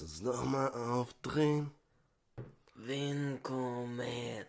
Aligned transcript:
Lass 0.00 0.12
uns 0.12 0.22
noch 0.22 0.44
mal 0.46 0.68
aufdrehen. 0.68 1.72
Winkomet. 2.74 4.46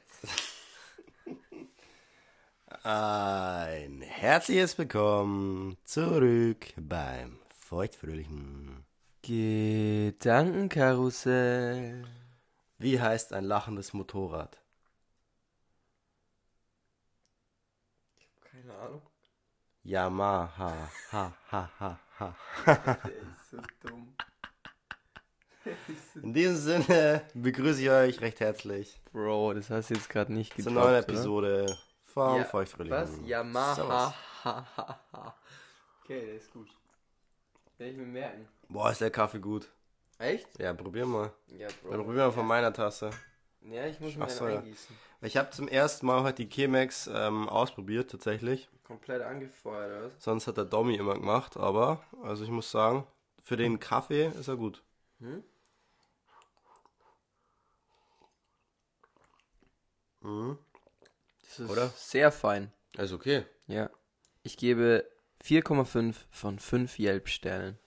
Ein 2.83 4.01
herzliches 4.01 4.77
Willkommen 4.77 5.75
zurück 5.83 6.67
beim 6.77 7.37
feuchtfröhlichen. 7.49 8.85
Gedankenkarussell. 9.23 12.07
Wie 12.77 13.01
heißt 13.01 13.33
ein 13.33 13.43
lachendes 13.43 13.91
Motorrad? 13.91 14.57
Keine 18.39 18.73
Ahnung. 18.73 19.01
Yamaha. 19.83 20.89
Ha, 21.11 21.33
ha, 21.51 21.69
ha, 21.77 21.99
ha. 22.19 22.37
Der 23.03 23.11
ist 23.11 23.49
so 23.51 23.57
dumm. 23.81 24.15
In 26.21 26.33
diesem 26.33 26.55
Sinne 26.57 27.21
begrüße 27.33 27.81
ich 27.81 27.89
euch 27.89 28.21
recht 28.21 28.39
herzlich 28.39 28.99
Bro, 29.11 29.53
das 29.53 29.69
hast 29.69 29.89
du 29.89 29.93
jetzt 29.93 30.09
gerade 30.09 30.33
nicht 30.33 30.53
zur 30.53 30.65
getoppt, 30.65 30.75
neuen 30.75 30.87
oder? 30.89 30.99
Episode 30.99 31.77
vom 32.05 32.37
Ja, 32.37 32.43
feuchtfröhlichen. 32.45 32.97
Was? 32.97 33.27
Yamaha. 33.27 34.13
Okay, 36.03 36.25
der 36.25 36.35
ist 36.35 36.51
gut. 36.51 36.67
Werde 37.77 37.91
ich 37.93 37.97
mir 37.97 38.05
merken. 38.05 38.47
Boah, 38.69 38.91
ist 38.91 39.01
der 39.01 39.11
Kaffee 39.11 39.39
gut. 39.39 39.69
Echt? 40.17 40.47
Ja, 40.59 40.73
probier 40.73 41.05
mal. 41.05 41.31
Ja, 41.47 41.67
Bro. 41.81 41.91
Dann 41.91 42.03
probier 42.05 42.17
mal 42.25 42.31
von 42.31 42.47
meiner 42.47 42.73
Tasse. 42.73 43.11
Ja, 43.61 43.85
ich 43.85 43.99
muss 43.99 44.15
mir 44.15 44.29
so, 44.29 44.45
eingießen. 44.45 44.95
Ich 45.21 45.37
habe 45.37 45.51
zum 45.51 45.67
ersten 45.67 46.07
Mal 46.07 46.23
heute 46.23 46.43
die 46.45 46.49
Chemex 46.49 47.07
ähm, 47.13 47.47
ausprobiert, 47.47 48.09
tatsächlich. 48.09 48.67
Komplett 48.83 49.21
angefeuert, 49.21 49.91
oder 49.91 50.05
was? 50.07 50.23
Sonst 50.23 50.47
hat 50.47 50.57
der 50.57 50.65
Domi 50.65 50.95
immer 50.95 51.13
gemacht, 51.13 51.57
aber, 51.57 52.01
also 52.23 52.43
ich 52.43 52.49
muss 52.49 52.71
sagen, 52.71 53.05
für 53.43 53.57
den 53.57 53.79
Kaffee 53.79 54.25
ist 54.27 54.47
er 54.47 54.57
gut. 54.57 54.83
Hm? 55.19 55.43
Mhm. 60.21 60.57
Das 61.43 61.59
ist 61.59 61.69
Oder? 61.69 61.87
sehr 61.95 62.31
fein. 62.31 62.71
Ist 62.97 63.13
okay. 63.13 63.45
Ja. 63.67 63.89
Ich 64.43 64.57
gebe 64.57 65.05
4,5 65.43 66.15
von 66.29 66.59
5 66.59 66.99
Yelp-Sternen. 66.99 67.77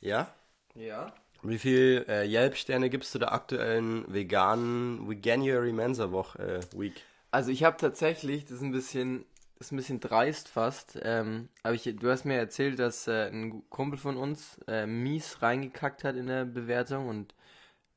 Ja? 0.00 0.34
Ja? 0.74 1.12
Wie 1.42 1.58
viel 1.58 2.04
äh, 2.08 2.26
Yelp-Sterne 2.26 2.90
gibst 2.90 3.14
du 3.14 3.18
der 3.18 3.32
aktuellen 3.32 4.12
veganen 4.12 5.08
Veganuary 5.08 5.72
Mensa 5.72 6.10
Woche 6.10 6.38
äh, 6.38 6.78
Week? 6.78 7.02
Also 7.30 7.50
ich 7.50 7.64
habe 7.64 7.76
tatsächlich, 7.76 8.44
das 8.44 8.56
ist 8.56 8.62
ein 8.62 8.72
bisschen, 8.72 9.24
das 9.58 9.68
ist 9.68 9.72
ein 9.72 9.76
bisschen 9.76 10.00
dreist 10.00 10.48
fast, 10.48 10.98
ähm, 11.02 11.48
aber 11.62 11.74
ich, 11.74 11.84
du 11.84 12.10
hast 12.10 12.24
mir 12.24 12.36
erzählt, 12.36 12.78
dass 12.78 13.06
äh, 13.06 13.30
ein 13.30 13.68
Kumpel 13.70 13.98
von 13.98 14.16
uns 14.16 14.58
äh, 14.66 14.86
mies 14.86 15.40
reingekackt 15.40 16.04
hat 16.04 16.16
in 16.16 16.26
der 16.26 16.44
Bewertung 16.44 17.08
und 17.08 17.34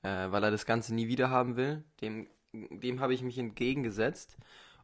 äh, 0.03 0.31
weil 0.31 0.43
er 0.43 0.51
das 0.51 0.65
Ganze 0.65 0.93
nie 0.93 1.07
wieder 1.07 1.29
haben 1.29 1.55
will, 1.55 1.83
dem, 2.01 2.27
dem 2.53 2.99
habe 2.99 3.13
ich 3.13 3.21
mich 3.21 3.37
entgegengesetzt 3.37 4.37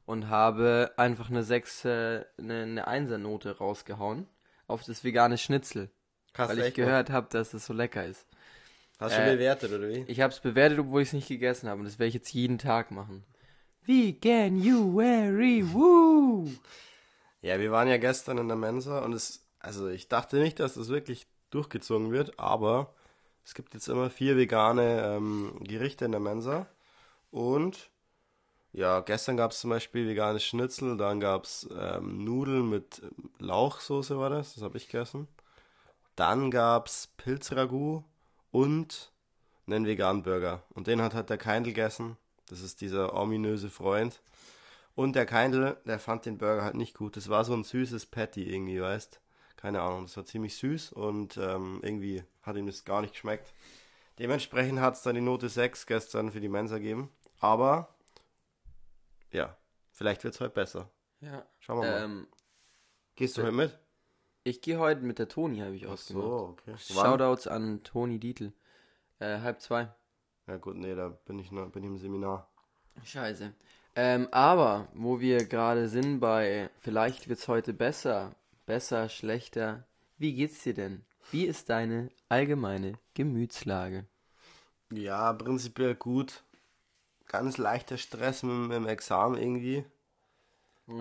und 0.06 0.28
habe 0.28 0.92
einfach 0.98 1.30
eine 1.30 1.44
6, 1.44 1.86
äh, 1.86 2.26
eine, 2.38 2.64
eine 2.64 2.88
Einser-Note 2.88 3.58
rausgehauen 3.58 4.28
auf 4.67 4.84
das 4.84 5.03
vegane 5.03 5.38
Schnitzel, 5.38 5.89
Hast 6.36 6.50
weil 6.50 6.59
ich 6.59 6.66
echt 6.66 6.76
gehört 6.76 7.09
habe, 7.09 7.28
dass 7.30 7.53
es 7.53 7.66
so 7.66 7.73
lecker 7.73 8.06
ist. 8.06 8.26
Hast 9.00 9.17
du 9.17 9.22
äh, 9.22 9.36
bewertet, 9.36 9.72
oder 9.72 9.88
wie? 9.88 10.03
Ich 10.08 10.20
habe 10.20 10.34
es 10.34 10.39
bewertet, 10.39 10.80
obwohl 10.80 11.03
ich 11.03 11.09
es 11.09 11.14
nicht 11.14 11.28
gegessen 11.28 11.70
habe 11.70 11.80
und 11.80 11.86
das 11.86 12.00
werde 12.00 12.09
ich 12.09 12.16
jetzt 12.16 12.34
jeden 12.34 12.58
Tag 12.58 12.92
machen. 12.92 13.23
Veganuary, 13.86 15.64
woo! 15.73 16.49
Ja, 17.42 17.60
wir 17.60 17.71
waren 17.71 17.88
ja 17.88 17.98
gestern 17.98 18.38
in 18.39 18.48
der 18.48 18.58
Mensa 18.58 18.99
und 18.99 19.14
es, 19.14 19.48
also 19.60 19.88
ich 19.88 20.10
dachte 20.10 20.38
nicht, 20.38 20.60
dass 20.60 20.73
das 20.73 20.89
wirklich 20.89 21.27
durchgezogen 21.52 22.11
wird, 22.11 22.39
aber 22.39 22.94
es 23.45 23.54
gibt 23.54 23.73
jetzt 23.73 23.88
immer 23.88 24.10
vier 24.10 24.36
vegane 24.36 25.15
ähm, 25.15 25.54
Gerichte 25.61 26.05
in 26.05 26.11
der 26.11 26.20
Mensa 26.20 26.67
und 27.32 27.92
ja, 28.72 29.00
gestern 29.02 29.38
gab 29.38 29.52
es 29.52 29.60
zum 29.60 29.72
Beispiel 29.72 30.08
veganes 30.08 30.44
Schnitzel, 30.44 30.95
dann 30.98 31.20
gab 31.20 31.45
es 31.45 31.67
ähm, 31.76 32.23
Nudeln 32.23 32.70
mit 32.70 33.02
ähm, 33.04 33.32
Lauchsoße 33.40 34.17
war 34.20 34.30
das, 34.30 34.54
das 34.54 34.64
habe 34.64 34.78
ich 34.78 34.88
gegessen. 34.88 35.28
Dann 36.16 36.52
gab 36.52 36.88
es 36.88 37.08
Pilzragout 37.18 38.04
und 38.52 39.12
einen 39.66 39.86
veganen 39.86 40.23
Burger 40.23 40.64
und 40.76 40.88
den 40.88 41.02
hat 41.02 41.14
halt 41.14 41.30
der 41.30 41.38
Keindl 41.38 41.70
gegessen, 41.72 42.18
das 42.48 42.62
ist 42.62 42.82
dieser 42.82 43.14
ominöse 43.14 43.70
Freund. 43.70 44.22
Und 44.95 45.16
der 45.16 45.26
Keindl, 45.26 45.78
der 45.86 45.98
fand 45.98 46.26
den 46.26 46.38
Burger 46.38 46.64
halt 46.64 46.76
nicht 46.76 46.98
gut. 46.98 47.16
Das 47.16 47.30
war 47.30 47.45
so 47.45 47.54
ein 47.54 47.64
süßes 47.64 48.08
Patty 48.08 48.44
irgendwie, 48.44 48.82
weißt? 48.82 49.22
Keine 49.56 49.82
Ahnung, 49.82 50.04
das 50.04 50.18
war 50.18 50.26
ziemlich 50.26 50.58
süß 50.58 50.92
und 50.92 51.38
ähm, 51.38 51.80
irgendwie 51.84 52.23
hat 52.42 52.58
ihm 52.58 52.66
das 52.66 52.84
gar 52.86 53.02
nicht 53.02 53.14
geschmeckt. 53.14 53.54
Dementsprechend 54.20 54.82
hat 54.82 54.95
es 54.95 55.02
dann 55.02 55.16
die 55.16 55.22
Note 55.22 55.48
6 55.48 55.86
gestern 55.86 56.32
für 56.32 56.42
die 56.42 56.50
Mensa 56.50 56.78
gegeben. 56.80 57.10
Aber, 57.39 57.95
ja, 59.32 59.55
vielleicht 59.92 60.23
wird 60.23 60.33
es 60.33 60.39
heute 60.42 60.54
besser. 60.54 60.89
Ja. 61.22 61.45
Schauen 61.60 61.82
wir 61.82 61.89
mal. 61.89 62.04
Ähm, 62.04 62.27
Gehst 63.16 63.38
du 63.38 63.44
heute 63.44 63.52
mit? 63.52 63.77
ich 64.44 64.61
gehe 64.61 64.80
heute 64.80 65.02
mit 65.02 65.20
der 65.20 65.27
Toni, 65.27 65.60
habe 65.60 65.76
ich 65.76 65.86
Ach 65.86 65.92
ausgemacht. 65.92 66.26
so, 66.26 66.58
okay. 66.58 66.77
Shoutouts 66.77 67.48
an 67.48 67.83
Toni 67.83 68.20
Dietl. 68.20 68.54
Äh, 69.20 69.39
halb 69.39 69.61
zwei. 69.61 69.89
Ja 70.48 70.58
gut, 70.58 70.76
nee, 70.77 70.95
da 70.95 71.10
bin 71.10 71.38
ich, 71.39 71.52
noch, 71.52 71.70
bin 71.70 71.83
ich 71.83 71.89
im 71.89 71.98
Seminar. 71.98 72.50
Scheiße. 73.04 73.54
Ähm, 73.95 74.27
aber, 74.32 74.88
wo 74.94 75.20
wir 75.20 75.45
gerade 75.45 75.89
sind 75.89 76.20
bei, 76.20 76.70
vielleicht 76.80 77.27
wird's 77.27 77.48
heute 77.48 77.73
besser, 77.73 78.33
besser, 78.66 79.10
schlechter. 79.10 79.86
Wie 80.17 80.33
geht's 80.33 80.64
dir 80.64 80.73
denn? 80.73 81.06
Wie 81.32 81.45
ist 81.45 81.70
deine 81.70 82.10
allgemeine 82.30 82.94
Gemütslage? 83.14 84.06
Ja, 84.92 85.32
prinzipiell 85.33 85.95
gut. 85.95 86.44
Ganz 87.30 87.58
leichter 87.58 87.98
Stress 87.98 88.44
mit, 88.44 88.54
mit 88.54 88.76
dem 88.76 88.88
Examen 88.88 89.38
irgendwie. 89.38 89.86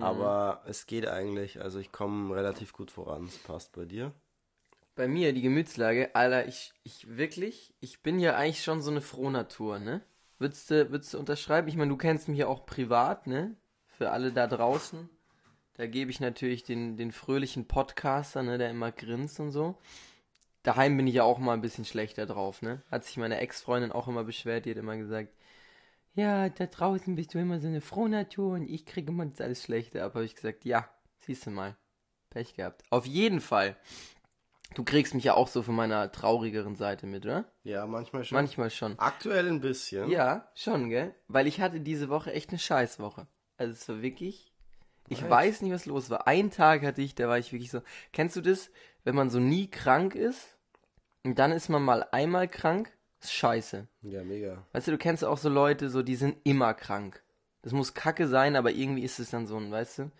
Aber 0.00 0.62
es 0.66 0.87
geht 0.87 1.09
eigentlich. 1.09 1.61
Also 1.61 1.78
ich 1.78 1.93
komme 1.93 2.34
relativ 2.34 2.72
gut 2.72 2.91
voran. 2.91 3.25
Es 3.25 3.39
passt 3.39 3.72
bei 3.72 3.84
dir. 3.84 4.12
Bei 4.94 5.09
mir 5.09 5.33
die 5.33 5.43
Gemütslage, 5.43 6.15
Alter, 6.15 6.47
ich, 6.47 6.72
ich 6.83 7.17
wirklich, 7.17 7.72
ich 7.81 8.03
bin 8.03 8.19
ja 8.19 8.34
eigentlich 8.34 8.62
schon 8.62 8.83
so 8.83 8.91
eine 8.91 9.00
Frohnatur, 9.00 9.78
ne? 9.78 10.03
Würdest 10.38 10.71
du, 10.71 10.91
würdest 10.91 11.15
du 11.15 11.19
unterschreiben? 11.19 11.69
Ich 11.69 11.77
meine, 11.77 11.91
du 11.91 11.97
kennst 11.97 12.28
mich 12.28 12.38
ja 12.38 12.49
auch 12.49 12.67
privat, 12.67 13.27
ne? 13.27 13.56
Für 13.87 14.11
alle 14.11 14.33
da 14.33 14.47
draußen. 14.47 15.09
Da 15.75 15.87
gebe 15.87 16.11
ich 16.11 16.19
natürlich 16.19 16.65
den, 16.65 16.97
den 16.97 17.12
fröhlichen 17.12 17.67
Podcaster, 17.67 18.43
ne, 18.43 18.59
der 18.59 18.71
immer 18.71 18.91
grinst 18.91 19.38
und 19.38 19.53
so. 19.53 19.78
Daheim 20.65 20.97
bin 20.97 21.06
ich 21.06 21.15
ja 21.15 21.22
auch 21.22 21.38
mal 21.38 21.53
ein 21.53 21.61
bisschen 21.61 21.84
schlechter 21.84 22.27
drauf, 22.27 22.62
ne? 22.62 22.83
Hat 22.91 23.05
sich 23.05 23.17
meine 23.17 23.38
Ex-Freundin 23.38 23.93
auch 23.93 24.09
immer 24.09 24.25
beschwert, 24.25 24.65
die 24.65 24.71
hat 24.72 24.77
immer 24.77 24.97
gesagt, 24.97 25.33
ja, 26.19 26.49
da 26.49 26.67
draußen 26.67 27.15
bist 27.15 27.33
du 27.34 27.39
immer 27.39 27.61
so 27.61 27.69
eine 27.69 27.81
Frohnatur 27.81 28.55
und 28.55 28.69
ich 28.69 28.84
kriege 28.87 29.11
immer 29.12 29.25
das 29.27 29.41
alles 29.41 29.62
Schlechte. 29.62 30.03
Aber 30.03 30.15
habe 30.15 30.25
ich 30.25 30.34
gesagt, 30.34 30.65
ja, 30.65 30.89
siehst 31.21 31.47
du 31.47 31.51
mal. 31.51 31.77
Pech 32.31 32.55
gehabt. 32.55 32.83
Auf 32.91 33.06
jeden 33.06 33.41
Fall. 33.41 33.77
Du 34.75 34.84
kriegst 34.84 35.15
mich 35.15 35.25
ja 35.25 35.34
auch 35.34 35.49
so 35.49 35.62
von 35.62 35.75
meiner 35.75 36.12
traurigeren 36.12 36.77
Seite 36.77 37.06
mit, 37.06 37.25
oder? 37.25 37.51
Ja, 37.62 37.87
manchmal 37.87 38.25
schon. 38.25 38.37
Manchmal 38.37 38.71
schon. 38.71 38.99
Aktuell 38.99 39.49
ein 39.49 39.61
bisschen. 39.61 40.11
Ja, 40.11 40.51
schon, 40.55 40.91
gell? 40.91 41.15
Weil 41.29 41.47
ich 41.47 41.61
hatte 41.61 41.81
diese 41.81 42.11
Woche 42.11 42.33
echt 42.35 42.50
eine 42.50 42.59
Scheißwoche. 42.59 43.27
Also 43.56 43.73
es 43.73 43.89
war 43.89 44.03
wirklich. 44.03 44.53
Ich 45.09 45.23
Right. 45.23 45.31
weiß 45.31 45.62
nicht, 45.62 45.73
was 45.73 45.87
los 45.87 46.11
war. 46.11 46.27
Einen 46.27 46.50
Tag 46.50 46.83
hatte 46.83 47.00
ich, 47.00 47.15
da 47.15 47.29
war 47.29 47.39
ich 47.39 47.50
wirklich 47.53 47.71
so. 47.71 47.81
Kennst 48.12 48.37
du 48.37 48.43
das, 48.43 48.71
wenn 49.05 49.15
man 49.15 49.31
so 49.31 49.39
nie 49.41 49.71
krank 49.71 50.15
ist 50.15 50.59
und 51.25 51.38
dann 51.38 51.50
ist 51.53 51.71
man 51.71 51.82
mal 51.82 52.06
einmal 52.12 52.47
krank? 52.47 52.93
Ist 53.20 53.32
scheiße. 53.32 53.87
Ja, 54.03 54.23
mega. 54.25 54.65
Weißt 54.73 54.87
du, 54.87 54.93
du 54.93 54.99
kennst 54.99 55.25
auch 55.25 55.38
so 55.38 55.49
Leute, 55.49 55.91
so 55.91 56.03
die 56.03 56.17
sind 56.17 56.37
immer 56.44 56.75
krank. 56.75 57.23
Das 57.62 57.73
muss 57.73 57.94
Kacke 57.94 58.29
sein, 58.29 58.56
aber 58.56 58.70
irgendwie 58.70 59.03
ist 59.03 59.19
es 59.19 59.31
dann 59.31 59.47
so 59.47 59.56
ein, 59.56 59.70
weißt 59.70 59.99
du? 59.99 60.11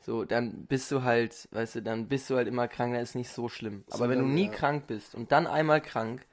So, 0.00 0.24
dann 0.24 0.66
bist 0.66 0.90
du 0.90 1.02
halt, 1.02 1.48
weißt 1.52 1.76
du, 1.76 1.82
dann 1.82 2.08
bist 2.08 2.28
du 2.28 2.36
halt 2.36 2.46
immer 2.46 2.68
krank, 2.68 2.92
dann 2.92 3.02
ist 3.02 3.14
nicht 3.14 3.30
so 3.30 3.48
schlimm. 3.48 3.84
Aber 3.88 4.04
So, 4.04 4.08
wenn 4.10 4.18
du 4.18 4.26
nie 4.26 4.46
ja. 4.46 4.52
krank 4.52 4.86
bist 4.86 5.14
und 5.14 5.32
dann 5.32 5.46
einmal 5.46 5.80
krank, 5.80 6.26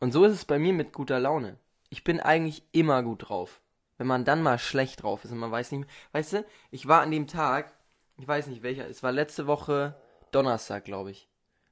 und 0.00 0.12
so 0.12 0.24
ist 0.24 0.32
es 0.34 0.44
bei 0.44 0.58
mir 0.58 0.74
mit 0.74 0.92
guter 0.92 1.18
Laune. 1.18 1.56
Ich 1.88 2.04
bin 2.04 2.20
eigentlich 2.20 2.62
immer 2.72 3.02
gut 3.02 3.28
drauf. 3.28 3.60
Wenn 3.96 4.06
man 4.06 4.24
dann 4.24 4.42
mal 4.42 4.58
schlecht 4.58 5.02
drauf 5.02 5.24
ist 5.24 5.32
und 5.32 5.38
man 5.38 5.50
weiß 5.50 5.72
nicht 5.72 5.80
mehr, 5.80 5.88
weißt 6.12 6.32
du, 6.34 6.44
ich 6.70 6.86
war 6.86 7.00
an 7.00 7.10
dem 7.10 7.26
Tag, 7.26 7.72
ich 8.16 8.28
weiß 8.28 8.46
nicht 8.48 8.62
welcher, 8.62 8.88
es 8.88 9.02
war 9.02 9.10
letzte 9.10 9.46
Woche 9.46 9.96
Donnerstag, 10.30 10.84
glaube 10.84 11.10
ich, 11.10 11.28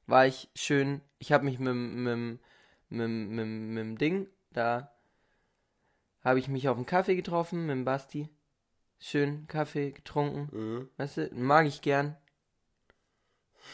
war 0.07 0.27
ich 0.27 0.49
schön, 0.57 1.03
ich 1.19 1.33
habe 1.33 1.45
mich 1.45 1.59
mit, 1.59 1.75
mit, 1.75 2.41
mit, 2.89 3.09
mit, 3.09 3.47
mit 3.47 3.79
dem 3.79 3.99
Ding, 3.99 4.29
da 4.53 4.93
habe 6.23 6.39
ich 6.39 6.49
mich 6.49 6.69
auf 6.69 6.77
einen 6.77 6.87
Kaffee 6.87 7.17
getroffen 7.17 7.67
mit 7.67 7.75
dem 7.77 7.85
Basti, 7.85 8.29
schön 8.99 9.47
Kaffee 9.47 9.93
getrunken, 9.93 10.49
Mhm. 10.53 10.89
weißt 10.97 11.17
du, 11.19 11.31
mag 11.35 11.67
ich 11.67 11.83
gern. 11.83 12.17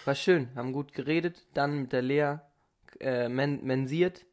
War 0.05 0.15
schön, 0.15 0.55
haben 0.55 0.73
gut 0.73 0.93
geredet, 0.95 1.47
dann 1.55 1.83
mit 1.83 1.93
der 1.93 2.03
Lea 2.03 2.37
äh, 3.01 3.29
men 3.29 3.65
mensiert, 3.65 4.25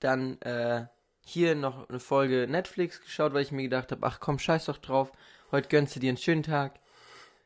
dann 0.00 0.40
äh, 0.42 0.86
hier 1.20 1.54
noch 1.54 1.88
eine 1.88 2.00
Folge 2.00 2.46
Netflix 2.48 3.00
geschaut, 3.00 3.34
weil 3.34 3.42
ich 3.42 3.52
mir 3.52 3.62
gedacht 3.62 3.92
habe, 3.92 4.06
ach 4.06 4.20
komm, 4.20 4.38
scheiß 4.38 4.66
doch 4.66 4.78
drauf, 4.78 5.12
heute 5.50 5.68
gönnst 5.68 5.96
du 5.96 6.00
dir 6.00 6.10
einen 6.10 6.16
schönen 6.18 6.42
Tag. 6.42 6.80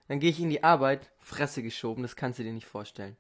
Dann 0.08 0.20
gehe 0.20 0.30
ich 0.30 0.40
in 0.40 0.50
die 0.50 0.64
Arbeit, 0.64 1.10
Fresse 1.18 1.62
geschoben, 1.62 2.02
das 2.02 2.16
kannst 2.16 2.38
du 2.38 2.42
dir 2.42 2.52
nicht 2.52 2.66
vorstellen. 2.66 3.16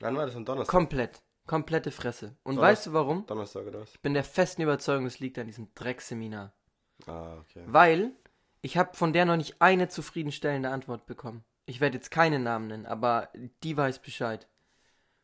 Wann 0.00 0.16
war 0.16 0.26
das 0.26 0.34
am 0.36 0.44
Donnerstag? 0.44 0.70
Komplett. 0.72 1.22
Komplette 1.46 1.90
Fresse. 1.90 2.36
Und 2.42 2.56
Donner- 2.56 2.68
weißt 2.68 2.86
du 2.86 2.92
warum? 2.92 3.26
Donnerstag 3.26 3.66
oder 3.66 3.80
was? 3.80 3.92
Ich 3.94 4.00
bin 4.00 4.14
der 4.14 4.24
festen 4.24 4.62
Überzeugung, 4.62 5.06
es 5.06 5.20
liegt 5.20 5.38
an 5.38 5.46
diesem 5.46 5.68
Dreckseminar. 5.74 6.52
Ah, 7.06 7.36
okay. 7.38 7.62
Weil 7.66 8.12
ich 8.62 8.76
habe 8.76 8.96
von 8.96 9.12
der 9.12 9.24
noch 9.26 9.36
nicht 9.36 9.60
eine 9.60 9.88
zufriedenstellende 9.88 10.70
Antwort 10.70 11.06
bekommen. 11.06 11.44
Ich 11.66 11.80
werde 11.80 11.96
jetzt 11.96 12.10
keinen 12.10 12.42
Namen 12.42 12.68
nennen, 12.68 12.86
aber 12.86 13.28
die 13.62 13.76
weiß 13.76 14.00
Bescheid. 14.00 14.46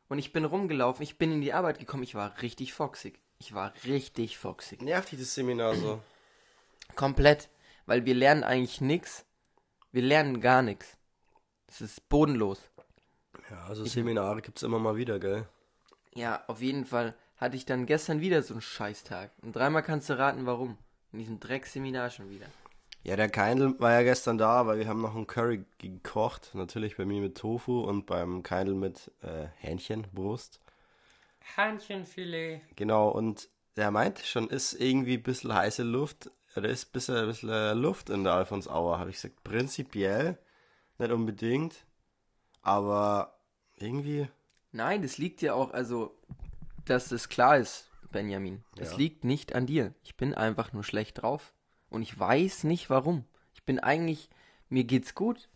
Und 0.08 0.18
ich 0.18 0.32
bin 0.32 0.44
rumgelaufen, 0.44 1.02
ich 1.02 1.18
bin 1.18 1.32
in 1.32 1.40
die 1.40 1.52
Arbeit 1.54 1.78
gekommen, 1.78 2.02
ich 2.02 2.14
war 2.14 2.40
richtig 2.42 2.72
foxig. 2.72 3.18
Ich 3.38 3.54
war 3.54 3.72
richtig 3.84 4.38
foxig. 4.38 4.82
Nervt 4.82 5.12
das 5.12 5.34
Seminar 5.34 5.74
so? 5.74 6.00
Komplett. 6.94 7.48
Weil 7.86 8.04
wir 8.04 8.14
lernen 8.14 8.44
eigentlich 8.44 8.80
nichts. 8.80 9.24
Wir 9.90 10.02
lernen 10.02 10.40
gar 10.40 10.62
nichts. 10.62 10.96
Es 11.66 11.80
ist 11.80 12.08
bodenlos. 12.08 12.60
Ja, 13.50 13.64
also 13.64 13.84
Seminare 13.84 14.42
gibt's 14.42 14.62
immer 14.62 14.78
mal 14.78 14.96
wieder, 14.96 15.18
gell? 15.18 15.48
Ja, 16.14 16.44
auf 16.46 16.60
jeden 16.60 16.84
Fall 16.84 17.14
hatte 17.36 17.56
ich 17.56 17.64
dann 17.64 17.86
gestern 17.86 18.20
wieder 18.20 18.42
so 18.42 18.54
einen 18.54 18.60
Scheißtag. 18.60 19.30
Und 19.42 19.56
dreimal 19.56 19.82
kannst 19.82 20.10
du 20.10 20.18
raten, 20.18 20.46
warum. 20.46 20.78
In 21.12 21.18
diesem 21.18 21.40
Dreckseminar 21.40 22.10
schon 22.10 22.30
wieder. 22.30 22.46
Ja, 23.04 23.16
der 23.16 23.28
Keindl 23.28 23.78
war 23.80 23.92
ja 23.92 24.02
gestern 24.02 24.38
da, 24.38 24.66
weil 24.66 24.78
wir 24.78 24.88
haben 24.88 25.02
noch 25.02 25.16
einen 25.16 25.26
Curry 25.26 25.64
gekocht. 25.78 26.54
Natürlich 26.54 26.96
bei 26.96 27.04
mir 27.04 27.20
mit 27.20 27.36
Tofu 27.36 27.80
und 27.80 28.06
beim 28.06 28.42
Keindl 28.42 28.74
mit 28.74 29.10
äh, 29.22 29.48
Hähnchenbrust. 29.56 30.60
Hähnchenfilet. 31.56 32.60
Genau, 32.76 33.08
und 33.08 33.48
er 33.74 33.90
meinte 33.90 34.24
schon, 34.24 34.48
ist 34.48 34.74
irgendwie 34.74 35.16
ein 35.16 35.22
bisschen 35.22 35.52
heiße 35.52 35.82
Luft, 35.82 36.30
oder 36.56 36.68
ist 36.68 36.88
ein 36.88 36.92
bisschen, 36.92 37.16
ein 37.16 37.26
bisschen 37.26 37.48
äh, 37.48 37.72
Luft 37.72 38.10
in 38.10 38.24
der 38.24 38.34
Alfonsauer. 38.34 38.98
Habe 38.98 39.10
ich 39.10 39.16
gesagt, 39.16 39.42
prinzipiell, 39.42 40.38
nicht 40.98 41.10
unbedingt, 41.10 41.84
aber 42.62 43.38
irgendwie, 43.76 44.28
Nein, 44.72 45.02
das 45.02 45.18
liegt 45.18 45.42
ja 45.42 45.54
auch, 45.54 45.70
also, 45.72 46.16
dass 46.86 47.12
es 47.12 47.28
klar 47.28 47.58
ist, 47.58 47.88
Benjamin. 48.10 48.64
Es 48.76 48.92
Ja. 48.92 48.96
liegt 48.96 49.24
nicht 49.24 49.54
an 49.54 49.66
dir. 49.66 49.94
Ich 50.02 50.16
bin 50.16 50.34
einfach 50.34 50.72
nur 50.72 50.84
schlecht 50.84 51.22
drauf. 51.22 51.52
Und 51.90 52.02
ich 52.02 52.18
weiß 52.18 52.64
nicht 52.64 52.88
warum. 52.90 53.24
Ich 53.54 53.62
bin 53.64 53.78
eigentlich, 53.78 54.30
mir 54.70 54.84
geht's 54.84 55.14
gut. 55.14 55.48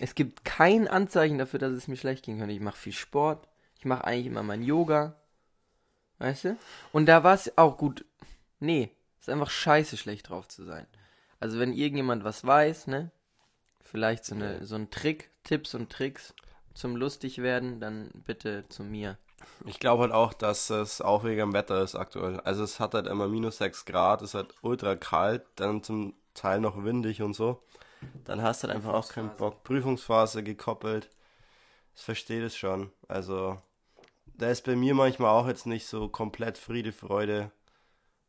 Es 0.00 0.14
gibt 0.14 0.44
kein 0.44 0.88
Anzeichen 0.88 1.38
dafür, 1.38 1.58
dass 1.58 1.72
es 1.72 1.88
mir 1.88 1.96
schlecht 1.96 2.24
gehen 2.24 2.38
könnte. 2.38 2.54
Ich 2.54 2.60
mache 2.60 2.76
viel 2.76 2.92
Sport. 2.92 3.46
Ich 3.78 3.84
mache 3.84 4.04
eigentlich 4.04 4.26
immer 4.26 4.42
mein 4.42 4.62
Yoga. 4.62 5.14
Weißt 6.18 6.44
du? 6.44 6.56
Und 6.92 7.06
da 7.06 7.22
war 7.22 7.34
es 7.34 7.56
auch 7.58 7.76
gut. 7.76 8.04
Nee, 8.60 8.90
ist 9.20 9.28
einfach 9.28 9.50
scheiße 9.50 9.96
schlecht 9.96 10.28
drauf 10.30 10.48
zu 10.48 10.64
sein. 10.64 10.86
Also 11.40 11.58
wenn 11.58 11.72
irgendjemand 11.72 12.24
was 12.24 12.44
weiß, 12.44 12.86
ne? 12.88 13.10
Vielleicht 13.80 14.24
so, 14.24 14.34
eine, 14.34 14.64
so 14.66 14.74
ein 14.74 14.90
Trick, 14.90 15.30
Tipps 15.44 15.74
und 15.74 15.90
Tricks 15.90 16.34
zum 16.78 16.94
lustig 16.96 17.42
werden, 17.42 17.80
dann 17.80 18.10
bitte 18.24 18.64
zu 18.68 18.84
mir. 18.84 19.18
ich 19.66 19.80
glaube 19.80 20.02
halt 20.02 20.12
auch, 20.12 20.32
dass 20.32 20.70
es 20.70 21.00
auch 21.00 21.24
wegen 21.24 21.38
dem 21.38 21.52
Wetter 21.52 21.82
ist 21.82 21.96
aktuell. 21.96 22.40
Also 22.40 22.62
es 22.62 22.78
hat 22.78 22.94
halt 22.94 23.08
immer 23.08 23.26
minus 23.26 23.58
6 23.58 23.84
Grad, 23.84 24.22
es 24.22 24.30
ist 24.30 24.34
halt 24.34 24.54
ultra 24.62 24.94
kalt, 24.94 25.42
dann 25.56 25.82
zum 25.82 26.14
Teil 26.34 26.60
noch 26.60 26.84
windig 26.84 27.20
und 27.20 27.34
so. 27.34 27.60
Dann 28.24 28.42
hast 28.42 28.62
du 28.62 28.68
halt 28.68 28.76
einfach 28.76 28.94
auch 28.94 29.08
keinen 29.08 29.36
Bock. 29.36 29.64
Prüfungsphase 29.64 30.44
gekoppelt. 30.44 31.10
Ich 31.96 32.02
verstehe 32.02 32.42
das 32.42 32.56
schon. 32.56 32.92
Also, 33.08 33.58
da 34.26 34.48
ist 34.48 34.64
bei 34.64 34.76
mir 34.76 34.94
manchmal 34.94 35.30
auch 35.30 35.48
jetzt 35.48 35.66
nicht 35.66 35.86
so 35.86 36.08
komplett 36.08 36.58
Friede, 36.58 36.92
Freude. 36.92 37.50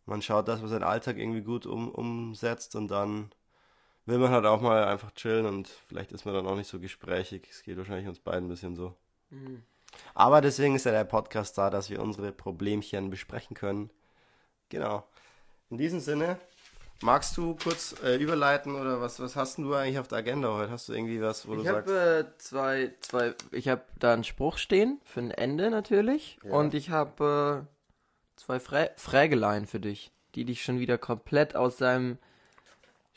Man 0.08 0.24
schaut, 0.24 0.48
dass 0.48 0.60
man 0.60 0.70
seinen 0.72 0.84
Alltag 0.84 1.18
irgendwie 1.18 1.42
gut 1.44 1.68
um, 1.68 1.92
umsetzt 1.92 2.76
und 2.76 2.88
dann 2.88 3.30
will 4.06 4.18
man 4.18 4.32
halt 4.32 4.46
auch 4.46 4.62
mal 4.62 4.86
einfach 4.86 5.12
chillen 5.12 5.46
und 5.46 5.68
vielleicht 5.88 6.12
ist 6.12 6.26
man 6.26 6.34
dann 6.34 6.48
auch 6.48 6.56
nicht 6.56 6.70
so 6.70 6.80
gesprächig. 6.80 7.48
Es 7.52 7.64
geht 7.64 7.78
wahrscheinlich 7.78 8.08
uns 8.08 8.20
beiden 8.20 8.46
ein 8.46 8.50
bisschen 8.50 8.76
so. 8.76 8.96
Aber 10.14 10.42
deswegen 10.42 10.76
ist 10.76 10.86
ja 10.86 10.92
der 10.92 11.04
Podcast 11.04 11.58
da, 11.58 11.70
dass 11.70 11.90
wir 11.90 12.02
unsere 12.02 12.32
Problemchen 12.32 13.10
besprechen 13.10 13.56
können. 13.56 13.90
Genau. 14.70 15.04
In 15.70 15.78
diesem 15.78 16.00
Sinne, 16.00 16.38
magst 17.02 17.38
du 17.38 17.56
kurz 17.56 17.96
äh, 18.04 18.16
überleiten 18.18 18.76
oder 18.76 19.02
was, 19.02 19.20
was 19.20 19.36
hast 19.36 19.58
du 19.60 19.74
eigentlich 19.74 20.00
auf 20.00 20.08
der 20.08 20.20
Agenda 20.20 20.52
heute? 20.54 20.72
Hast 20.72 20.90
du 20.90 20.94
irgendwie 20.94 21.22
was, 21.22 21.48
wo 21.48 21.54
du 21.56 21.62
Ich 21.62 21.68
sagst? 21.68 21.90
habe 21.90 22.26
äh, 22.28 22.38
zwei, 22.40 22.94
zwei, 23.02 23.34
ich 23.52 23.68
habe 23.68 23.84
da 24.00 24.14
einen 24.14 24.24
Spruch 24.24 24.58
stehen, 24.58 25.00
für 25.06 25.20
ein 25.22 25.32
Ende 25.32 25.70
natürlich. 25.70 26.40
Ja. 26.44 26.52
Und 26.54 26.74
ich 26.74 26.90
habe 26.90 27.68
äh, 27.68 28.40
zwei 28.40 28.60
Frä 28.60 28.90
Frägeleien 28.96 29.68
für 29.68 29.80
dich, 29.80 30.12
die 30.36 30.46
dich 30.46 30.64
schon 30.64 30.80
wieder 30.80 30.98
komplett 30.98 31.56
aus 31.56 31.78
deinem 31.78 32.18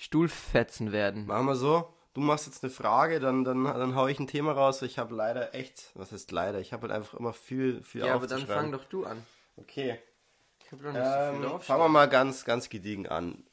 Stuhl 0.03 0.29
fetzen 0.29 0.91
werden. 0.91 1.27
Machen 1.27 1.47
wir 1.47 1.55
so. 1.55 1.95
Du 2.13 2.21
machst 2.21 2.47
jetzt 2.47 2.65
eine 2.65 2.73
Frage, 2.73 3.21
dann, 3.21 3.45
dann, 3.45 3.63
dann 3.65 3.95
hau 3.95 4.09
ich 4.09 4.19
ein 4.19 4.27
Thema 4.27 4.51
raus. 4.53 4.83
Ich 4.83 4.99
habe 4.99 5.15
leider 5.15 5.55
echt, 5.55 5.93
was 5.95 6.11
heißt 6.11 6.33
leider? 6.33 6.59
Ich 6.61 6.73
habe 6.73 6.83
halt 6.89 6.93
einfach 6.93 7.19
immer 7.19 7.33
viel, 7.33 7.83
viel 7.85 8.05
Ja, 8.05 8.15
aber 8.15 8.27
dann 8.27 8.45
fang 8.47 8.73
doch 8.73 8.85
du 8.85 9.05
an. 9.07 9.25
Okay. 9.57 9.99
Ich 10.65 10.73
habe 10.73 10.83
doch 10.83 10.93
nicht 10.93 11.05
so 11.05 11.11
viel 11.11 11.37
Ähm, 11.37 11.43
drauf. 11.43 11.65
fangen 11.65 11.83
wir 11.85 11.89
mal 11.89 12.09
ganz, 12.09 12.45
ganz 12.45 12.69
gediegen 12.69 13.07
an. 13.07 13.45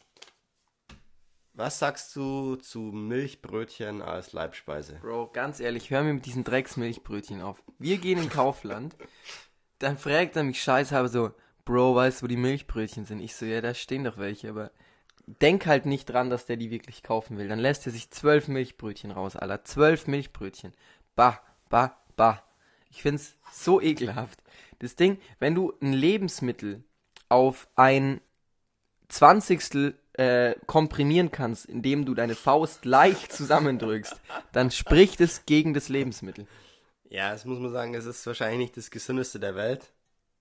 Was 1.54 1.78
sagst 1.78 2.16
du 2.16 2.56
zu 2.56 2.80
Milchbrötchen 2.80 4.01
als 4.01 4.34
Leibspeise? 4.34 4.96
Bro, 5.01 5.28
ganz 5.34 5.60
ehrlich, 5.60 5.90
hör 5.92 6.01
mir 6.01 6.13
mit 6.13 6.25
diesen 6.25 6.44
Drecksmilchbrötchen 6.44 7.42
auf. 7.42 7.62
Wir 7.78 7.98
gehen 7.98 8.18
in 8.18 8.30
Kaufland, 8.30 8.96
dann 9.78 9.98
fragt 9.98 10.36
er 10.36 10.44
mich 10.44 10.62
scheißhalber 10.63 11.10
so, 11.10 11.31
Bro, 11.66 11.96
weißt 11.96 12.22
du, 12.22 12.24
wo 12.24 12.28
die 12.28 12.38
Milchbrötchen 12.38 13.06
sind? 13.06 13.19
Ich 13.19 13.36
so, 13.36 13.46
ja, 13.46 13.62
da 13.62 13.74
stehen 13.74 14.04
doch 14.04 14.18
welche, 14.18 14.50
aber 14.50 14.72
denk 15.41 15.65
halt 15.65 15.85
nicht 15.85 16.05
dran, 16.05 16.29
dass 16.29 16.45
der 16.45 16.57
die 16.57 16.71
wirklich 16.71 17.03
kaufen 17.03 17.37
will. 17.37 17.47
Dann 17.47 17.59
lässt 17.59 17.85
er 17.85 17.91
sich 17.91 18.09
zwölf 18.11 18.47
Milchbrötchen 18.47 19.11
raus, 19.11 19.35
Alter. 19.35 19.63
Zwölf 19.63 20.07
Milchbrötchen. 20.07 20.73
Bah, 21.15 21.39
bah, 21.69 21.97
bah. 22.15 22.43
Ich 22.89 23.01
find's 23.01 23.35
so 23.51 23.79
ekelhaft. 23.79 24.41
Das 24.79 24.95
Ding, 24.95 25.19
wenn 25.39 25.55
du 25.55 25.73
ein 25.81 25.93
Lebensmittel 25.93 26.83
auf 27.27 27.67
ein 27.75 28.21
Zwanzigstel 29.09 29.97
äh, 30.13 30.55
komprimieren 30.65 31.31
kannst, 31.31 31.65
indem 31.65 32.05
du 32.05 32.13
deine 32.13 32.35
Faust 32.35 32.85
leicht 32.85 33.31
zusammendrückst, 33.31 34.19
dann 34.51 34.71
spricht 34.71 35.21
es 35.21 35.45
gegen 35.45 35.73
das 35.73 35.89
Lebensmittel. 35.89 36.47
Ja, 37.09 37.31
das 37.31 37.45
muss 37.45 37.59
man 37.59 37.71
sagen, 37.71 37.93
es 37.93 38.05
ist 38.05 38.25
wahrscheinlich 38.27 38.59
nicht 38.59 38.77
das 38.77 38.91
gesündeste 38.91 39.39
der 39.39 39.55
Welt. 39.55 39.91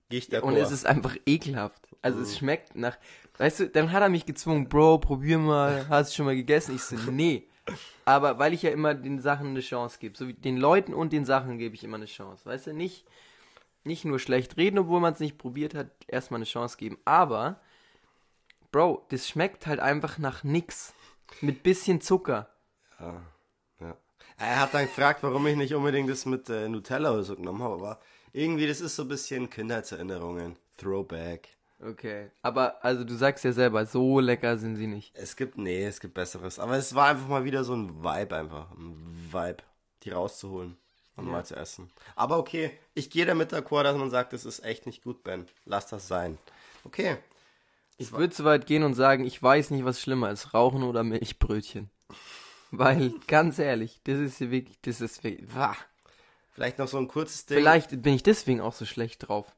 Gehe 0.09 0.19
ich 0.19 0.27
d'accord. 0.27 0.41
Und 0.41 0.55
es 0.55 0.71
ist 0.71 0.85
einfach 0.85 1.15
ekelhaft. 1.25 1.87
Also 2.01 2.19
es 2.21 2.37
schmeckt 2.37 2.75
nach. 2.75 2.97
Weißt 3.37 3.59
du, 3.61 3.69
dann 3.69 3.91
hat 3.91 4.01
er 4.01 4.09
mich 4.09 4.25
gezwungen, 4.25 4.67
Bro, 4.67 4.99
probier 4.99 5.37
mal, 5.37 5.85
hast 5.89 6.11
du 6.11 6.17
schon 6.17 6.25
mal 6.25 6.35
gegessen? 6.35 6.75
Ich 6.75 6.81
so, 6.81 6.95
nee. 7.11 7.47
Aber 8.05 8.39
weil 8.39 8.53
ich 8.53 8.63
ja 8.63 8.71
immer 8.71 8.95
den 8.95 9.19
Sachen 9.19 9.49
eine 9.49 9.61
Chance 9.61 9.97
gebe. 9.99 10.17
So 10.17 10.27
wie 10.27 10.33
den 10.33 10.57
Leuten 10.57 10.93
und 10.93 11.13
den 11.13 11.25
Sachen 11.25 11.57
gebe 11.59 11.75
ich 11.75 11.83
immer 11.83 11.97
eine 11.97 12.07
Chance. 12.07 12.45
Weißt 12.45 12.67
du, 12.67 12.73
nicht, 12.73 13.05
nicht 13.83 14.05
nur 14.05 14.19
schlecht 14.19 14.57
reden, 14.57 14.79
obwohl 14.79 14.99
man 14.99 15.13
es 15.13 15.19
nicht 15.19 15.37
probiert 15.37 15.75
hat, 15.75 15.89
erstmal 16.07 16.39
eine 16.39 16.45
Chance 16.45 16.77
geben. 16.77 16.97
Aber, 17.05 17.59
Bro, 18.71 19.05
das 19.09 19.27
schmeckt 19.27 19.67
halt 19.67 19.79
einfach 19.79 20.17
nach 20.17 20.43
nix. 20.43 20.93
Mit 21.41 21.61
bisschen 21.61 22.01
Zucker. 22.01 22.49
Ja, 22.99 23.21
ja. 23.79 23.95
Er 24.37 24.61
hat 24.61 24.73
dann 24.73 24.87
gefragt, 24.87 25.21
warum 25.21 25.45
ich 25.45 25.55
nicht 25.55 25.75
unbedingt 25.75 26.09
das 26.09 26.25
mit 26.25 26.49
äh, 26.49 26.67
Nutella 26.67 27.11
oder 27.11 27.23
so 27.23 27.35
genommen 27.35 27.61
habe, 27.61 27.75
aber 27.75 27.99
irgendwie, 28.33 28.67
das 28.67 28.81
ist 28.81 28.95
so 28.95 29.03
ein 29.03 29.07
bisschen 29.07 29.49
Kindheitserinnerungen. 29.49 30.55
Throwback. 30.77 31.49
Okay. 31.81 32.29
Aber, 32.41 32.83
also 32.83 33.03
du 33.03 33.15
sagst 33.15 33.45
ja 33.45 33.53
selber, 33.53 33.85
so 33.85 34.19
lecker 34.19 34.57
sind 34.57 34.75
sie 34.75 34.87
nicht. 34.87 35.11
Es 35.15 35.35
gibt, 35.35 35.57
nee, 35.57 35.85
es 35.85 35.99
gibt 35.99 36.13
Besseres. 36.13 36.59
Aber 36.59 36.77
es 36.77 36.93
war 36.93 37.07
einfach 37.07 37.27
mal 37.27 37.45
wieder 37.45 37.63
so 37.63 37.73
ein 37.73 38.03
Vibe 38.03 38.35
einfach. 38.35 38.71
Ein 38.71 38.95
Vibe, 39.31 39.63
die 40.03 40.09
rauszuholen 40.09 40.77
und 41.15 41.27
mal 41.31 41.45
zu 41.45 41.55
essen. 41.55 41.89
Aber 42.15 42.37
okay, 42.37 42.71
ich 42.93 43.09
gehe 43.09 43.25
damit 43.25 43.53
d'accord, 43.53 43.83
dass 43.83 43.97
man 43.97 44.09
sagt, 44.09 44.33
das 44.33 44.45
ist 44.45 44.63
echt 44.63 44.85
nicht 44.85 45.03
gut, 45.03 45.23
Ben. 45.23 45.47
Lass 45.65 45.87
das 45.87 46.07
sein. 46.07 46.37
Okay. 46.83 47.17
Ich 47.97 48.11
würde 48.11 48.33
so 48.33 48.45
weit 48.45 48.65
gehen 48.65 48.83
und 48.83 48.93
sagen, 48.93 49.25
ich 49.25 49.41
weiß 49.41 49.71
nicht, 49.71 49.83
was 49.83 50.01
schlimmer 50.01 50.31
ist, 50.31 50.53
Rauchen 50.53 50.83
oder 50.83 51.03
Milchbrötchen. 51.03 51.89
Weil, 52.71 53.13
ganz 53.27 53.59
ehrlich, 53.59 53.99
das 54.05 54.19
ist 54.19 54.39
ja 54.39 54.51
wirklich, 54.51 54.79
das 54.81 55.01
ist 55.01 55.23
wirklich, 55.23 55.47
wah. 55.53 55.75
Vielleicht 56.59 56.77
noch 56.77 56.89
so 56.89 56.97
ein 56.97 57.07
kurzes 57.07 57.45
Ding. 57.45 57.57
Vielleicht 57.57 58.01
bin 58.01 58.13
ich 58.13 58.21
deswegen 58.21 58.59
auch 58.59 58.73
so 58.73 58.85
schlecht 58.85 59.25
drauf. 59.29 59.55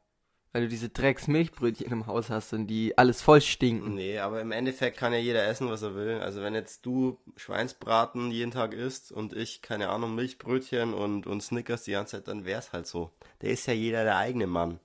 Weil 0.53 0.61
du 0.63 0.67
diese 0.67 0.89
Drecks-Milchbrötchen 0.89 1.91
im 1.91 2.05
Haus 2.05 2.29
hast 2.29 2.53
und 2.53 2.67
die 2.67 2.95
alles 2.95 3.23
voll 3.23 3.41
stinken. 3.41 3.95
Nee, 3.95 4.19
aber 4.19 4.39
im 4.39 4.51
Endeffekt 4.51 4.97
kann 4.97 5.11
ja 5.11 5.17
jeder 5.17 5.47
essen, 5.47 5.67
was 5.67 5.81
er 5.81 5.95
will. 5.95 6.19
Also 6.19 6.43
wenn 6.43 6.53
jetzt 6.53 6.85
du 6.85 7.17
Schweinsbraten 7.37 8.29
jeden 8.29 8.51
Tag 8.51 8.73
isst 8.73 9.11
und 9.11 9.33
ich, 9.33 9.63
keine 9.63 9.89
Ahnung, 9.89 10.13
Milchbrötchen 10.13 10.93
und, 10.93 11.25
und 11.25 11.41
Snickers 11.41 11.85
die 11.85 11.93
ganze 11.93 12.17
Zeit, 12.17 12.27
dann 12.27 12.45
wär's 12.45 12.71
halt 12.71 12.85
so. 12.85 13.09
Der 13.41 13.49
ist 13.49 13.65
ja 13.65 13.73
jeder 13.73 14.03
der 14.03 14.17
eigene 14.17 14.45
Mann. 14.45 14.79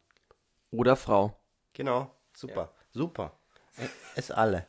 Oder 0.70 0.96
Frau. 0.96 1.36
Genau, 1.74 2.10
super, 2.32 2.72
super. 2.92 3.32
Ist 4.14 4.32
alle. 4.32 4.66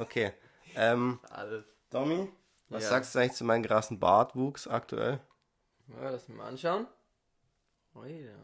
Okay. 0.00 0.32
Ähm, 0.74 1.20
Alles. 1.30 1.64
Tommy, 1.90 2.28
was 2.70 2.82
Ja. 2.82 2.88
sagst 2.88 3.14
du 3.14 3.20
eigentlich 3.20 3.34
zu 3.34 3.44
meinem 3.44 3.62
krassen 3.62 4.00
Bartwuchs 4.00 4.66
aktuell? 4.66 5.20
Ja, 5.88 6.10
lass 6.10 6.28
mich 6.28 6.36
mal 6.36 6.48
anschauen. 6.48 6.86
Oh, 7.94 8.04
ja. 8.04 8.34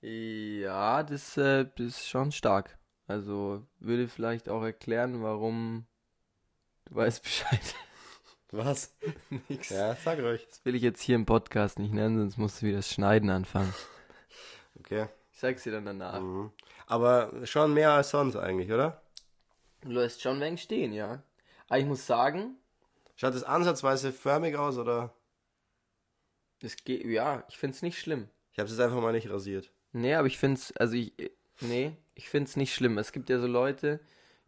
Ja, 0.00 1.02
das, 1.02 1.36
äh, 1.36 1.66
das 1.76 1.86
ist 1.86 2.08
schon 2.08 2.32
stark. 2.32 2.78
Also 3.06 3.66
würde 3.78 4.08
vielleicht 4.08 4.48
auch 4.48 4.62
erklären, 4.62 5.22
warum 5.22 5.86
du 6.86 6.94
weißt 6.96 7.22
Bescheid. 7.22 7.74
Was? 8.50 8.96
Nix. 9.48 9.70
Ja, 9.70 9.94
sag 9.96 10.18
ruhig. 10.20 10.46
Das 10.48 10.64
will 10.64 10.74
ich 10.74 10.82
jetzt 10.82 11.02
hier 11.02 11.16
im 11.16 11.26
Podcast 11.26 11.78
nicht 11.78 11.92
nennen, 11.92 12.18
sonst 12.18 12.38
musst 12.38 12.62
du 12.62 12.66
wieder 12.66 12.78
das 12.78 12.90
Schneiden 12.90 13.30
anfangen. 13.30 13.74
Okay. 14.78 15.08
Ich 15.32 15.40
sag's 15.40 15.64
dir 15.64 15.72
dann 15.72 15.84
danach. 15.86 16.20
Mhm. 16.20 16.52
Aber 16.86 17.44
schon 17.44 17.74
mehr 17.74 17.92
als 17.92 18.10
sonst 18.10 18.36
eigentlich, 18.36 18.70
oder? 18.72 19.02
Du 19.82 19.90
lässt 19.90 20.22
schon 20.22 20.40
wenig 20.40 20.62
stehen, 20.62 20.92
ja. 20.92 21.22
Aber 21.68 21.78
ich 21.78 21.86
muss 21.86 22.06
sagen, 22.06 22.56
Schaut 23.18 23.34
es 23.34 23.44
ansatzweise 23.44 24.12
förmig 24.12 24.56
aus 24.56 24.76
oder? 24.76 25.14
Es 26.62 26.76
geht, 26.84 27.04
ja, 27.04 27.44
ich 27.48 27.58
find's 27.58 27.82
nicht 27.82 27.98
schlimm. 27.98 28.28
Ich 28.52 28.58
habe 28.58 28.66
es 28.66 28.72
jetzt 28.72 28.80
einfach 28.80 29.00
mal 29.00 29.12
nicht 29.12 29.30
rasiert. 29.30 29.70
Nee, 29.92 30.14
aber 30.14 30.26
ich 30.26 30.38
find's, 30.38 30.72
also 30.76 30.94
ich, 30.94 31.12
nee, 31.60 31.92
ich 32.14 32.28
find's 32.28 32.56
nicht 32.56 32.74
schlimm. 32.74 32.98
Es 32.98 33.12
gibt 33.12 33.28
ja 33.30 33.38
so 33.38 33.46
Leute, 33.46 34.00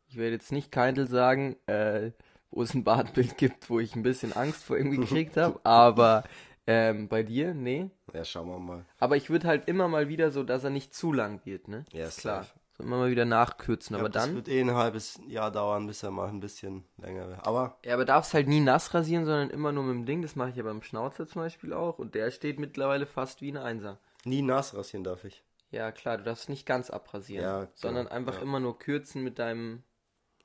ich 0.09 0.17
werde 0.17 0.33
jetzt 0.33 0.53
nicht 0.53 0.73
Keindl 0.73 1.07
sagen, 1.07 1.57
äh, 1.67 2.13
wo 2.51 2.63
es 2.63 2.75
ein 2.75 2.85
Bartbild 2.85 3.37
gibt, 3.37 3.69
wo 3.71 3.81
ich 3.81 3.95
ein 3.95 4.03
bisschen 4.03 4.33
Angst 4.33 4.65
vor 4.65 4.79
ihm 4.79 4.91
gekriegt 4.91 5.37
habe, 5.37 5.61
aber 5.65 6.25
ähm, 6.67 7.09
bei 7.09 7.23
dir, 7.23 7.55
nee. 7.55 7.91
Ja, 8.13 8.25
schauen 8.25 8.49
wir 8.49 8.59
mal. 8.59 8.85
Aber 8.99 9.17
ich 9.17 9.31
würde 9.31 9.47
halt 9.47 9.69
immer 9.69 9.89
mal 9.89 10.09
wieder 10.09 10.31
so, 10.31 10.43
dass 10.43 10.65
er 10.65 10.71
nicht 10.71 10.95
zu 10.95 11.13
lang 11.13 11.41
wird, 11.45 11.69
ne? 11.69 11.85
Ja, 11.93 12.07
ist 12.07 12.21
klar. 12.21 12.45
safe. 12.45 12.58
So 12.79 12.85
immer 12.85 12.99
mal 12.99 13.11
wieder 13.11 13.25
nachkürzen, 13.25 13.97
Ich 13.97 14.01
aber 14.01 14.09
dann. 14.09 14.37
wird 14.37 14.47
eh 14.49 14.61
ein 14.61 14.73
halbes 14.73 15.21
Jahr 15.27 15.51
dauern, 15.51 15.89
bis 15.89 16.03
er 16.05 16.13
mal 16.13 16.29
ein 16.29 16.39
bisschen 16.39 16.85
länger 16.97 17.29
wird. 17.29 17.45
Aber 17.45 17.77
Ja, 17.85 17.95
aber 17.95 18.05
darfst 18.05 18.33
halt 18.35 18.47
nie 18.47 18.61
nass 18.61 18.95
rasieren, 18.95 19.25
sondern 19.25 19.51
immer 19.51 19.73
nur 19.73 19.83
mit 19.83 19.95
dem 19.95 20.07
Ding. 20.07 20.23
Das 20.23 20.37
mache 20.37 20.51
ich 20.51 20.57
ja 20.57 20.63
beim 20.63 20.81
Schnauzer 20.83 21.27
zum 21.27 21.43
Beispiel 21.43 21.73
auch. 21.73 21.99
Und 21.99 22.15
der 22.15 22.31
steht 22.31 22.61
mittlerweile 22.61 23.05
fast 23.07 23.43
wie 23.43 23.51
ein 23.51 23.57
Einser. 23.57 23.99
nie 24.25 24.43
nass 24.43 24.75
rasieren 24.75 25.03
darf 25.05 25.25
ich. 25.25 25.43
Ja, 25.71 25.91
klar, 25.93 26.17
du 26.19 26.25
darfst 26.25 26.49
nicht 26.49 26.65
ganz 26.67 26.89
abrasieren, 26.89 27.43
Ja, 27.45 27.57
klar, 27.67 27.69
sondern 27.75 28.07
einfach 28.09 28.37
ja. 28.37 28.41
immer 28.43 28.59
nur 28.61 28.79
kürzen 28.79 29.23
mit 29.25 29.39
deinem 29.39 29.83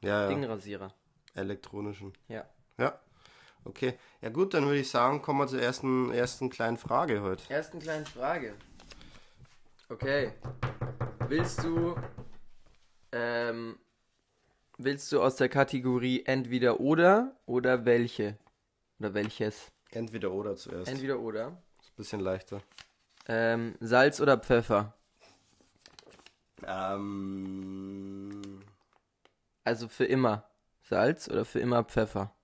Ja, 0.01 0.23
ja. 0.23 0.27
Dingrasierer. 0.27 0.91
Elektronischen. 1.35 2.13
Ja. 2.27 2.45
Ja. 2.77 2.99
Okay. 3.63 3.93
Ja 4.21 4.29
gut, 4.29 4.53
dann 4.55 4.65
würde 4.65 4.79
ich 4.79 4.89
sagen, 4.89 5.21
kommen 5.21 5.39
wir 5.39 5.47
zur 5.47 5.61
ersten, 5.61 6.11
ersten 6.11 6.49
kleinen 6.49 6.77
Frage 6.77 7.21
heute. 7.21 7.43
Ersten 7.53 7.79
kleine 7.79 8.05
Frage. 8.05 8.53
Okay. 9.89 10.33
Willst 11.29 11.63
du 11.63 11.95
ähm, 13.13 13.77
willst 14.77 15.11
du 15.11 15.21
aus 15.21 15.35
der 15.37 15.49
Kategorie 15.49 16.23
entweder 16.25 16.79
oder 16.79 17.37
oder 17.45 17.85
welche? 17.85 18.37
Oder 18.99 19.13
welches? 19.13 19.71
Entweder 19.91 20.31
oder 20.31 20.55
zuerst. 20.55 20.91
Entweder 20.91 21.19
oder. 21.19 21.61
Ist 21.81 21.91
ein 21.91 21.95
bisschen 21.95 22.19
leichter. 22.19 22.61
Ähm, 23.27 23.75
Salz 23.79 24.19
oder 24.19 24.37
Pfeffer? 24.37 24.93
Ähm, 26.65 28.61
Also 29.63 29.87
für 29.87 30.05
immer 30.05 30.49
Salz 30.83 31.27
oder 31.29 31.45
für 31.45 31.59
immer 31.59 31.83
Pfeffer? 31.83 32.35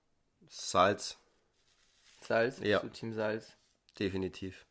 Salz, 0.48 1.18
Salz? 2.22 2.58
Ja. 2.60 2.80
Du 2.80 2.88
Team 2.88 3.12
Salz. 3.12 3.56
definitiv. 3.98 4.66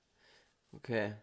Okay. 0.72 1.16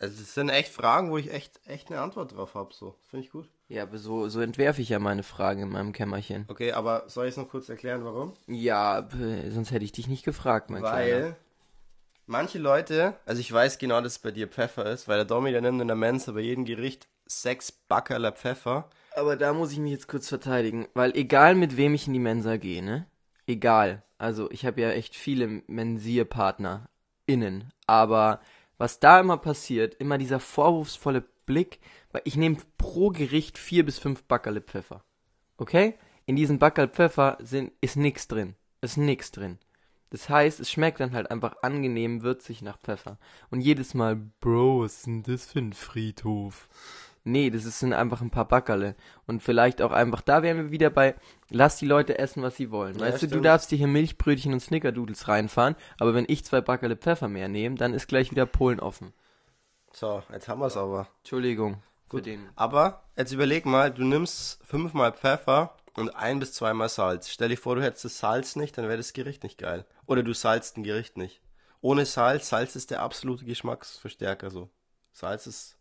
Also 0.00 0.20
das 0.20 0.34
sind 0.34 0.48
echt 0.48 0.72
Fragen, 0.72 1.10
wo 1.10 1.18
ich 1.18 1.32
echt, 1.32 1.60
echt 1.66 1.90
eine 1.90 2.00
Antwort 2.00 2.34
drauf 2.36 2.54
habe. 2.54 2.72
So, 2.72 2.94
finde 3.08 3.26
ich 3.26 3.32
gut. 3.32 3.48
Ja, 3.68 3.82
aber 3.82 3.98
so, 3.98 4.28
so 4.28 4.40
entwerfe 4.40 4.80
ich 4.80 4.88
ja 4.88 4.98
meine 4.98 5.22
Fragen 5.22 5.62
in 5.62 5.68
meinem 5.70 5.92
Kämmerchen. 5.92 6.44
Okay, 6.48 6.72
aber 6.72 7.04
soll 7.08 7.26
ich 7.26 7.32
es 7.32 7.36
noch 7.36 7.48
kurz 7.48 7.68
erklären, 7.68 8.04
warum? 8.04 8.32
Ja, 8.46 9.08
sonst 9.50 9.72
hätte 9.72 9.84
ich 9.84 9.92
dich 9.92 10.06
nicht 10.08 10.24
gefragt, 10.24 10.70
mein 10.70 10.82
Weil 10.82 10.92
Kleiner. 10.92 11.36
manche 12.26 12.58
Leute, 12.58 13.14
also 13.26 13.40
ich 13.40 13.52
weiß 13.52 13.78
genau, 13.78 14.00
dass 14.00 14.12
es 14.12 14.18
bei 14.20 14.30
dir 14.30 14.48
Pfeffer 14.48 14.86
ist, 14.86 15.08
weil 15.08 15.16
der 15.16 15.24
Domi, 15.26 15.50
der 15.50 15.60
nimmt 15.60 15.82
in 15.82 15.88
der 15.88 15.96
Mensa 15.96 16.32
bei 16.32 16.40
jedem 16.40 16.64
Gericht 16.64 17.08
sechs 17.26 17.72
Backerler 17.72 18.32
Pfeffer. 18.32 18.88
Aber 19.16 19.36
da 19.36 19.52
muss 19.52 19.72
ich 19.72 19.78
mich 19.78 19.92
jetzt 19.92 20.08
kurz 20.08 20.28
verteidigen, 20.28 20.86
weil 20.94 21.14
egal 21.16 21.54
mit 21.54 21.76
wem 21.76 21.92
ich 21.94 22.06
in 22.06 22.12
die 22.14 22.18
Mensa 22.20 22.56
gehe, 22.56 22.82
ne? 22.82 23.06
Egal. 23.46 24.02
Also 24.16 24.50
ich 24.50 24.64
habe 24.64 24.80
ja 24.80 24.90
echt 24.90 25.14
viele 25.14 25.62
Mensierpartner 25.66 26.88
innen, 27.26 27.72
aber 27.86 28.40
was 28.78 29.00
da 29.00 29.20
immer 29.20 29.36
passiert, 29.36 29.94
immer 29.94 30.18
dieser 30.18 30.40
vorwurfsvolle 30.40 31.24
Blick, 31.46 31.80
weil 32.12 32.22
ich 32.24 32.36
nehme 32.36 32.56
pro 32.78 33.10
Gericht 33.10 33.58
vier 33.58 33.84
bis 33.84 33.98
fünf 33.98 34.24
Backerle 34.24 34.60
Pfeffer. 34.60 35.04
Okay? 35.56 35.94
In 36.26 36.36
diesem 36.36 36.58
Backerl 36.58 36.88
Pfeffer 36.88 37.38
sind, 37.40 37.72
ist 37.80 37.96
nix 37.96 38.28
drin. 38.28 38.54
Ist 38.80 38.96
nix 38.96 39.32
drin. 39.32 39.58
Das 40.10 40.28
heißt, 40.28 40.60
es 40.60 40.70
schmeckt 40.70 41.00
dann 41.00 41.12
halt 41.12 41.30
einfach 41.30 41.56
angenehm 41.62 42.22
würzig 42.22 42.62
nach 42.62 42.78
Pfeffer. 42.78 43.18
Und 43.50 43.60
jedes 43.60 43.92
Mal, 43.92 44.16
Bro, 44.40 44.82
was 44.82 44.98
ist 44.98 45.06
denn 45.06 45.22
das 45.22 45.46
für 45.46 45.58
ein 45.58 45.72
Friedhof? 45.72 46.68
Nee, 47.24 47.50
das 47.50 47.64
sind 47.78 47.92
einfach 47.92 48.20
ein 48.20 48.30
paar 48.30 48.46
Backerle. 48.46 48.94
Und 49.26 49.42
vielleicht 49.42 49.82
auch 49.82 49.92
einfach, 49.92 50.22
da 50.22 50.42
wären 50.42 50.56
wir 50.56 50.70
wieder 50.70 50.90
bei, 50.90 51.14
lass 51.50 51.76
die 51.76 51.86
Leute 51.86 52.18
essen, 52.18 52.42
was 52.42 52.56
sie 52.56 52.70
wollen. 52.70 52.98
Ja, 52.98 53.02
weißt 53.02 53.22
du, 53.22 53.26
du 53.26 53.32
stimmt. 53.32 53.44
darfst 53.44 53.70
dir 53.70 53.76
hier 53.76 53.86
Milchbrötchen 53.86 54.52
und 54.52 54.60
Snickerdoodles 54.60 55.28
reinfahren, 55.28 55.76
aber 55.98 56.14
wenn 56.14 56.26
ich 56.28 56.44
zwei 56.44 56.60
Backerle 56.60 56.96
Pfeffer 56.96 57.28
mehr 57.28 57.48
nehme, 57.48 57.76
dann 57.76 57.94
ist 57.94 58.08
gleich 58.08 58.30
wieder 58.30 58.46
Polen 58.46 58.80
offen. 58.80 59.12
So, 59.92 60.22
jetzt 60.32 60.48
haben 60.48 60.60
wir 60.60 60.66
es 60.66 60.76
aber. 60.76 61.08
Entschuldigung 61.18 61.82
für 62.08 62.16
Gut. 62.16 62.26
den. 62.26 62.48
Aber 62.56 63.04
jetzt 63.16 63.32
überleg 63.32 63.66
mal, 63.66 63.92
du 63.92 64.04
nimmst 64.04 64.60
fünfmal 64.64 65.12
Pfeffer 65.12 65.76
und 65.94 66.10
ein 66.10 66.40
bis 66.40 66.52
zweimal 66.52 66.88
Salz. 66.88 67.28
Stell 67.28 67.50
dir 67.50 67.56
vor, 67.56 67.76
du 67.76 67.82
hättest 67.82 68.04
das 68.06 68.18
Salz 68.18 68.56
nicht, 68.56 68.76
dann 68.78 68.86
wäre 68.86 68.96
das 68.96 69.12
Gericht 69.12 69.42
nicht 69.42 69.58
geil. 69.58 69.84
Oder 70.06 70.22
du 70.22 70.32
salzt 70.32 70.76
ein 70.76 70.84
Gericht 70.84 71.16
nicht. 71.16 71.40
Ohne 71.80 72.06
Salz, 72.06 72.48
Salz 72.48 72.76
ist 72.76 72.90
der 72.90 73.02
absolute 73.02 73.44
Geschmacksverstärker 73.44 74.50
so. 74.50 74.70
Salz 75.12 75.46
ist 75.46 75.76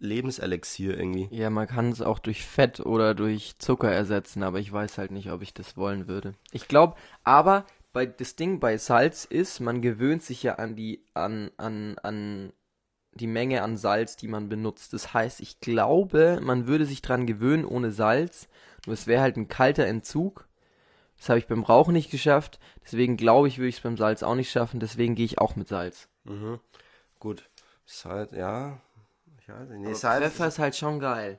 Lebenselixier 0.00 0.96
irgendwie. 0.96 1.28
Ja, 1.30 1.50
man 1.50 1.66
kann 1.66 1.90
es 1.90 2.00
auch 2.00 2.18
durch 2.18 2.44
Fett 2.44 2.80
oder 2.80 3.14
durch 3.14 3.58
Zucker 3.58 3.90
ersetzen, 3.90 4.42
aber 4.42 4.58
ich 4.60 4.72
weiß 4.72 4.98
halt 4.98 5.10
nicht, 5.10 5.30
ob 5.30 5.42
ich 5.42 5.54
das 5.54 5.76
wollen 5.76 6.08
würde. 6.08 6.34
Ich 6.52 6.68
glaube, 6.68 6.96
aber 7.24 7.64
bei 7.92 8.06
das 8.06 8.36
Ding 8.36 8.60
bei 8.60 8.78
Salz 8.78 9.24
ist, 9.24 9.60
man 9.60 9.82
gewöhnt 9.82 10.22
sich 10.22 10.42
ja 10.42 10.56
an 10.56 10.76
die 10.76 11.04
an 11.14 11.50
an 11.56 11.96
an 12.02 12.52
die 13.12 13.26
Menge 13.26 13.62
an 13.62 13.76
Salz, 13.76 14.16
die 14.16 14.28
man 14.28 14.48
benutzt. 14.48 14.92
Das 14.92 15.12
heißt, 15.12 15.40
ich 15.40 15.60
glaube, 15.60 16.38
man 16.42 16.66
würde 16.66 16.86
sich 16.86 17.02
dran 17.02 17.26
gewöhnen 17.26 17.64
ohne 17.64 17.90
Salz. 17.90 18.48
Nur 18.86 18.94
es 18.94 19.06
wäre 19.06 19.22
halt 19.22 19.36
ein 19.36 19.48
kalter 19.48 19.86
Entzug. 19.86 20.46
Das 21.16 21.28
habe 21.28 21.40
ich 21.40 21.48
beim 21.48 21.64
Rauchen 21.64 21.94
nicht 21.94 22.10
geschafft. 22.10 22.60
Deswegen 22.84 23.16
glaube 23.16 23.48
ich, 23.48 23.58
würde 23.58 23.68
ich 23.68 23.76
es 23.76 23.82
beim 23.82 23.96
Salz 23.96 24.22
auch 24.22 24.36
nicht 24.36 24.50
schaffen. 24.50 24.78
Deswegen 24.78 25.16
gehe 25.16 25.24
ich 25.24 25.38
auch 25.38 25.56
mit 25.56 25.68
Salz. 25.68 26.08
Mhm. 26.24 26.60
Gut. 27.18 27.50
Salz, 27.84 28.32
ja. 28.32 28.80
Ich 29.48 29.54
weiß 29.54 29.68
nicht. 29.70 29.80
Nee, 29.80 29.94
Salz. 29.94 30.24
Pfeffer 30.24 30.46
ist 30.48 30.58
halt 30.58 30.76
schon 30.76 31.00
geil. 31.00 31.38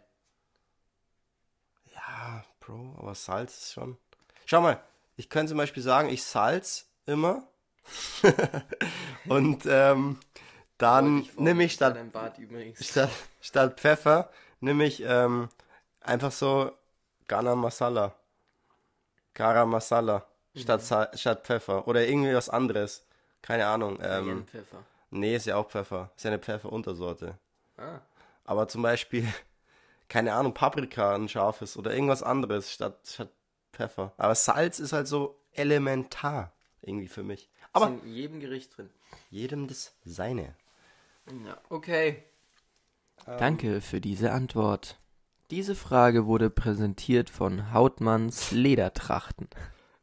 Ja, 1.94 2.44
Bro, 2.60 2.96
aber 2.98 3.14
Salz 3.14 3.56
ist 3.58 3.74
schon. 3.74 3.98
Schau 4.46 4.62
mal, 4.62 4.82
ich 5.16 5.30
könnte 5.30 5.50
zum 5.52 5.58
Beispiel 5.60 5.84
sagen, 5.84 6.10
ich 6.10 6.24
salz 6.24 6.88
immer. 7.06 7.44
Und 9.28 9.66
ähm, 9.68 10.20
dann 10.80 11.28
nehme 11.38 11.64
ich 11.64 11.74
statt, 11.74 11.98
statt, 12.80 13.10
statt 13.42 13.80
Pfeffer, 13.80 14.30
nehme 14.60 14.86
ich 14.86 15.04
ähm, 15.06 15.50
einfach 16.02 16.32
so 16.32 16.72
Ghana 17.28 17.56
Masala. 17.56 18.16
Garam 19.36 19.70
Masala. 19.70 20.26
Statt, 20.56 20.82
Sa- 20.82 21.12
statt 21.16 21.46
Pfeffer. 21.46 21.88
Oder 21.88 22.08
irgendwie 22.08 22.34
was 22.34 22.50
anderes. 22.50 23.06
Keine 23.44 23.68
Ahnung. 23.68 24.00
Ähm, 24.02 24.48
Pfeffer. 24.48 24.84
nee, 25.12 25.36
ist 25.36 25.46
ja 25.46 25.56
auch 25.58 25.70
Pfeffer. 25.70 26.10
Ist 26.18 26.24
ja 26.26 26.32
eine 26.32 26.40
Pfefferuntersorte. 26.40 27.38
Ah. 27.80 28.02
Aber 28.44 28.68
zum 28.68 28.82
Beispiel, 28.82 29.28
keine 30.10 30.34
Ahnung, 30.34 30.54
Paprika, 30.54 31.16
ein 31.16 31.30
scharfes 31.30 31.78
oder 31.78 31.94
irgendwas 31.94 32.24
anderes 32.24 32.72
statt, 32.72 33.00
statt 33.06 33.32
Pfeffer. 33.72 34.14
Aber 34.18 34.36
Salz 34.36 34.80
ist 34.80 34.94
halt 34.94 35.08
so 35.08 35.40
elementar 35.54 36.54
irgendwie 36.82 37.08
für 37.08 37.24
mich. 37.24 37.50
Aber 37.74 37.90
ist 37.90 38.04
in 38.04 38.14
jedem 38.14 38.40
Gericht 38.40 38.76
drin. 38.76 38.90
jedem 39.30 39.68
das 39.68 39.94
seine. 40.04 40.56
Ja, 41.46 41.58
okay. 41.70 42.24
Danke 43.26 43.82
für 43.82 44.02
diese 44.02 44.32
Antwort. 44.32 44.98
Diese 45.52 45.76
Frage 45.76 46.26
wurde 46.26 46.50
präsentiert 46.50 47.30
von 47.30 47.74
Hautmanns 47.74 48.52
Ledertrachten. 48.52 49.48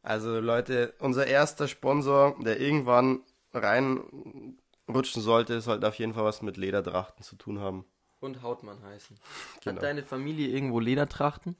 Also 0.03 0.39
Leute, 0.39 0.93
unser 0.99 1.27
erster 1.27 1.67
Sponsor, 1.67 2.37
der 2.41 2.59
irgendwann 2.59 3.21
reinrutschen 4.87 5.21
sollte, 5.21 5.61
sollte 5.61 5.87
auf 5.87 5.95
jeden 5.95 6.13
Fall 6.13 6.23
was 6.23 6.41
mit 6.41 6.57
Lederdrachten 6.57 7.23
zu 7.23 7.35
tun 7.35 7.59
haben. 7.59 7.85
Und 8.19 8.41
Hautmann 8.41 8.81
heißen. 8.83 9.17
Genau. 9.63 9.77
Hat 9.77 9.83
deine 9.83 10.03
Familie 10.03 10.47
irgendwo 10.47 10.79
Ledertrachten? 10.79 11.55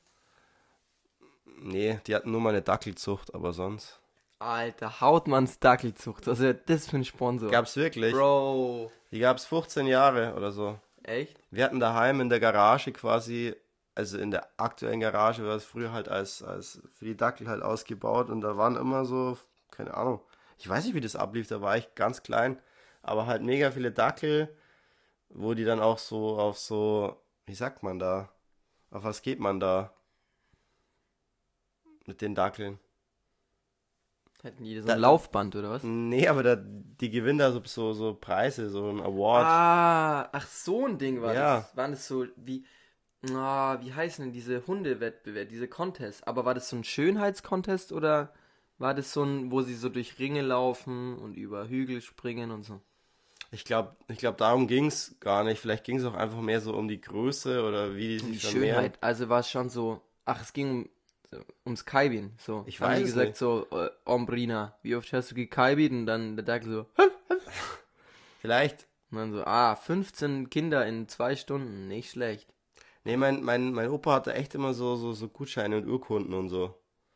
Nee, 1.59 1.99
die 2.07 2.15
hatten 2.15 2.31
nur 2.31 2.39
mal 2.39 2.49
eine 2.49 2.61
Dackelzucht, 2.61 3.33
aber 3.33 3.51
sonst. 3.51 3.99
Alter, 4.39 5.01
Hautmanns 5.01 5.59
Dackelzucht. 5.59 6.27
Was 6.27 6.39
wäre 6.39 6.53
das 6.53 6.87
für 6.87 6.97
ein 6.97 7.05
Sponsor? 7.05 7.49
Gab's 7.49 7.75
wirklich. 7.75 8.13
Bro. 8.13 8.91
Die 9.11 9.19
gab's 9.19 9.45
15 9.45 9.87
Jahre 9.87 10.35
oder 10.35 10.51
so. 10.51 10.79
Echt? 11.03 11.39
Wir 11.49 11.63
hatten 11.65 11.79
daheim 11.79 12.21
in 12.21 12.29
der 12.29 12.39
Garage 12.39 12.91
quasi, 12.91 13.55
also 13.95 14.17
in 14.17 14.29
der 14.31 14.47
aktuellen 14.57 14.99
Garage 14.99 15.45
war 15.45 15.55
es 15.55 15.65
früher 15.65 15.91
halt 15.91 16.07
als, 16.07 16.43
als 16.43 16.81
für 16.93 17.05
die 17.05 17.17
Dackel 17.17 17.47
halt 17.47 17.63
ausgebaut 17.63 18.29
und 18.29 18.41
da 18.41 18.57
waren 18.57 18.75
immer 18.75 19.05
so, 19.05 19.37
keine 19.71 19.95
Ahnung, 19.95 20.21
ich 20.59 20.69
weiß 20.69 20.85
nicht, 20.85 20.93
wie 20.93 21.01
das 21.01 21.15
ablief, 21.15 21.47
da 21.47 21.61
war 21.61 21.77
ich 21.77 21.95
ganz 21.95 22.23
klein, 22.23 22.59
aber 23.07 23.25
halt 23.27 23.41
mega 23.43 23.71
viele 23.71 23.91
Dackel, 23.91 24.55
wo 25.29 25.53
die 25.55 25.65
dann 25.65 25.81
auch 25.81 25.99
so 25.99 26.39
auf 26.39 26.57
so, 26.59 27.17
wie 27.47 27.55
sagt 27.55 27.83
man 27.83 27.99
da, 27.99 28.31
auf 28.91 29.03
was 29.03 29.21
geht 29.21 29.39
man 29.39 29.59
da 29.59 29.93
mit 32.07 32.21
den 32.21 32.33
Dackeln? 32.35 32.79
Hätten 34.43 34.63
die 34.63 34.79
so 34.79 34.87
Da- 34.87 34.93
ein 34.93 34.99
Laufband 34.99 35.55
oder 35.55 35.71
was? 35.71 35.83
Nee, 35.83 36.27
aber 36.27 36.43
da, 36.43 36.55
die 36.55 37.09
gewinnen 37.09 37.39
da 37.39 37.51
so, 37.51 37.61
so, 37.65 37.93
so 37.93 38.13
Preise, 38.13 38.69
so 38.69 38.89
ein 38.89 39.01
Award. 39.01 39.45
Ah, 39.45 40.29
ach 40.31 40.47
so 40.47 40.85
ein 40.85 40.97
Ding 40.97 41.21
war 41.21 41.33
Ja. 41.33 41.57
das. 41.61 41.75
Waren 41.75 41.91
das 41.91 42.07
so 42.07 42.25
wie 42.35 42.65
ah, 43.35 43.79
wie 43.81 43.93
heißen 43.93 44.25
denn 44.25 44.33
diese 44.33 44.65
Hundewettbewerbe, 44.67 45.49
diese 45.49 45.67
Contests? 45.67 46.23
Aber 46.23 46.45
war 46.45 46.53
das 46.53 46.69
so 46.69 46.75
ein 46.77 46.83
Schönheitskontest 46.83 47.91
oder 47.91 48.33
war 48.77 48.93
das 48.93 49.11
so 49.13 49.23
ein, 49.23 49.51
wo 49.51 49.61
sie 49.63 49.75
so 49.75 49.89
durch 49.89 50.19
Ringe 50.19 50.41
laufen 50.41 51.17
und 51.17 51.35
über 51.35 51.67
Hügel 51.67 52.01
springen 52.01 52.51
und 52.51 52.63
so? 52.63 52.81
Ich 53.57 53.65
glaube, 53.65 53.95
ich 54.07 54.19
glaub, 54.19 54.37
darum 54.37 54.67
ging's 54.67 55.15
gar 55.19 55.43
nicht. 55.43 55.59
Vielleicht 55.59 55.83
ging 55.83 55.97
es 55.97 56.05
auch 56.05 56.13
einfach 56.13 56.39
mehr 56.41 56.61
so 56.61 56.73
um 56.75 56.87
die 56.87 57.01
Größe 57.01 57.63
oder 57.67 57.95
wie 57.95 58.17
die 58.17 58.23
Um 58.23 58.31
die. 58.33 58.39
Schönheit. 58.39 58.97
Also 59.01 59.29
war 59.29 59.39
es 59.39 59.49
schon 59.49 59.69
so, 59.69 59.99
ach, 60.25 60.41
es 60.41 60.53
ging 60.53 60.89
um 61.31 61.39
ums 61.65 61.85
Kaibin, 61.85 62.33
so. 62.37 62.63
Ich 62.67 62.79
Haben 62.79 62.91
weiß 62.91 62.99
es 62.99 63.05
gesagt 63.05 63.27
nicht. 63.29 63.37
so, 63.37 63.65
äh, 63.71 63.89
Ombrina, 64.05 64.77
wie 64.83 64.95
oft 64.95 65.11
hast 65.11 65.31
du 65.31 65.35
gekaibin? 65.35 66.01
Und 66.01 66.05
dann 66.05 66.35
der 66.37 66.45
Dackel 66.45 66.71
so, 66.71 66.85
Vielleicht. 68.41 68.87
und 69.11 69.17
dann 69.17 69.33
so, 69.33 69.43
ah, 69.43 69.75
15 69.75 70.49
Kinder 70.49 70.85
in 70.85 71.07
zwei 71.07 71.35
Stunden, 71.35 71.87
nicht 71.87 72.11
schlecht. 72.11 72.47
Nee, 73.03 73.17
mein, 73.17 73.43
mein, 73.43 73.73
mein 73.73 73.89
Opa 73.89 74.13
hatte 74.15 74.33
echt 74.33 74.53
immer 74.55 74.73
so, 74.73 74.95
so, 74.95 75.13
so 75.13 75.27
Gutscheine 75.29 75.77
und 75.77 75.87
Urkunden 75.87 76.33
und 76.33 76.49
so. 76.49 76.75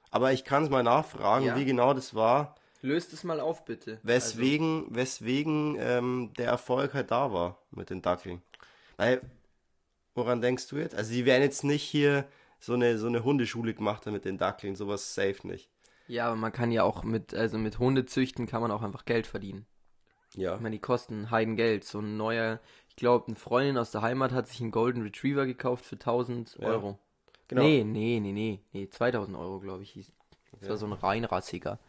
Aber 0.09 0.33
ich 0.33 0.43
kann 0.43 0.63
es 0.63 0.69
mal 0.69 0.83
nachfragen, 0.83 1.45
Ja. 1.45 1.55
wie 1.55 1.65
genau 1.65 1.93
das 1.93 2.15
war, 2.15 2.55
Löst 2.81 3.13
es 3.13 3.23
mal 3.23 3.39
auf, 3.39 3.63
bitte. 3.65 3.99
weswegen, 4.03 4.87
weswegen 4.89 5.75
ähm, 5.79 6.31
der 6.37 6.47
Erfolg 6.47 6.93
halt 6.93 7.11
da 7.11 7.31
war 7.31 7.59
mit 7.71 7.89
den 7.89 8.01
Dackeln. 8.01 8.41
Weil, 8.97 9.21
woran 10.15 10.41
denkst 10.41 10.67
du 10.67 10.77
jetzt? 10.77 10.95
Also 10.95 11.13
die 11.13 11.25
werden 11.25 11.43
jetzt 11.43 11.63
nicht 11.63 11.83
hier 11.83 12.25
so 12.59 12.73
eine, 12.73 12.97
so 12.97 13.07
eine 13.07 13.23
Hundeschule 13.23 13.73
gemacht 13.73 14.05
haben 14.05 14.13
mit 14.13 14.25
den 14.25 14.37
Dackeln, 14.37 14.75
sowas 14.75 15.13
safe 15.13 15.47
nicht. 15.47 15.69
Ja, 16.07 16.27
aber 16.27 16.35
man 16.35 16.51
kann 16.51 16.71
ja 16.71 16.83
auch 16.83 17.03
mit, 17.03 17.33
also 17.33 17.57
mit 17.57 17.79
Hundezüchten 17.79 18.47
kann 18.47 18.61
man 18.61 18.71
auch 18.71 18.81
einfach 18.81 19.05
Geld 19.05 19.27
verdienen. 19.27 19.65
Ja. 20.35 20.55
Ich 20.55 20.61
meine, 20.61 20.75
die 20.75 20.81
kosten 20.81 21.29
Heidengeld. 21.31 21.83
So 21.83 21.99
ein 21.99 22.17
neuer, 22.17 22.59
ich 22.89 22.95
glaube, 22.95 23.27
eine 23.27 23.35
Freundin 23.35 23.77
aus 23.77 23.91
der 23.91 24.01
Heimat 24.01 24.31
hat 24.31 24.47
sich 24.47 24.61
einen 24.61 24.71
Golden 24.71 25.01
Retriever 25.03 25.45
gekauft 25.45 25.85
für 25.85 25.95
1000 25.95 26.57
Ja, 26.59 26.67
Euro. 26.67 26.99
Genau. 27.47 27.63
Nee, 27.63 27.83
nee, 27.83 28.19
nee, 28.19 28.31
nee, 28.31 28.59
nee, 28.71 28.89
2000 28.89 29.37
Euro, 29.37 29.59
glaube 29.59 29.83
ich, 29.83 29.91
hieß. 29.91 30.11
Das 30.53 30.61
Ja. 30.63 30.69
war 30.69 30.77
so 30.77 30.85
ein 30.85 30.93
reinrassiger. 30.93 31.79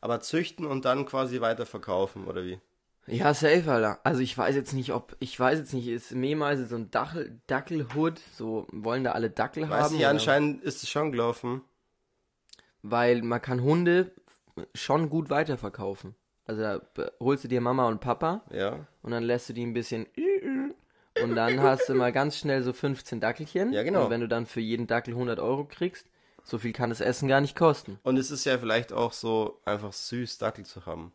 Aber 0.00 0.20
züchten 0.20 0.66
und 0.66 0.84
dann 0.84 1.06
quasi 1.06 1.40
weiterverkaufen, 1.40 2.26
oder 2.26 2.44
wie? 2.44 2.60
Ja, 3.08 3.32
safe, 3.34 3.70
Alter. 3.70 4.00
Also 4.04 4.20
ich 4.20 4.36
weiß 4.36 4.54
jetzt 4.56 4.72
nicht, 4.72 4.92
ob, 4.92 5.16
ich 5.20 5.38
weiß 5.38 5.58
jetzt 5.60 5.72
nicht, 5.72 5.86
ist 5.86 6.12
Memeise 6.12 6.66
so 6.66 6.76
ein 6.76 6.90
Dackel, 6.90 7.40
Dackelhood, 7.46 8.20
so, 8.36 8.66
wollen 8.72 9.04
da 9.04 9.12
alle 9.12 9.30
Dackel 9.30 9.68
Weiß 9.70 9.84
haben? 9.84 9.92
nicht, 9.94 10.02
oder- 10.02 10.10
anscheinend 10.10 10.62
ist 10.64 10.82
es 10.82 10.88
schon 10.90 11.12
gelaufen. 11.12 11.62
Weil 12.82 13.22
man 13.22 13.40
kann 13.42 13.62
Hunde 13.62 14.12
schon 14.74 15.08
gut 15.10 15.30
weiterverkaufen. 15.30 16.14
Also 16.46 16.62
da 16.62 16.80
holst 17.20 17.44
du 17.44 17.48
dir 17.48 17.60
Mama 17.60 17.88
und 17.88 18.00
Papa 18.00 18.42
Ja. 18.50 18.86
und 19.02 19.10
dann 19.10 19.24
lässt 19.24 19.48
du 19.48 19.52
die 19.52 19.64
ein 19.66 19.72
bisschen 19.72 20.06
und 21.22 21.34
dann 21.34 21.60
hast 21.60 21.88
du 21.88 21.94
mal 21.94 22.12
ganz 22.12 22.36
schnell 22.38 22.62
so 22.62 22.72
15 22.72 23.20
Dackelchen. 23.20 23.72
Ja, 23.72 23.82
genau. 23.82 24.04
Und 24.04 24.10
wenn 24.10 24.20
du 24.20 24.28
dann 24.28 24.46
für 24.46 24.60
jeden 24.60 24.86
Dackel 24.86 25.14
100 25.14 25.40
Euro 25.40 25.64
kriegst, 25.64 26.06
so 26.48 26.58
viel 26.58 26.72
kann 26.72 26.90
das 26.90 27.00
Essen 27.00 27.28
gar 27.28 27.40
nicht 27.40 27.56
kosten. 27.56 27.98
Und 28.04 28.16
es 28.16 28.30
ist 28.30 28.44
ja 28.46 28.56
vielleicht 28.58 28.92
auch 28.92 29.12
so 29.12 29.60
einfach 29.64 29.92
süß, 29.92 30.38
Dackel 30.38 30.64
zu 30.64 30.86
haben. 30.86 31.12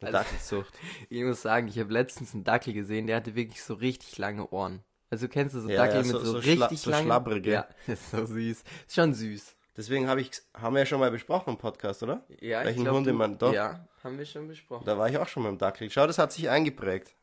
Eine 0.00 0.08
Also- 0.08 0.18
Dackelzucht. 0.18 0.74
Ich 1.08 1.22
muss 1.22 1.40
sagen, 1.42 1.68
ich 1.68 1.78
habe 1.78 1.92
letztens 1.92 2.34
einen 2.34 2.44
Dackel 2.44 2.72
gesehen, 2.74 3.06
der 3.06 3.16
hatte 3.16 3.34
wirklich 3.34 3.62
so 3.62 3.74
richtig 3.74 4.18
lange 4.18 4.48
Ohren. 4.50 4.82
Also 5.08 5.28
kennst 5.28 5.54
du 5.54 5.60
so 5.60 5.68
Ja, 5.68 5.78
Dackel 5.78 5.96
ja, 5.96 6.02
mit 6.02 6.10
so- 6.12 6.18
so, 6.20 6.32
so 6.32 6.38
schla- 6.40 6.62
richtig 6.62 6.80
so 6.80 6.90
langen? 6.90 7.06
schlabbrige. 7.06 7.50
Ja, 7.52 7.68
das 7.86 8.00
ist 8.00 8.10
so 8.10 8.26
süß. 8.26 8.64
Ist 8.86 8.94
schon 8.94 9.14
süß. 9.14 9.56
Deswegen 9.76 10.08
habe 10.08 10.20
ich, 10.20 10.30
haben 10.52 10.74
wir 10.74 10.80
ja 10.80 10.86
schon 10.86 11.00
mal 11.00 11.10
besprochen 11.10 11.50
im 11.50 11.56
Podcast, 11.58 12.02
oder? 12.02 12.24
Ja, 12.40 12.64
Welchen 12.64 12.78
ich 12.80 12.84
glaub, 12.84 12.96
Hundemann? 12.96 13.38
Doch. 13.38 13.52
Ja, 13.52 13.88
haben 14.02 14.18
wir 14.18 14.26
schon 14.26 14.48
besprochen. 14.48 14.84
Da 14.84 14.98
war 14.98 15.08
ich 15.08 15.16
auch 15.16 15.28
schon 15.28 15.44
mit 15.44 15.52
dem 15.52 15.58
Dackel. 15.58 15.88
Schau, 15.90 16.06
das 16.06 16.18
hat 16.18 16.32
sich 16.32 16.50
eingeprägt. 16.50 17.14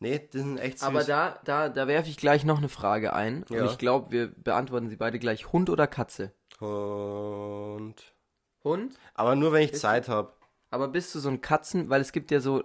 Nee, 0.00 0.18
die 0.32 0.38
sind 0.38 0.58
echt 0.58 0.78
süß. 0.78 0.86
Aber 0.88 1.04
da, 1.04 1.38
da, 1.44 1.68
da 1.68 1.86
werfe 1.88 2.08
ich 2.08 2.16
gleich 2.16 2.44
noch 2.44 2.58
eine 2.58 2.68
Frage 2.68 3.12
ein. 3.12 3.44
Ja. 3.50 3.62
Und 3.62 3.70
ich 3.70 3.78
glaube, 3.78 4.10
wir 4.12 4.28
beantworten 4.28 4.88
sie 4.88 4.96
beide 4.96 5.18
gleich. 5.18 5.52
Hund 5.52 5.70
oder 5.70 5.86
Katze? 5.86 6.32
Und. 6.58 7.94
Hund? 8.64 8.94
Aber 9.14 9.36
nur 9.36 9.52
wenn 9.52 9.62
ich 9.62 9.72
Ist- 9.72 9.80
Zeit 9.80 10.08
habe. 10.08 10.32
Aber 10.70 10.88
bist 10.88 11.14
du 11.14 11.20
so 11.20 11.28
ein 11.30 11.40
Katzen, 11.40 11.88
weil 11.88 12.00
es 12.02 12.12
gibt 12.12 12.30
ja 12.30 12.40
so, 12.40 12.62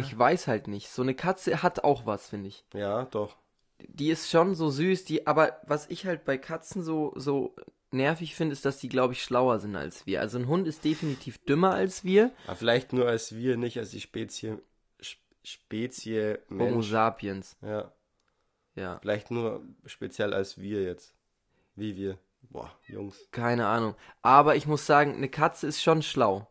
ich 0.00 0.16
weiß 0.18 0.48
halt 0.48 0.68
nicht, 0.68 0.90
so 0.90 1.00
eine 1.02 1.14
Katze 1.14 1.62
hat 1.62 1.82
auch 1.84 2.04
was, 2.04 2.28
finde 2.28 2.48
ich. 2.48 2.64
Ja, 2.74 3.04
doch. 3.06 3.36
Die 3.78 4.10
ist 4.10 4.30
schon 4.30 4.54
so 4.54 4.68
süß, 4.68 5.04
die, 5.04 5.26
aber 5.26 5.60
was 5.66 5.86
ich 5.88 6.04
halt 6.06 6.24
bei 6.26 6.36
Katzen 6.36 6.82
so, 6.82 7.12
so 7.16 7.54
nervig 7.90 8.34
finde, 8.34 8.52
ist, 8.52 8.64
dass 8.66 8.78
die, 8.78 8.88
glaube 8.90 9.14
ich, 9.14 9.22
schlauer 9.22 9.58
sind 9.60 9.76
als 9.76 10.04
wir. 10.06 10.20
Also 10.20 10.38
ein 10.38 10.48
Hund 10.48 10.66
ist 10.66 10.84
definitiv 10.84 11.38
dümmer 11.44 11.72
als 11.72 12.04
wir. 12.04 12.32
Aber 12.46 12.56
vielleicht 12.56 12.92
nur 12.92 13.06
als 13.06 13.34
wir, 13.34 13.56
nicht 13.56 13.78
als 13.78 13.90
die 13.90 14.00
Spezie. 14.00 14.58
Sp- 15.00 15.22
Spezie 15.42 16.38
Homo 16.50 16.64
Mensch. 16.64 16.88
sapiens. 16.90 17.56
Ja. 17.62 17.92
Ja, 18.74 18.98
Vielleicht 19.00 19.30
nur 19.30 19.62
speziell 19.86 20.34
als 20.34 20.58
wir 20.58 20.82
jetzt. 20.82 21.14
Wie 21.76 21.96
wir. 21.96 22.18
Boah, 22.50 22.70
Jungs. 22.86 23.16
keine 23.32 23.66
Ahnung. 23.66 23.94
Aber 24.22 24.56
ich 24.56 24.66
muss 24.66 24.86
sagen, 24.86 25.14
eine 25.14 25.28
Katze 25.28 25.66
ist 25.66 25.82
schon 25.82 26.02
schlau. 26.02 26.48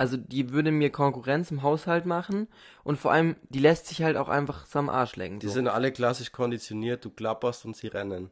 Also 0.00 0.16
die 0.16 0.50
würde 0.50 0.70
mir 0.70 0.90
Konkurrenz 0.90 1.50
im 1.50 1.62
Haushalt 1.62 2.06
machen 2.06 2.46
und 2.84 2.98
vor 2.98 3.10
allem, 3.10 3.34
die 3.48 3.58
lässt 3.58 3.86
sich 3.88 4.02
halt 4.02 4.16
auch 4.16 4.28
einfach 4.28 4.66
am 4.74 4.88
Arsch 4.88 5.16
lecken. 5.16 5.40
Die 5.40 5.48
so. 5.48 5.54
sind 5.54 5.66
alle 5.68 5.90
klassisch 5.90 6.30
konditioniert, 6.30 7.04
du 7.04 7.10
klapperst 7.10 7.64
und 7.64 7.76
sie 7.76 7.88
rennen. 7.88 8.30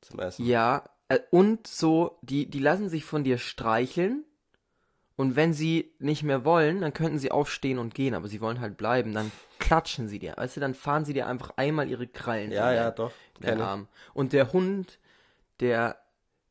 Zum 0.00 0.18
Essen. 0.18 0.44
Ja, 0.44 0.82
äh, 1.08 1.20
und 1.30 1.66
so, 1.68 2.18
die, 2.22 2.50
die 2.50 2.58
lassen 2.58 2.88
sich 2.88 3.04
von 3.04 3.22
dir 3.22 3.38
streicheln. 3.38 4.24
Und 5.14 5.34
wenn 5.36 5.54
sie 5.54 5.94
nicht 5.98 6.24
mehr 6.24 6.44
wollen, 6.44 6.82
dann 6.82 6.92
könnten 6.92 7.18
sie 7.18 7.30
aufstehen 7.30 7.78
und 7.78 7.94
gehen, 7.94 8.12
aber 8.14 8.28
sie 8.28 8.40
wollen 8.42 8.60
halt 8.60 8.76
bleiben. 8.76 9.14
Dann 9.14 9.30
klatschen 9.58 10.08
sie 10.08 10.18
dir. 10.18 10.34
Weißt 10.36 10.56
du, 10.56 10.60
dann 10.60 10.74
fahren 10.74 11.04
sie 11.06 11.14
dir 11.14 11.26
einfach 11.26 11.52
einmal 11.56 11.88
ihre 11.88 12.06
Krallen 12.06 12.50
Ja, 12.52 12.70
in 12.70 12.76
ja, 12.76 12.90
den- 12.90 12.96
doch. 12.96 13.12
in 13.40 13.56
ich. 13.56 13.62
Arm. 13.64 13.88
Und 14.12 14.32
der 14.34 14.52
Hund, 14.52 14.98
der, 15.60 15.96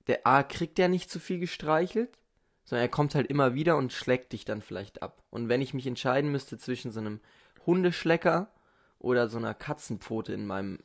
der 0.08 0.26
A, 0.28 0.44
kriegt 0.44 0.78
der 0.78 0.88
nicht 0.88 1.10
zu 1.10 1.20
viel 1.20 1.40
gestreichelt, 1.40 2.18
sondern 2.64 2.86
er 2.86 2.90
kommt 2.90 3.16
halt 3.16 3.28
immer 3.28 3.54
wieder 3.54 3.78
und 3.78 3.94
schlägt 3.94 4.34
dich 4.34 4.46
dann 4.46 4.62
vielleicht 4.62 5.02
ab. 5.02 5.24
Und 5.30 5.50
wenn 5.50 5.62
ich 5.62 5.74
mich 5.74 5.88
entscheiden 5.88 6.32
müsste 6.32 6.58
zwischen 6.58 6.92
so 6.92 7.00
einem 7.00 7.20
Hundeschlecker 7.66 8.52
oder 9.00 9.28
so 9.28 9.38
einer 9.38 9.54
Katzenpfote 9.54 10.34
in 10.34 10.46
meinem, 10.46 10.80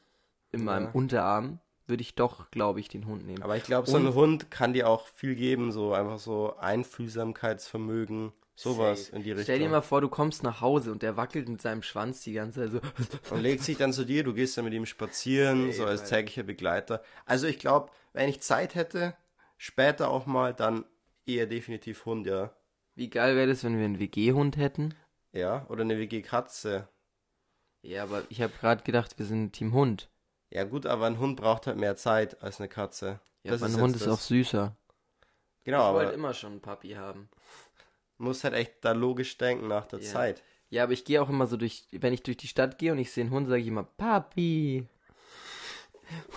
in 0.52 0.64
meinem 0.64 0.86
Ja. 0.86 0.90
Unterarm, 0.92 1.60
würde 1.86 2.02
ich 2.02 2.14
doch, 2.14 2.50
glaube 2.50 2.80
ich, 2.80 2.88
den 2.88 3.06
Hund 3.06 3.26
nehmen. 3.26 3.42
Aber 3.42 3.56
ich 3.56 3.64
glaube, 3.64 3.90
so 3.90 3.96
ein 3.96 4.14
Hund 4.14 4.50
kann 4.50 4.72
dir 4.72 4.88
auch 4.88 5.08
viel 5.08 5.34
geben, 5.34 5.72
so 5.72 5.92
einfach 5.92 6.18
so 6.18 6.56
Einfühlsamkeitsvermögen, 6.56 8.32
sowas 8.54 9.08
in 9.08 9.22
die 9.22 9.30
Richtung. 9.30 9.44
Stell 9.44 9.58
dir 9.58 9.68
mal 9.68 9.80
vor, 9.80 10.00
du 10.00 10.08
kommst 10.08 10.42
nach 10.42 10.60
Hause 10.60 10.92
und 10.92 11.02
der 11.02 11.16
wackelt 11.16 11.48
mit 11.48 11.60
seinem 11.60 11.82
Schwanz 11.82 12.22
die 12.22 12.32
ganze 12.32 12.70
Zeit 12.70 12.82
so. 12.82 13.34
Und 13.34 13.42
legt 13.42 13.62
sich 13.62 13.76
dann 13.76 13.92
zu 13.92 14.04
dir, 14.04 14.22
du 14.22 14.32
gehst 14.32 14.56
dann 14.56 14.64
mit 14.64 14.74
ihm 14.74 14.86
spazieren, 14.86 15.66
Safe, 15.66 15.78
so 15.78 15.84
als 15.84 16.08
täglicher 16.08 16.44
Begleiter. 16.44 17.02
Also 17.26 17.46
ich 17.46 17.58
glaube, 17.58 17.90
wenn 18.12 18.28
ich 18.28 18.40
Zeit 18.40 18.74
hätte, 18.74 19.16
später 19.56 20.10
auch 20.10 20.26
mal, 20.26 20.54
dann 20.54 20.84
eher 21.26 21.46
definitiv 21.46 22.04
Hund, 22.06 22.26
ja. 22.26 22.54
Wie 22.94 23.08
geil 23.10 23.36
wäre 23.36 23.46
das, 23.48 23.64
wenn 23.64 23.78
wir 23.78 23.84
einen 23.84 23.98
WG-Hund 24.00 24.56
hätten? 24.56 24.94
Ja, 25.32 25.64
oder 25.68 25.82
eine 25.82 25.98
WG-Katze. 25.98 26.88
Ja, 27.82 28.02
aber 28.02 28.24
ich 28.28 28.42
habe 28.42 28.52
gerade 28.60 28.82
gedacht, 28.82 29.18
wir 29.18 29.24
sind 29.26 29.52
Team 29.52 29.72
Hund. 29.72 30.10
Ja 30.50 30.64
gut, 30.64 30.84
aber 30.86 31.06
ein 31.06 31.18
Hund 31.18 31.36
braucht 31.40 31.66
halt 31.66 31.78
mehr 31.78 31.96
Zeit 31.96 32.42
als 32.42 32.58
eine 32.60 32.68
Katze. 32.68 33.20
Ja, 33.44 33.52
Das 33.52 33.62
aber 33.62 33.70
ist 33.70 33.76
ein 33.76 33.82
Hund 33.82 33.96
ist 33.96 34.06
das. 34.06 34.12
auch 34.14 34.20
süßer. 34.20 34.76
Genau, 35.64 35.88
ich 35.90 35.94
wollte 35.94 36.06
aber 36.08 36.14
immer 36.14 36.34
schon 36.34 36.52
einen 36.52 36.60
Papi 36.60 36.90
haben. 36.92 37.28
muss 38.18 38.44
halt 38.44 38.54
echt 38.54 38.84
da 38.84 38.92
logisch 38.92 39.38
denken 39.38 39.68
nach 39.68 39.86
der 39.86 40.00
Ja. 40.00 40.04
Zeit. 40.12 40.42
Ja, 40.68 40.82
aber 40.84 40.92
ich 40.92 41.04
gehe 41.04 41.22
auch 41.22 41.28
immer 41.28 41.46
so 41.46 41.56
durch, 41.56 41.86
wenn 41.92 42.12
ich 42.12 42.22
durch 42.22 42.36
die 42.36 42.48
Stadt 42.48 42.76
gehe 42.78 42.92
und 42.92 42.98
ich 42.98 43.10
sehe 43.12 43.24
einen 43.24 43.32
Hund, 43.32 43.48
sage 43.48 43.60
ich 43.62 43.66
immer 43.68 43.84
Papi. 43.84 44.86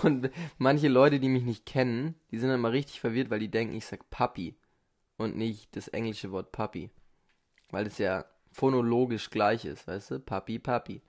Und 0.03 0.29
manche 0.57 0.87
Leute, 0.87 1.19
die 1.19 1.29
mich 1.29 1.43
nicht 1.43 1.65
kennen, 1.65 2.15
die 2.31 2.39
sind 2.39 2.49
dann 2.49 2.61
mal 2.61 2.71
richtig 2.71 2.99
verwirrt, 2.99 3.29
weil 3.29 3.39
die 3.39 3.51
denken, 3.51 3.75
ich 3.75 3.85
sag 3.85 4.09
Papi 4.09 4.55
und 5.17 5.35
nicht 5.37 5.75
das 5.75 5.87
englische 5.87 6.31
Wort 6.31 6.51
Papi. 6.51 6.89
Weil 7.69 7.87
es 7.87 7.97
ja 7.97 8.25
phonologisch 8.51 9.29
gleich 9.29 9.65
ist, 9.65 9.87
weißt 9.87 10.11
du? 10.11 10.19
Papi, 10.19 10.59
Papi. 10.59 11.01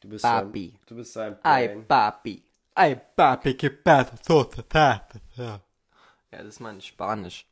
Du 0.00 0.08
bist 0.08 0.22
Papi. 0.22 0.70
Sein, 0.70 0.80
du 0.86 0.96
bist 0.96 1.12
sein 1.12 1.36
Ay, 1.42 1.68
Brain. 1.68 1.86
Papi. 1.86 2.42
Ay, 2.74 3.00
Papi, 3.16 3.54
que 3.56 3.70
pasa, 3.70 4.14
so, 4.22 4.42
so, 4.42 4.62
so, 4.70 5.20
so. 5.36 5.42
Ja, 5.42 5.62
das 6.30 6.46
ist 6.46 6.60
mein 6.60 6.80
Spanisch. 6.80 7.46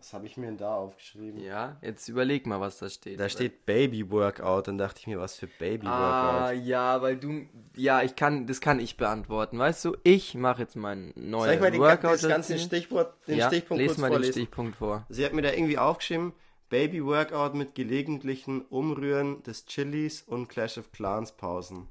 Was 0.00 0.14
habe 0.14 0.24
ich 0.26 0.38
mir 0.38 0.46
denn 0.46 0.56
da 0.56 0.74
aufgeschrieben? 0.76 1.40
Ja, 1.42 1.76
jetzt 1.82 2.08
überleg 2.08 2.46
mal, 2.46 2.58
was 2.58 2.78
da 2.78 2.88
steht. 2.88 3.20
Da 3.20 3.28
steht 3.28 3.66
Baby 3.66 4.10
Workout, 4.10 4.66
dann 4.66 4.78
dachte 4.78 4.98
ich 5.00 5.06
mir, 5.06 5.20
was 5.20 5.36
für 5.36 5.46
Baby 5.46 5.86
Ah, 5.86 6.48
Workout. 6.48 6.64
ja, 6.64 7.02
weil 7.02 7.18
du, 7.18 7.46
ja, 7.76 8.02
ich 8.02 8.16
kann, 8.16 8.46
das 8.46 8.62
kann 8.62 8.80
ich 8.80 8.96
beantworten, 8.96 9.58
weißt 9.58 9.84
du? 9.84 9.96
Ich 10.02 10.34
mache 10.34 10.62
jetzt 10.62 10.74
meinen 10.74 11.12
neuen 11.16 11.44
Soll 11.44 11.54
ich 11.54 11.60
mal 11.60 11.70
den, 11.70 11.80
Workout. 11.82 12.14
das 12.14 12.26
ganze. 12.26 12.58
Stichwort, 12.58 13.14
den 13.28 13.36
ja, 13.38 13.48
Stichpunkt 13.48 13.80
les 13.82 13.88
kurz 13.90 13.98
mal 13.98 14.08
vorlesen? 14.08 14.32
den 14.32 14.40
Stichpunkt 14.42 14.76
vor. 14.76 15.04
Sie 15.10 15.22
hat 15.24 15.34
mir 15.34 15.42
da 15.42 15.52
irgendwie 15.52 15.76
aufgeschrieben, 15.78 16.32
Baby 16.70 17.04
Workout 17.04 17.54
mit 17.54 17.74
gelegentlichen 17.74 18.62
Umrühren 18.62 19.42
des 19.42 19.66
Chilis 19.66 20.22
und 20.22 20.48
Clash 20.48 20.78
of 20.78 20.92
Clans 20.92 21.32
Pausen. 21.32 21.88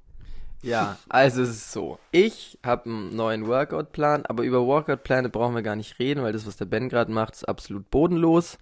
Ja, 0.62 0.98
also 1.10 1.42
es 1.42 1.50
ist 1.50 1.72
so. 1.72 2.00
Ich 2.12 2.58
habe 2.64 2.90
einen 2.90 3.16
neuen 3.16 3.48
Workout-Plan, 3.48 4.26
aber 4.26 4.44
über 4.44 4.66
Workout-Pläne 4.66 5.30
brauchen 5.30 5.56
wir 5.56 5.62
gar 5.62 5.76
nicht 5.76 6.00
reden, 6.00 6.24
weil 6.24 6.34
das, 6.34 6.48
was 6.48 6.58
der 6.58 6.66
Ben 6.66 6.90
gerade 6.90 7.12
macht, 7.12 7.36
ist 7.36 7.48
absolut 7.48 7.90
bodenlos. 7.90 8.58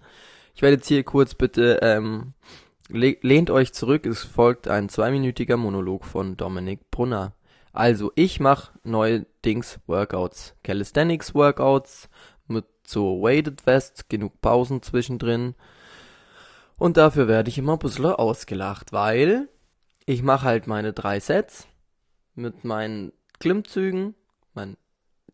Ich 0.54 0.62
werde 0.62 0.76
jetzt 0.76 0.88
hier 0.88 1.04
kurz 1.04 1.34
bitte, 1.34 1.78
ähm, 1.82 2.34
le 2.88 3.16
lehnt 3.22 3.50
euch 3.50 3.72
zurück, 3.72 4.06
es 4.06 4.24
folgt 4.24 4.68
ein 4.68 4.88
zweiminütiger 4.88 5.56
Monolog 5.56 6.04
von 6.04 6.36
Dominik 6.36 6.90
Brunner. 6.90 7.32
Also, 7.72 8.10
ich 8.14 8.40
mache 8.40 8.72
neuerdings 8.82 9.78
Workouts. 9.86 10.54
Calisthenics 10.64 11.34
Workouts 11.34 12.08
mit 12.48 12.64
so 12.84 13.22
Weighted 13.22 13.60
Vest, 13.60 14.08
genug 14.08 14.40
Pausen 14.40 14.82
zwischendrin. 14.82 15.54
Und 16.78 16.96
dafür 16.96 17.28
werde 17.28 17.50
ich 17.50 17.58
immer 17.58 17.74
ein 17.74 17.78
bisschen 17.78 18.06
ausgelacht, 18.06 18.92
weil 18.92 19.48
ich 20.06 20.22
mache 20.22 20.46
halt 20.46 20.66
meine 20.66 20.92
drei 20.92 21.20
Sets 21.20 21.68
mit 22.38 22.64
meinen 22.64 23.12
Klimmzügen, 23.40 24.14
meinen 24.54 24.78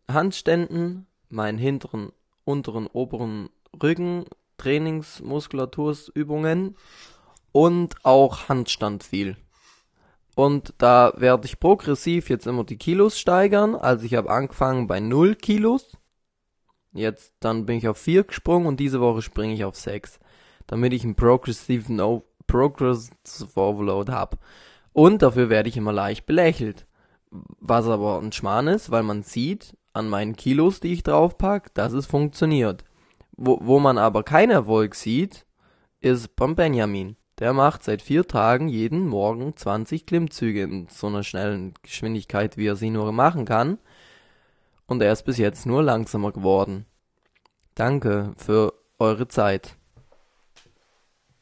Handständen, 0.09 1.07
meinen 1.29 1.57
hinteren, 1.57 2.11
unteren, 2.43 2.87
oberen 2.87 3.49
Rücken, 3.81 4.25
Trainingsmuskulatursübungen 4.57 6.75
und 7.51 7.95
auch 8.03 8.49
Handstand 8.49 9.03
viel. 9.03 9.37
Und 10.35 10.73
da 10.77 11.13
werde 11.15 11.45
ich 11.45 11.59
progressiv 11.59 12.29
jetzt 12.29 12.47
immer 12.47 12.65
die 12.65 12.77
Kilos 12.77 13.17
steigern. 13.17 13.75
Also 13.75 14.05
ich 14.05 14.13
habe 14.15 14.29
angefangen 14.29 14.87
bei 14.87 14.99
0 14.99 15.35
Kilos. 15.35 15.97
Jetzt 16.91 17.33
dann 17.39 17.65
bin 17.65 17.77
ich 17.77 17.87
auf 17.87 17.97
4 17.97 18.25
gesprungen 18.25 18.67
und 18.67 18.77
diese 18.79 18.99
Woche 18.99 19.21
springe 19.21 19.53
ich 19.53 19.63
auf 19.63 19.77
6. 19.77 20.19
Damit 20.67 20.93
ich 20.93 21.03
einen 21.03 21.15
progressiven 21.15 22.01
o 22.01 22.23
Progressive 22.47 23.13
Overload 23.55 24.11
habe. 24.11 24.37
Und 24.93 25.21
dafür 25.21 25.49
werde 25.49 25.69
ich 25.69 25.77
immer 25.77 25.93
leicht 25.93 26.25
belächelt. 26.25 26.85
Was 27.31 27.87
aber 27.87 28.19
ein 28.19 28.31
Schmarrn 28.31 28.67
ist, 28.67 28.91
weil 28.91 29.03
man 29.03 29.23
sieht 29.23 29.75
an 29.93 30.09
meinen 30.09 30.35
Kilos, 30.35 30.79
die 30.79 30.93
ich 30.93 31.03
draufpack, 31.03 31.73
dass 31.73 31.93
es 31.93 32.05
funktioniert. 32.05 32.83
Wo, 33.37 33.59
wo 33.61 33.79
man 33.79 33.97
aber 33.97 34.23
keinen 34.23 34.51
Erfolg 34.51 34.95
sieht, 34.95 35.45
ist 36.01 36.35
beim 36.35 36.55
Benjamin. 36.55 37.17
Der 37.39 37.51
macht 37.51 37.83
seit 37.83 38.01
vier 38.01 38.27
Tagen 38.27 38.69
jeden 38.69 39.07
Morgen 39.07 39.57
20 39.57 40.05
Klimmzüge 40.05 40.63
in 40.63 40.87
so 40.89 41.07
einer 41.07 41.23
schnellen 41.23 41.73
Geschwindigkeit, 41.81 42.55
wie 42.55 42.67
er 42.67 42.77
sie 42.77 42.89
nur 42.89 43.11
machen 43.11 43.43
kann. 43.43 43.77
Und 44.87 45.01
er 45.01 45.11
ist 45.11 45.23
bis 45.23 45.37
jetzt 45.37 45.65
nur 45.65 45.83
langsamer 45.83 46.31
geworden. 46.31 46.85
Danke 47.73 48.33
für 48.37 48.73
eure 48.99 49.27
Zeit. 49.27 49.75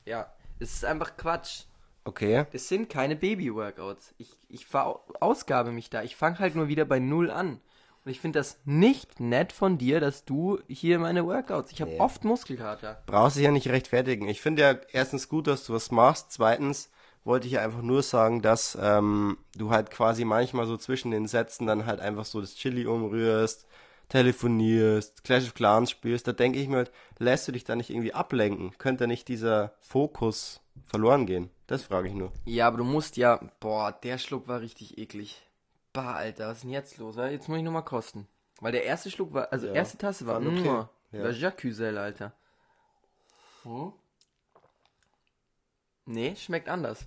Ja, 0.05 0.33
es 0.59 0.73
ist 0.73 0.85
einfach 0.85 1.15
Quatsch. 1.15 1.65
Okay. 2.05 2.45
Das 2.51 2.67
sind 2.67 2.89
keine 2.89 3.15
Baby-Workouts. 3.15 4.13
Ich, 4.17 4.31
ich 4.49 4.65
verausgabe 4.65 5.71
mich 5.71 5.89
da. 5.89 6.03
Ich 6.03 6.15
fange 6.15 6.39
halt 6.39 6.55
nur 6.55 6.67
wieder 6.67 6.85
bei 6.85 6.99
Null 6.99 7.31
an. 7.31 7.61
Und 8.05 8.11
ich 8.11 8.19
finde 8.19 8.39
das 8.39 8.59
nicht 8.65 9.21
nett 9.21 9.53
von 9.53 9.77
dir, 9.77 10.01
dass 10.01 10.25
du 10.25 10.59
hier 10.67 10.99
meine 10.99 11.25
Workouts. 11.25 11.71
Ich 11.71 11.79
habe 11.81 11.91
Nee. 11.91 11.99
oft 12.01 12.25
Muskelkater. 12.25 13.01
Brauchst 13.05 13.37
dich 13.37 13.45
ja 13.45 13.51
nicht 13.51 13.69
rechtfertigen. 13.69 14.27
Ich 14.27 14.41
finde 14.41 14.61
ja 14.61 14.75
erstens 14.91 15.29
gut, 15.29 15.47
dass 15.47 15.65
du 15.65 15.73
was 15.73 15.89
machst. 15.91 16.33
Zweitens 16.33 16.89
wollte 17.23 17.47
ich 17.47 17.53
ja 17.53 17.61
einfach 17.61 17.81
nur 17.81 18.03
sagen, 18.03 18.41
dass 18.41 18.77
ähm, 18.81 19.37
du 19.55 19.69
halt 19.71 19.89
quasi 19.89 20.25
manchmal 20.25 20.65
so 20.65 20.75
zwischen 20.75 21.11
den 21.11 21.27
Sätzen 21.27 21.65
dann 21.65 21.85
halt 21.85 22.01
einfach 22.01 22.25
so 22.25 22.41
das 22.41 22.55
Chili 22.55 22.85
umrührst, 22.85 23.65
telefonierst, 24.09 25.23
Clash 25.23 25.45
of 25.45 25.53
Clans 25.53 25.91
spielst. 25.91 26.27
Da 26.27 26.33
denke 26.33 26.59
ich 26.59 26.67
mir 26.67 26.77
halt, 26.77 26.91
lässt 27.19 27.47
du 27.47 27.53
dich 27.53 27.63
da 27.63 27.75
nicht 27.77 27.89
irgendwie 27.89 28.13
ablenken? 28.13 28.77
Könnte 28.77 29.07
nicht 29.07 29.29
dieser 29.29 29.73
Fokus 29.79 30.59
verloren 30.85 31.25
gehen? 31.25 31.49
Das 31.67 31.83
frage 31.83 32.07
ich 32.09 32.13
nur. 32.13 32.31
Ja, 32.45 32.67
aber 32.67 32.77
du 32.77 32.83
musst 32.83 33.17
ja. 33.17 33.39
Boah, 33.59 33.91
der 33.91 34.17
Schluck 34.17 34.47
war 34.47 34.61
richtig 34.61 34.97
eklig. 34.97 35.41
Bah, 35.93 36.13
Alter, 36.15 36.47
was 36.49 36.57
ist 36.57 36.63
denn 36.63 36.71
jetzt 36.71 36.97
los? 36.97 37.15
Jetzt 37.17 37.47
muss 37.49 37.57
ich 37.57 37.63
nochmal 37.63 37.85
kosten. 37.85 38.27
Weil 38.59 38.71
der 38.71 38.83
erste 38.83 39.11
Schluck 39.11 39.33
war, 39.33 39.51
also 39.51 39.67
Ja, 39.67 39.73
erste 39.73 39.97
Tasse 39.97 40.25
war, 40.25 40.37
okay. 40.39 40.49
mua, 40.49 40.89
Ja. 41.11 41.23
war 41.23 41.31
Jacuzzel, 41.31 41.97
Alter. 41.97 42.33
Hm? 43.63 43.93
Nee, 46.05 46.35
schmeckt 46.35 46.69
anders. 46.69 47.05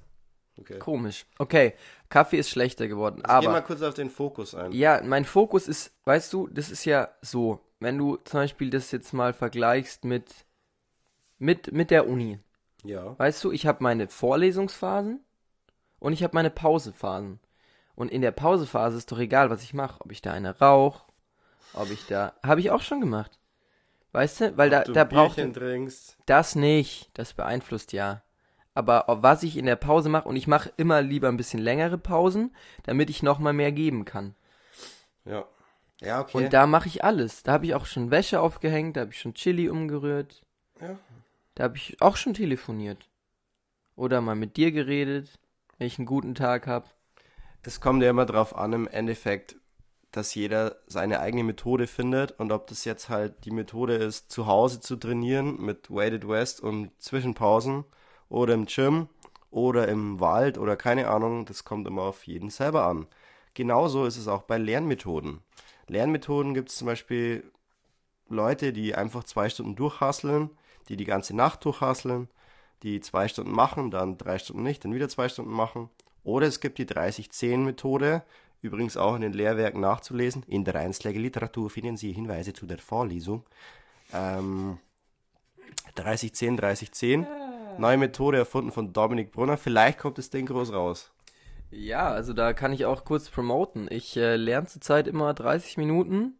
Okay. 0.58 0.78
Komisch. 0.78 1.26
Okay, 1.38 1.74
Kaffee 2.08 2.38
ist 2.38 2.48
schlechter 2.48 2.88
geworden, 2.88 3.22
Geh 3.22 3.28
mal 3.28 3.46
aber 3.46 3.60
kurz 3.62 3.82
auf 3.82 3.92
den 3.92 4.08
Fokus 4.08 4.54
ein. 4.54 4.72
ja, 4.72 5.02
mein 5.04 5.26
Fokus 5.26 5.68
ist, 5.68 5.92
weißt 6.04 6.32
du, 6.32 6.48
das 6.48 6.70
ist 6.70 6.86
ja 6.86 7.10
so, 7.20 7.60
wenn 7.78 7.98
du 7.98 8.16
zum 8.16 8.40
Beispiel 8.40 8.70
das 8.70 8.90
jetzt 8.90 9.12
mal 9.12 9.34
vergleichst 9.34 10.04
mit 10.06 10.46
mit 11.38 11.72
mit 11.72 11.90
der 11.90 12.08
Uni. 12.08 12.38
Ja. 12.84 13.18
Weißt 13.18 13.42
du, 13.42 13.52
ich 13.52 13.66
habe 13.66 13.82
meine 13.82 14.08
Vorlesungsphasen 14.08 15.20
und 15.98 16.12
ich 16.12 16.22
habe 16.22 16.34
meine 16.34 16.50
Pausephasen. 16.50 17.40
Und 17.94 18.10
in 18.10 18.20
der 18.20 18.30
Pausephase 18.30 18.98
ist 18.98 19.10
doch 19.10 19.18
egal, 19.18 19.50
was 19.50 19.62
ich 19.62 19.74
mache, 19.74 20.00
ob 20.02 20.12
ich 20.12 20.20
da 20.20 20.32
eine 20.32 20.58
rauch, 20.58 21.06
ob 21.72 21.90
ich 21.90 22.06
da, 22.06 22.34
habe 22.44 22.60
ich 22.60 22.70
auch 22.70 22.82
schon 22.82 23.00
gemacht. 23.00 23.38
Weißt 24.12 24.40
du, 24.40 24.56
weil 24.56 24.70
da 24.70 24.82
du 24.82 24.92
da 24.92 25.04
braucht 25.04 25.38
das 26.26 26.54
nicht, 26.54 27.10
das 27.14 27.34
beeinflusst 27.34 27.92
ja. 27.92 28.22
Aber 28.74 29.04
was 29.08 29.42
ich 29.42 29.56
in 29.56 29.66
der 29.66 29.76
Pause 29.76 30.10
mache 30.10 30.28
und 30.28 30.36
ich 30.36 30.46
mache 30.46 30.70
immer 30.76 31.00
lieber 31.00 31.28
ein 31.28 31.38
bisschen 31.38 31.60
längere 31.60 31.96
Pausen, 31.96 32.54
damit 32.82 33.08
ich 33.08 33.22
noch 33.22 33.38
mal 33.38 33.54
mehr 33.54 33.72
geben 33.72 34.04
kann. 34.04 34.34
Ja. 35.24 35.46
Ja, 36.00 36.20
okay. 36.20 36.36
Und 36.36 36.52
da 36.52 36.66
mache 36.66 36.88
ich 36.88 37.02
alles. 37.02 37.42
Da 37.42 37.52
habe 37.52 37.64
ich 37.66 37.74
auch 37.74 37.86
schon 37.86 38.10
Wäsche 38.10 38.40
aufgehängt, 38.40 38.96
da 38.96 39.02
habe 39.02 39.12
ich 39.12 39.20
schon 39.20 39.32
Chili 39.32 39.70
umgerührt. 39.70 40.42
Ja. 40.80 40.98
Da 41.56 41.64
habe 41.64 41.78
ich 41.78 42.00
auch 42.00 42.16
schon 42.16 42.34
telefoniert. 42.34 43.08
Oder 43.96 44.20
mal 44.20 44.36
mit 44.36 44.58
dir 44.58 44.72
geredet, 44.72 45.40
wenn 45.78 45.86
ich 45.86 45.98
einen 45.98 46.06
guten 46.06 46.34
Tag 46.34 46.66
habe. 46.66 46.86
Es 47.62 47.80
kommt 47.80 48.02
ja 48.02 48.10
immer 48.10 48.26
drauf 48.26 48.54
an, 48.54 48.74
im 48.74 48.86
Endeffekt, 48.86 49.56
dass 50.12 50.34
jeder 50.34 50.76
seine 50.86 51.18
eigene 51.18 51.44
Methode 51.44 51.86
findet 51.86 52.32
und 52.38 52.52
ob 52.52 52.66
das 52.66 52.84
jetzt 52.84 53.08
halt 53.08 53.44
die 53.46 53.50
Methode 53.50 53.94
ist, 53.94 54.30
zu 54.30 54.46
Hause 54.46 54.80
zu 54.80 54.96
trainieren 54.96 55.60
mit 55.60 55.90
Weighted 55.90 56.28
West 56.28 56.60
und 56.60 56.90
Zwischenpausen 56.98 57.84
oder 58.28 58.52
im 58.52 58.66
Gym 58.66 59.08
oder 59.50 59.88
im 59.88 60.20
Wald 60.20 60.58
oder 60.58 60.76
keine 60.76 61.08
Ahnung, 61.08 61.46
das 61.46 61.64
kommt 61.64 61.88
immer 61.88 62.02
auf 62.02 62.26
jeden 62.26 62.50
selber 62.50 62.86
an. 62.86 63.06
Genauso 63.54 64.04
ist 64.04 64.18
es 64.18 64.28
auch 64.28 64.42
bei 64.42 64.58
Lernmethoden. 64.58 65.40
Lernmethoden 65.88 66.52
gibt 66.52 66.68
es 66.68 66.76
zum 66.76 66.86
Beispiel 66.86 67.50
Leute, 68.28 68.74
die 68.74 68.94
einfach 68.94 69.24
zwei 69.24 69.48
Stunden 69.48 69.74
durchhasseln, 69.74 70.50
die 70.88 70.96
die 70.96 71.04
ganze 71.04 71.34
Nacht 71.34 71.64
durchhasseln, 71.64 72.28
die 72.82 73.00
zwei 73.00 73.28
Stunden 73.28 73.52
machen, 73.52 73.90
dann 73.90 74.18
drei 74.18 74.38
Stunden 74.38 74.62
nicht, 74.62 74.84
dann 74.84 74.94
wieder 74.94 75.08
zwei 75.08 75.28
Stunden 75.28 75.52
machen. 75.52 75.90
Oder 76.24 76.46
es 76.46 76.60
gibt 76.60 76.78
die 76.78 76.86
30-10-Methode, 76.86 78.22
übrigens 78.60 78.96
auch 78.96 79.14
in 79.14 79.22
den 79.22 79.32
Lehrwerken 79.32 79.80
nachzulesen. 79.80 80.42
In 80.46 80.64
der 80.64 80.74
Einschläge-Literatur 80.76 81.70
finden 81.70 81.96
Sie 81.96 82.12
Hinweise 82.12 82.52
zu 82.52 82.66
der 82.66 82.78
Vorlesung. 82.78 83.44
Ähm, 84.12 84.78
30-10, 85.96 86.58
30-10. 86.58 87.26
Neue 87.78 87.96
Methode 87.96 88.38
erfunden 88.38 88.72
von 88.72 88.92
Dominik 88.92 89.32
Brunner. 89.32 89.56
Vielleicht 89.56 89.98
kommt 89.98 90.18
das 90.18 90.30
Ding 90.30 90.46
groß 90.46 90.72
raus. 90.72 91.12
Ja, 91.70 92.08
also 92.08 92.32
da 92.32 92.52
kann 92.52 92.72
ich 92.72 92.86
auch 92.86 93.04
kurz 93.04 93.28
promoten. 93.28 93.86
Ich 93.90 94.16
äh, 94.16 94.36
lerne 94.36 94.66
zurzeit 94.66 95.08
immer 95.08 95.34
30 95.34 95.76
Minuten 95.76 96.38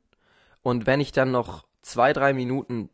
und 0.62 0.86
wenn 0.86 1.00
ich 1.00 1.12
dann 1.12 1.30
noch 1.30 1.64
zwei, 1.82 2.12
drei 2.12 2.32
Minuten 2.32 2.90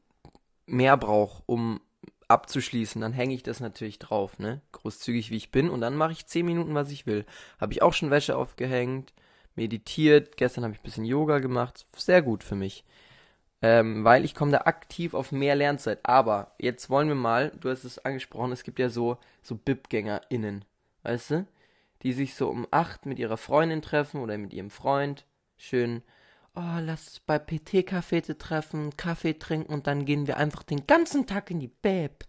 mehr 0.73 0.97
brauche, 0.97 1.43
um 1.47 1.81
abzuschließen, 2.29 3.01
dann 3.01 3.13
hänge 3.13 3.35
ich 3.35 3.43
das 3.43 3.61
natürlich 3.61 3.99
drauf, 3.99 4.39
ne? 4.39 4.63
Großzügig 4.73 5.31
wie 5.31 5.37
ich 5.37 5.51
bin 5.51 5.71
und 5.71 5.81
dann 5.81 5.97
mache 5.97 6.13
ich 6.13 6.27
10 6.27 6.47
Minuten, 6.47 6.75
was 6.75 6.91
ich 6.91 7.07
will. 7.07 7.27
Habe 7.61 7.73
ich 7.73 7.83
auch 7.83 7.93
schon 7.93 8.11
Wäsche 8.11 8.37
aufgehängt, 8.37 9.13
meditiert, 9.55 10.37
gestern 10.37 10.65
habe 10.65 10.75
ich 10.75 10.81
ein 10.81 10.85
bisschen 10.85 11.05
Yoga 11.05 11.39
gemacht, 11.41 11.85
sehr 11.97 12.23
gut 12.23 12.43
für 12.43 12.57
mich. 12.57 12.85
Ähm, 13.61 14.03
weil 14.05 14.25
ich 14.25 14.35
komme 14.35 14.51
da 14.51 14.63
aktiv 14.63 15.15
auf 15.15 15.31
mehr 15.31 15.55
Lernzeit. 15.55 16.01
Aber 16.03 16.55
jetzt 16.59 16.91
wollen 16.91 17.07
wir 17.09 17.15
mal, 17.15 17.53
du 17.61 17.71
hast 17.71 17.85
es 17.85 17.99
angesprochen, 18.05 18.51
es 18.51 18.65
gibt 18.65 18.81
ja 18.81 18.89
so, 18.89 19.19
so 19.43 19.55
BIP-GängerInnen, 19.55 20.65
weißt 21.05 21.31
du? 21.31 21.47
die 22.03 22.13
sich 22.13 22.35
so 22.35 22.49
um 22.49 22.67
acht 22.71 23.07
mit 23.07 23.19
ihrer 23.19 23.37
Freundin 23.37 23.83
treffen 23.83 24.21
oder 24.21 24.37
mit 24.39 24.53
ihrem 24.53 24.71
Freund. 24.71 25.25
Schön, 25.57 26.03
oh, 26.55 26.79
lass 26.81 27.21
bei 27.21 27.39
PT-Cafete 27.39 28.39
treffen, 28.39 28.97
Kaffee 28.97 29.35
trinken 29.35 29.73
und 29.73 29.87
dann 29.87 30.05
gehen 30.05 30.27
wir 30.27 30.37
einfach 30.37 30.63
den 30.63 30.87
ganzen 30.87 31.27
Tag 31.27 31.51
in 31.51 31.61
die 31.61 31.69
Beb. 31.69 32.25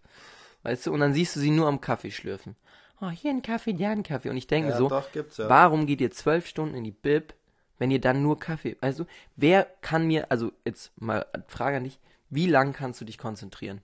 Weißt 0.62 0.86
du, 0.86 0.92
und 0.92 1.00
dann 1.00 1.14
siehst 1.14 1.36
du 1.36 1.40
sie 1.40 1.50
nur 1.50 1.68
am 1.68 1.80
Kaffee 1.80 2.10
schlürfen. 2.10 2.56
Oh, 3.00 3.10
hier 3.10 3.30
ein 3.30 3.42
Kaffee, 3.42 3.74
da 3.74 3.90
ein 3.90 4.02
Kaffee. 4.02 4.30
Und 4.30 4.36
ich 4.36 4.46
denke 4.46 4.70
mir 4.70 4.76
so, 4.76 4.88
doch, 4.88 5.08
ja. 5.14 5.48
warum 5.48 5.86
geht 5.86 6.00
ihr 6.00 6.10
zwölf 6.10 6.46
Stunden 6.46 6.74
in 6.74 6.84
die 6.84 6.90
Bib, 6.90 7.34
wenn 7.78 7.90
ihr 7.90 8.00
dann 8.00 8.22
nur 8.22 8.38
Kaffee, 8.38 8.76
also, 8.80 9.06
wer 9.36 9.64
kann 9.82 10.06
mir, 10.06 10.30
also 10.30 10.52
jetzt 10.64 10.92
mal 11.00 11.26
Frage 11.48 11.78
an 11.78 11.84
dich, 11.84 11.98
wie 12.30 12.46
lang 12.46 12.72
kannst 12.72 13.00
du 13.00 13.04
dich 13.04 13.18
konzentrieren? 13.18 13.82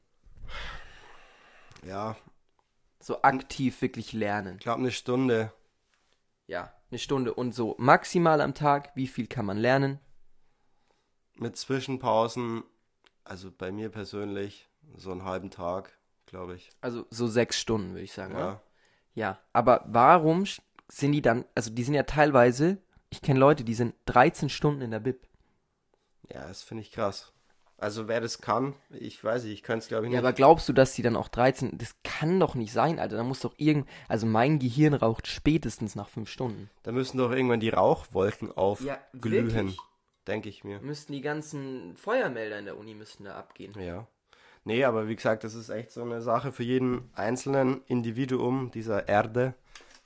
Ja, 1.84 2.16
So 3.00 3.22
aktiv 3.22 3.80
wirklich 3.82 4.12
lernen. 4.12 4.56
ich 4.56 4.62
glaube 4.62 4.80
eine 4.80 4.90
Stunde. 4.90 5.52
Ja, 6.46 6.72
eine 6.90 6.98
Stunde 6.98 7.34
und 7.34 7.54
so 7.54 7.74
maximal 7.78 8.40
am 8.40 8.54
Tag, 8.54 8.90
wie 8.94 9.06
viel 9.06 9.26
kann 9.26 9.44
man 9.46 9.58
lernen? 9.58 10.00
Mit 11.40 11.56
Zwischenpausen, 11.56 12.62
also 13.24 13.50
bei 13.50 13.72
mir 13.72 13.88
persönlich, 13.88 14.68
so 14.96 15.10
einen 15.10 15.24
halben 15.24 15.50
Tag, 15.50 15.98
glaube 16.26 16.54
ich. 16.54 16.70
Also 16.82 17.06
so 17.08 17.26
sechs 17.26 17.58
Stunden, 17.58 17.92
würde 17.92 18.02
ich 18.02 18.12
sagen. 18.12 18.34
Ja. 18.34 18.40
Ja. 18.40 18.60
ja, 19.14 19.38
aber 19.54 19.84
warum 19.86 20.44
sind 20.88 21.12
die 21.12 21.22
dann, 21.22 21.46
also 21.54 21.70
die 21.70 21.82
sind 21.82 21.94
ja 21.94 22.02
teilweise, 22.02 22.76
ich 23.08 23.22
kenne 23.22 23.40
Leute, 23.40 23.64
die 23.64 23.74
sind 23.74 23.94
13 24.04 24.50
Stunden 24.50 24.82
in 24.82 24.90
der 24.90 25.00
Bib. 25.00 25.26
Ja, 26.28 26.46
das 26.46 26.62
finde 26.62 26.82
ich 26.82 26.92
krass. 26.92 27.32
Also 27.78 28.06
wer 28.06 28.20
das 28.20 28.42
kann, 28.42 28.74
ich 28.90 29.24
weiß 29.24 29.44
nicht, 29.44 29.54
ich 29.54 29.62
könnte 29.62 29.84
es 29.84 29.88
glaube 29.88 30.04
ich 30.04 30.10
nicht. 30.10 30.16
Ja, 30.16 30.20
aber 30.20 30.34
glaubst 30.34 30.68
du, 30.68 30.74
dass 30.74 30.92
die 30.92 31.00
dann 31.00 31.16
auch 31.16 31.28
13? 31.28 31.78
Das 31.78 31.96
kann 32.04 32.38
doch 32.38 32.54
nicht 32.54 32.74
sein, 32.74 32.98
Alter. 32.98 33.16
Da 33.16 33.24
muss 33.24 33.40
doch 33.40 33.54
irgend. 33.56 33.88
Also 34.06 34.26
mein 34.26 34.58
Gehirn 34.58 34.92
raucht 34.92 35.26
spätestens 35.26 35.94
nach 35.94 36.10
fünf 36.10 36.28
Stunden. 36.28 36.68
da 36.82 36.92
müssen 36.92 37.16
doch 37.16 37.30
irgendwann 37.32 37.60
die 37.60 37.70
Rauchwolken 37.70 38.52
aufglühen, 38.52 39.54
wirklich? 39.54 39.78
Denke 40.26 40.48
ich 40.48 40.64
mir. 40.64 40.80
Müssten 40.80 41.12
die 41.12 41.20
ganzen 41.20 41.96
Feuermelder 41.96 42.58
in 42.58 42.64
der 42.64 42.78
Uni 42.78 42.94
müssten 42.94 43.24
da 43.24 43.36
abgehen. 43.36 43.72
Ja. 43.78 44.06
Nee, 44.64 44.84
aber 44.84 45.08
wie 45.08 45.16
gesagt, 45.16 45.44
das 45.44 45.54
ist 45.54 45.70
echt 45.70 45.90
so 45.90 46.02
eine 46.02 46.20
Sache 46.20 46.52
für 46.52 46.62
jeden 46.62 47.10
einzelnen 47.14 47.82
Individuum 47.86 48.70
dieser 48.70 49.08
Erde, 49.08 49.54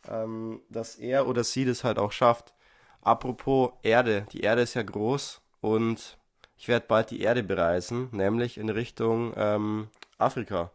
ähm, 0.08 0.62
dass 0.68 0.96
er 0.96 1.26
oder 1.26 1.42
sie 1.42 1.64
das 1.64 1.82
halt 1.82 1.98
auch 1.98 2.12
schafft. 2.12 2.54
Apropos 3.02 3.72
Erde, 3.82 4.26
die 4.32 4.40
Erde 4.40 4.62
ist 4.62 4.74
ja 4.74 4.82
groß 4.82 5.42
und 5.60 6.18
ich 6.56 6.68
werde 6.68 6.86
bald 6.86 7.10
die 7.10 7.20
Erde 7.20 7.42
bereisen, 7.42 8.08
nämlich 8.12 8.56
in 8.56 8.68
Richtung 8.70 9.34
ähm, 9.36 9.88
Afrika. 10.18 10.70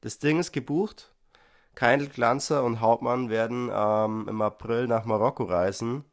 Das 0.00 0.20
Ding 0.20 0.38
ist 0.38 0.52
gebucht. 0.52 1.12
Keindl, 1.74 2.08
Glanzer 2.08 2.64
und 2.64 2.80
Hauptmann 2.80 3.30
werden 3.30 3.70
ähm, 3.72 4.26
im 4.28 4.40
April 4.42 4.86
nach 4.86 5.04
Marokko 5.04 5.44
reisen 5.44 6.04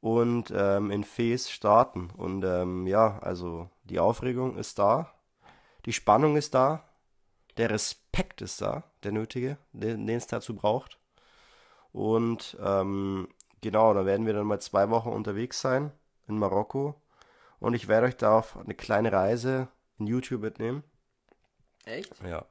und 0.00 0.52
ähm, 0.54 0.90
in 0.90 1.04
Fes 1.04 1.50
starten. 1.50 2.10
Und 2.16 2.44
ähm, 2.44 2.86
ja, 2.86 3.18
also 3.20 3.70
die 3.84 3.98
Aufregung 3.98 4.56
ist 4.56 4.78
da, 4.78 5.12
die 5.86 5.92
Spannung 5.92 6.36
ist 6.36 6.54
da, 6.54 6.84
der 7.56 7.70
Respekt 7.70 8.40
ist 8.40 8.60
da, 8.60 8.84
der 9.02 9.12
nötige, 9.12 9.58
den 9.72 10.08
es 10.08 10.26
dazu 10.26 10.54
braucht. 10.54 10.98
Und 11.92 12.56
ähm, 12.62 13.28
genau, 13.60 13.94
da 13.94 14.06
werden 14.06 14.26
wir 14.26 14.32
dann 14.32 14.46
mal 14.46 14.60
zwei 14.60 14.90
Wochen 14.90 15.08
unterwegs 15.08 15.60
sein 15.60 15.92
in 16.28 16.38
Marokko. 16.38 16.94
Und 17.58 17.74
ich 17.74 17.88
werde 17.88 18.06
euch 18.06 18.16
da 18.16 18.38
auf 18.38 18.56
eine 18.56 18.74
kleine 18.74 19.12
Reise 19.12 19.68
in 19.98 20.06
YouTube 20.06 20.42
mitnehmen. 20.42 20.84
Echt? 21.84 22.12
Ja. 22.22 22.44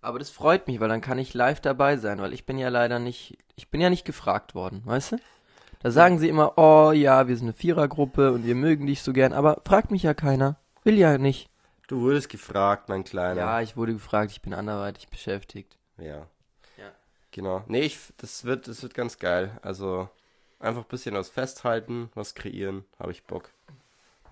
Aber 0.00 0.18
das 0.18 0.30
freut 0.30 0.66
mich, 0.66 0.80
weil 0.80 0.88
dann 0.88 1.00
kann 1.00 1.18
ich 1.18 1.34
live 1.34 1.60
dabei 1.60 1.96
sein, 1.96 2.20
weil 2.20 2.32
ich 2.32 2.44
bin 2.44 2.58
ja 2.58 2.68
leider 2.68 2.98
nicht, 2.98 3.38
ich 3.56 3.70
bin 3.70 3.80
ja 3.80 3.88
nicht 3.88 4.04
gefragt 4.04 4.54
worden, 4.54 4.82
weißt 4.84 5.12
du? 5.12 5.16
Da 5.82 5.90
sagen 5.90 6.18
sie 6.18 6.28
immer, 6.28 6.56
oh 6.58 6.92
ja, 6.92 7.26
wir 7.26 7.36
sind 7.36 7.46
eine 7.46 7.52
Vierergruppe 7.54 8.32
und 8.32 8.46
wir 8.46 8.54
mögen 8.54 8.86
dich 8.86 9.02
so 9.02 9.12
gern, 9.12 9.32
aber 9.32 9.60
fragt 9.66 9.90
mich 9.90 10.04
ja 10.04 10.14
keiner. 10.14 10.56
Will 10.84 10.96
ja 10.96 11.18
nicht. 11.18 11.50
Du 11.88 12.00
wurdest 12.02 12.28
gefragt, 12.28 12.88
mein 12.88 13.02
Kleiner. 13.02 13.40
Ja, 13.40 13.60
ich 13.60 13.76
wurde 13.76 13.92
gefragt, 13.92 14.30
ich 14.30 14.42
bin 14.42 14.54
anderweitig 14.54 15.08
beschäftigt. 15.08 15.76
Ja. 15.98 16.26
Ja. 16.78 16.92
Genau. 17.32 17.64
Nee, 17.66 17.82
ich, 17.82 17.98
das 18.16 18.44
wird, 18.44 18.68
das 18.68 18.82
wird 18.82 18.94
ganz 18.94 19.18
geil. 19.18 19.58
Also 19.62 20.08
einfach 20.60 20.82
ein 20.82 20.88
bisschen 20.88 21.16
was 21.16 21.28
festhalten, 21.28 22.10
was 22.14 22.34
kreieren, 22.34 22.84
habe 22.98 23.10
ich 23.10 23.24
Bock. 23.24 23.50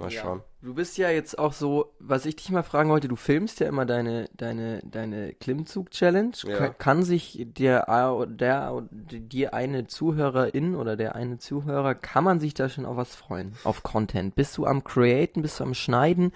Mal 0.01 0.11
Ja. 0.13 0.23
schauen. 0.23 0.43
Du 0.63 0.75
bist 0.75 0.99
ja 0.99 1.09
jetzt 1.11 1.39
auch 1.39 1.53
so, 1.53 1.93
was 2.01 2.27
ich 2.27 2.37
dich 2.37 2.51
mal 2.51 2.63
fragen 2.63 2.91
wollte, 2.91 3.09
du 3.09 3.17
filmst 3.17 3.61
ja 3.61 3.69
immer 3.69 3.87
deine, 3.87 4.29
deine, 4.35 4.81
deine 4.85 5.33
Klimmzug-Challenge. 5.35 6.33
Ja. 6.45 6.57
Ka- 6.57 6.69
Kann 6.71 7.03
sich 7.03 7.47
der, 7.57 7.87
der, 8.27 8.83
dir 8.91 9.55
eine 9.55 9.87
Zuhörerin 9.87 10.75
oder 10.75 10.97
der 10.97 11.15
eine 11.15 11.39
Zuhörer, 11.39 11.95
kann 11.95 12.25
man 12.25 12.41
sich 12.41 12.55
da 12.55 12.69
schon 12.69 12.85
auf 12.87 12.97
was 12.97 13.15
freuen? 13.15 13.55
Auf 13.65 13.83
Content? 13.83 14.35
Bist 14.35 14.57
du 14.59 14.67
am 14.67 14.85
Createn, 14.85 15.43
bist 15.43 15.61
du 15.61 15.65
am 15.65 15.75
Schneiden? 15.75 16.33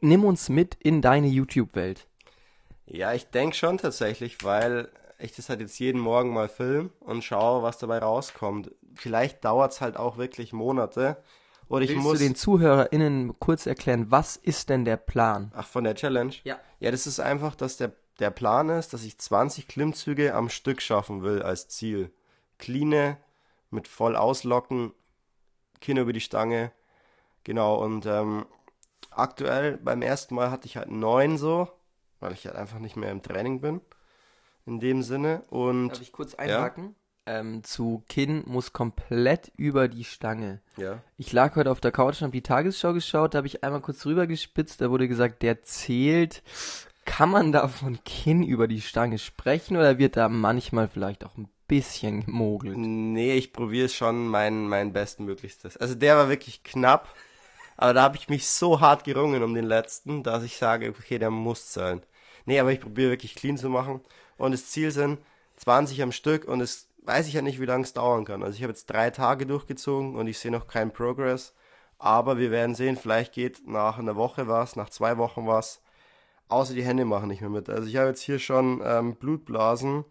Nimm 0.00 0.24
uns 0.24 0.48
mit 0.48 0.74
in 0.80 1.02
deine 1.02 1.26
YouTube-Welt. 1.28 2.06
Ja, 2.86 3.12
ich 3.12 3.26
denke 3.30 3.56
schon 3.56 3.78
tatsächlich, 3.78 4.42
weil 4.44 4.88
ich 5.18 5.34
das 5.34 5.48
halt 5.48 5.60
jetzt 5.60 5.78
jeden 5.78 6.00
Morgen 6.00 6.32
mal 6.32 6.48
film 6.48 6.90
und 7.00 7.24
schaue, 7.24 7.62
was 7.62 7.78
dabei 7.78 7.98
rauskommt. 7.98 8.70
Vielleicht 8.94 9.44
dauert 9.44 9.72
es 9.72 9.80
halt 9.80 9.96
auch 9.96 10.18
wirklich 10.18 10.52
Monate. 10.52 11.16
Oder 11.68 11.84
ich 11.84 11.90
Willst 11.90 12.02
muss. 12.02 12.18
du 12.18 12.24
den 12.24 12.34
ZuhörerInnen 12.34 13.38
kurz 13.38 13.66
erklären, 13.66 14.10
was 14.10 14.36
ist 14.36 14.68
denn 14.68 14.84
der 14.84 14.96
Plan? 14.96 15.50
Ach, 15.54 15.66
von 15.66 15.84
der 15.84 15.94
Challenge? 15.94 16.32
Ja. 16.44 16.58
Ja, 16.78 16.90
das 16.90 17.06
ist 17.06 17.18
einfach, 17.20 17.54
dass 17.56 17.76
der, 17.76 17.92
der 18.20 18.30
Plan 18.30 18.68
ist, 18.68 18.92
dass 18.92 19.04
ich 19.04 19.18
20 19.18 19.66
Klimmzüge 19.66 20.34
am 20.34 20.48
Stück 20.48 20.80
schaffen 20.80 21.22
will 21.22 21.42
als 21.42 21.68
Ziel. 21.68 22.12
Cleane, 22.58 23.18
mit 23.70 23.88
voll 23.88 24.16
auslocken, 24.16 24.92
Kinn 25.80 25.96
über 25.96 26.12
die 26.12 26.20
Stange. 26.20 26.72
Genau, 27.44 27.76
und 27.82 28.06
ähm, 28.06 28.46
aktuell 29.10 29.76
beim 29.78 30.02
ersten 30.02 30.34
Mal 30.34 30.50
hatte 30.50 30.66
ich 30.66 30.76
halt 30.76 30.90
neun 30.90 31.36
so, 31.38 31.68
weil 32.20 32.32
ich 32.32 32.46
halt 32.46 32.56
einfach 32.56 32.78
nicht 32.78 32.96
mehr 32.96 33.10
im 33.10 33.22
Training 33.22 33.60
bin. 33.60 33.80
In 34.66 34.80
dem 34.80 35.02
Sinne. 35.02 35.42
Und 35.48 35.90
Darf 35.90 36.00
ich 36.00 36.12
kurz 36.12 36.34
einhaken? 36.34 36.94
Ähm, 37.26 37.64
zu 37.64 38.04
Kinn 38.08 38.44
muss 38.46 38.72
komplett 38.72 39.50
über 39.56 39.88
die 39.88 40.04
Stange. 40.04 40.60
ja. 40.76 41.00
Ich 41.18 41.32
lag 41.32 41.56
heute 41.56 41.72
auf 41.72 41.80
der 41.80 41.90
Couch 41.90 42.20
und 42.20 42.26
habe 42.26 42.32
die 42.32 42.42
Tagesschau 42.42 42.92
geschaut, 42.92 43.34
da 43.34 43.38
habe 43.38 43.48
ich 43.48 43.64
einmal 43.64 43.80
kurz 43.80 44.06
rüber 44.06 44.26
gespitzt, 44.28 44.80
da 44.80 44.90
wurde 44.90 45.08
gesagt, 45.08 45.42
der 45.42 45.62
zählt. 45.62 46.42
Kann 47.04 47.30
man 47.30 47.52
da 47.52 47.66
von 47.68 48.02
Kinn 48.04 48.42
über 48.42 48.68
die 48.68 48.80
Stange 48.80 49.18
sprechen 49.18 49.76
oder 49.76 49.98
wird 49.98 50.16
da 50.16 50.28
manchmal 50.28 50.88
vielleicht 50.88 51.24
auch 51.24 51.36
ein 51.36 51.48
bisschen 51.68 52.24
gemogelt? 52.24 52.76
Nee, 52.76 53.34
ich 53.34 53.52
probiere 53.52 53.88
schon 53.88 54.28
mein, 54.28 54.68
mein 54.68 54.92
Bestmöglichstes. 54.92 55.76
Also 55.76 55.94
der 55.94 56.16
war 56.16 56.28
wirklich 56.28 56.62
knapp, 56.62 57.14
aber 57.76 57.94
da 57.94 58.02
habe 58.02 58.16
ich 58.16 58.28
mich 58.28 58.46
so 58.46 58.80
hart 58.80 59.04
gerungen 59.04 59.42
um 59.42 59.54
den 59.54 59.64
letzten, 59.64 60.22
dass 60.22 60.44
ich 60.44 60.56
sage, 60.56 60.90
okay, 60.90 61.18
der 61.18 61.30
muss 61.30 61.72
zählen. 61.72 62.02
Nee, 62.44 62.60
aber 62.60 62.72
ich 62.72 62.80
probiere 62.80 63.10
wirklich 63.10 63.34
clean 63.34 63.56
zu 63.56 63.68
machen 63.68 64.00
und 64.38 64.52
das 64.52 64.66
Ziel 64.66 64.90
sind 64.90 65.18
20 65.56 66.02
am 66.02 66.12
Stück 66.12 66.46
und 66.46 66.60
es 66.60 66.88
weiß 67.06 67.28
ich 67.28 67.34
ja 67.34 67.42
nicht, 67.42 67.60
wie 67.60 67.66
lange 67.66 67.84
es 67.84 67.92
dauern 67.92 68.24
kann. 68.24 68.42
Also 68.42 68.56
ich 68.56 68.62
habe 68.62 68.72
jetzt 68.72 68.86
drei 68.86 69.10
Tage 69.10 69.46
durchgezogen 69.46 70.16
und 70.16 70.26
ich 70.26 70.38
sehe 70.38 70.50
noch 70.50 70.66
keinen 70.66 70.92
Progress, 70.92 71.54
aber 71.98 72.38
wir 72.38 72.50
werden 72.50 72.74
sehen, 72.74 72.96
vielleicht 72.96 73.32
geht 73.32 73.66
nach 73.66 73.98
einer 73.98 74.16
Woche 74.16 74.48
was, 74.48 74.76
nach 74.76 74.90
zwei 74.90 75.16
Wochen 75.18 75.46
was. 75.46 75.82
Außer 76.48 76.74
die 76.74 76.84
Hände 76.84 77.04
machen 77.04 77.28
nicht 77.28 77.40
mehr 77.40 77.50
mit. 77.50 77.68
Also 77.68 77.88
ich 77.88 77.96
habe 77.96 78.08
jetzt 78.08 78.22
hier 78.22 78.38
schon 78.38 78.80
ähm, 78.84 79.16
Blutblasen 79.16 80.04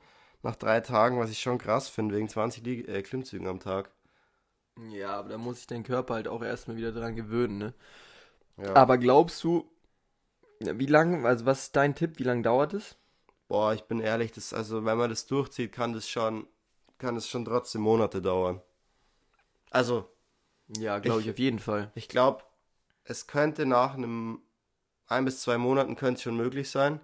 nach 0.43 0.55
drei 0.55 0.81
Tagen, 0.81 1.19
was 1.19 1.29
ich 1.29 1.39
schon 1.39 1.57
krass 1.57 1.87
finde, 1.87 2.15
wegen 2.15 2.29
20 2.29 2.63
Lieg 2.63 2.87
äh, 2.87 3.01
Klimmzügen 3.01 3.47
am 3.47 3.59
Tag. 3.59 3.89
Ja, 4.91 5.15
aber 5.15 5.29
da 5.29 5.37
muss 5.37 5.57
sich 5.57 5.67
dein 5.67 5.83
Körper 5.83 6.15
halt 6.15 6.27
auch 6.27 6.43
erstmal 6.43 6.77
wieder 6.77 6.91
dran 6.91 7.15
gewöhnen, 7.15 7.57
ne? 7.57 7.73
Ja. 8.57 8.75
Aber 8.75 8.97
glaubst 8.97 9.43
du, 9.43 9.69
wie 10.59 10.85
lange, 10.85 11.25
also 11.25 11.45
was 11.45 11.63
ist 11.63 11.75
dein 11.75 11.95
Tipp, 11.95 12.19
wie 12.19 12.23
lange 12.23 12.41
dauert 12.41 12.73
es? 12.73 12.97
Boah, 13.47 13.73
ich 13.73 13.83
bin 13.83 13.99
ehrlich, 13.99 14.31
das, 14.31 14.53
also 14.53 14.85
wenn 14.85 14.97
man 14.97 15.09
das 15.09 15.27
durchzieht, 15.27 15.71
kann 15.71 15.93
das 15.93 16.09
schon, 16.09 16.47
kann 16.97 17.15
es 17.15 17.27
schon 17.29 17.45
trotzdem 17.45 17.81
Monate 17.81 18.21
dauern. 18.21 18.61
Also, 19.71 20.09
Ja, 20.79 20.99
glaube 20.99 21.21
ich, 21.21 21.27
Ich- 21.27 21.33
auf 21.33 21.39
jeden 21.39 21.59
Fall. 21.59 21.91
ich 21.95 22.07
glaube, 22.09 22.43
es 23.03 23.27
könnte 23.27 23.65
nach 23.65 23.95
einem 23.95 24.41
ein 25.07 25.25
bis 25.25 25.41
zwei 25.41 25.57
Monaten 25.59 25.95
könnte 25.95 26.15
es 26.19 26.23
schon 26.23 26.37
möglich 26.37 26.69
sein, 26.71 26.99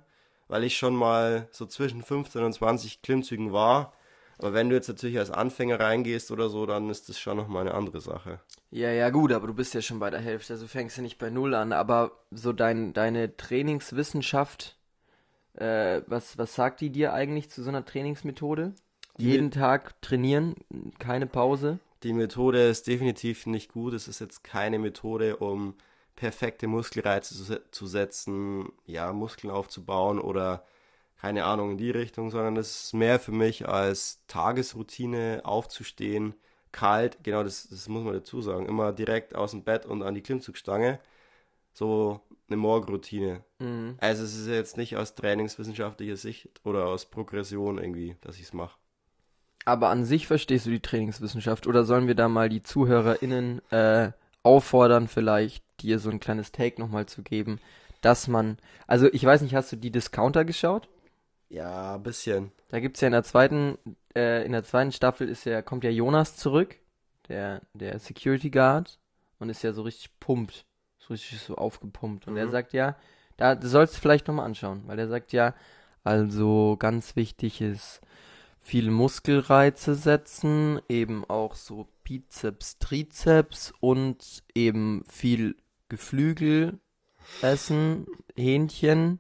weil 0.47 0.63
ich 0.63 0.77
schon 0.77 0.95
mal 0.95 1.47
so 1.51 1.65
zwischen 1.67 2.04
15 2.04 2.43
und 2.43 2.54
20 2.54 3.01
Klimmzügen 3.04 3.54
war. 3.54 3.93
Aber 4.39 4.54
wenn 4.54 4.69
du 4.69 4.75
jetzt 4.75 4.88
natürlich 4.89 5.19
als 5.19 5.32
Anfänger 5.32 5.80
reingehst 5.80 6.32
oder 6.32 6.49
so, 6.49 6.65
dann 6.65 6.89
ist 6.89 7.10
das 7.10 7.19
schon 7.19 7.38
nochmal 7.38 7.62
eine 7.67 7.75
andere 7.75 8.01
Sache. 8.01 8.41
Ja, 8.71 8.89
ja, 8.91 9.10
gut, 9.10 9.32
aber 9.34 9.47
du 9.47 9.54
bist 9.54 9.73
ja 9.73 9.82
schon 9.82 9.99
bei 9.99 10.10
der 10.10 10.21
Hälfte, 10.21 10.54
also 10.54 10.67
fängst 10.67 10.97
du 10.97 11.01
nicht 11.01 11.17
bei 11.17 11.30
Null 11.30 11.54
an, 11.56 11.73
aber 11.73 12.12
so 12.32 12.54
dein, 12.54 12.93
deine 12.93 13.36
Trainingswissenschaft, 13.38 14.77
äh, 15.56 16.01
was, 16.08 16.38
was 16.38 16.56
sagt 16.56 16.82
die 16.82 16.91
dir 16.91 17.13
eigentlich 17.13 17.49
zu 17.49 17.63
so 17.63 17.69
einer 17.69 17.86
Trainingsmethode? 17.86 18.73
Die- 19.17 19.30
Jeden 19.32 19.52
Tag 19.52 20.02
trainieren, 20.02 20.56
keine 21.00 21.28
Pause? 21.28 21.80
Die 22.04 22.13
Methode 22.13 22.67
ist 22.67 22.88
definitiv 22.88 23.45
nicht 23.45 23.71
gut. 23.71 23.93
Es 23.93 24.08
ist 24.08 24.19
jetzt 24.19 24.43
keine 24.43 24.80
Methode, 24.80 25.38
um 25.38 25.76
perfekte 26.15 26.67
Muskelreize 26.67 27.36
zu, 27.36 27.62
zu 27.71 27.88
setzen, 27.88 28.71
ja, 28.86 29.13
Muskeln 29.13 29.52
aufzubauen 29.52 30.19
oder 30.19 30.65
keine 31.19 31.45
Ahnung 31.45 31.71
in 31.71 31.78
die 31.78 31.91
Richtung, 31.91 32.32
sondern 32.32 32.58
es 32.58 32.86
ist 32.86 32.93
mehr 32.93 33.19
für 33.19 33.32
mich 33.32 33.67
als 33.67 34.24
Tagesroutine 34.28 35.41
aufzustehen, 35.43 36.34
kalt, 36.71 37.24
genau 37.24 37.43
das, 37.43 37.67
das 37.69 37.88
muss 37.88 38.04
man 38.04 38.13
dazu 38.13 38.41
sagen, 38.41 38.65
immer 38.65 38.91
direkt 38.91 39.36
aus 39.36 39.52
dem 39.52 39.63
Bett 39.63 39.86
und 39.86 40.02
an 40.02 40.15
die 40.15 40.21
Klimmzugstange. 40.21 41.00
So 41.74 42.19
eine 42.47 42.58
Morgenroutine. 42.58 43.43
Mhm. 43.60 43.95
Also 44.00 44.24
es 44.24 44.36
ist 44.36 44.47
jetzt 44.47 44.78
nicht 44.78 44.97
aus 44.97 45.15
trainingswissenschaftlicher 45.15 46.17
Sicht 46.17 46.50
oder 46.63 46.88
aus 46.88 47.06
Progression 47.06 47.78
irgendwie, 47.78 48.17
dass 48.21 48.36
ich 48.38 48.43
es 48.43 48.54
mache. 48.54 48.78
Aber 49.65 49.89
an 49.89 50.06
sich 50.06 50.28
verstehst 50.28 50.65
du 50.65 50.71
die 50.71 50.80
Trainingswissenschaft 50.80 51.67
oder 51.67 51.84
sollen 51.84 52.08
wir 52.08 52.15
da 52.15 52.28
mal 52.28 52.50
die 52.50 52.63
ZuhörerInnen 52.63 53.62
äh, 53.71 54.12
auffordern, 54.43 55.08
vielleicht 55.08 55.63
dir 55.82 56.00
so 56.00 56.10
ein 56.10 56.19
kleines 56.19 56.52
Take 56.52 56.82
nochmal 56.82 57.06
zu 57.06 57.21
geben, 57.21 57.60
dass 58.02 58.28
man, 58.28 58.58
also 58.88 59.08
ich 59.13 59.24
weiß 59.24 59.41
nicht, 59.41 59.54
hast 59.54 59.71
du 59.71 59.76
die 59.76 59.91
Discounter 59.91 60.45
geschaut? 60.45 60.89
Ja, 61.50 61.95
ein 61.95 62.04
bisschen. 62.04 62.52
Da 62.69 62.80
gibt's 62.80 63.02
ja 63.02 63.08
in 63.08 63.12
der 63.12 63.24
zweiten, 63.24 63.78
äh, 64.15 64.43
in 64.45 64.52
der 64.54 64.63
zweiten 64.63 64.91
Staffel 64.91 65.30
ist 65.30 65.45
ja, 65.45 65.62
kommt 65.62 65.84
ja 65.84 65.89
Jonas 65.89 66.38
zurück, 66.38 66.78
der, 67.28 67.62
der 67.74 68.00
Security 68.00 68.50
Guard, 68.50 68.97
und 69.39 69.50
ist 69.50 69.62
ja 69.63 69.74
so 69.74 69.82
richtig 69.84 70.17
pumpt, 70.19 70.65
so 71.00 71.13
richtig 71.13 71.39
so 71.41 71.56
aufgepumpt. 71.56 72.28
Und 72.28 72.38
er 72.38 72.47
Mhm. 72.47 72.52
sagt 72.52 72.74
ja, 72.74 72.95
da 73.38 73.56
du 73.56 73.67
sollst 73.67 73.95
du 73.97 74.00
vielleicht 74.02 74.28
nochmal 74.28 74.45
anschauen, 74.45 74.84
weil 74.88 74.97
er 74.97 75.08
sagt 75.08 75.34
ja, 75.34 75.54
also 76.04 76.78
ganz 76.80 77.15
wichtig 77.15 77.62
ist, 77.62 78.02
viele 78.62 78.91
Muskelreize 78.91 79.95
setzen, 79.95 80.80
eben 80.88 81.26
auch 81.26 81.56
so 81.56 81.88
Bizeps, 82.04 82.78
Trizeps 82.80 83.74
und 83.80 84.43
eben 84.54 85.04
viel 85.10 85.56
Geflügel 85.89 86.80
essen, 87.41 88.08
Hähnchen 88.36 89.19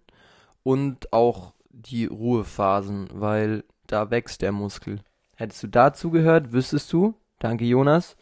und 0.63 1.11
auch 1.11 1.53
die 1.69 2.05
Ruhephasen, 2.05 3.09
weil 3.13 3.63
da 3.87 4.09
wächst 4.11 4.41
der 4.41 4.51
Muskel. 4.51 4.99
Hättest 5.35 5.63
du 5.63 5.67
dazu 5.67 6.11
gehört, 6.11 6.53
wüsstest 6.53 6.91
du, 6.93 7.15
danke 7.39 7.65
Jonas, 7.65 8.15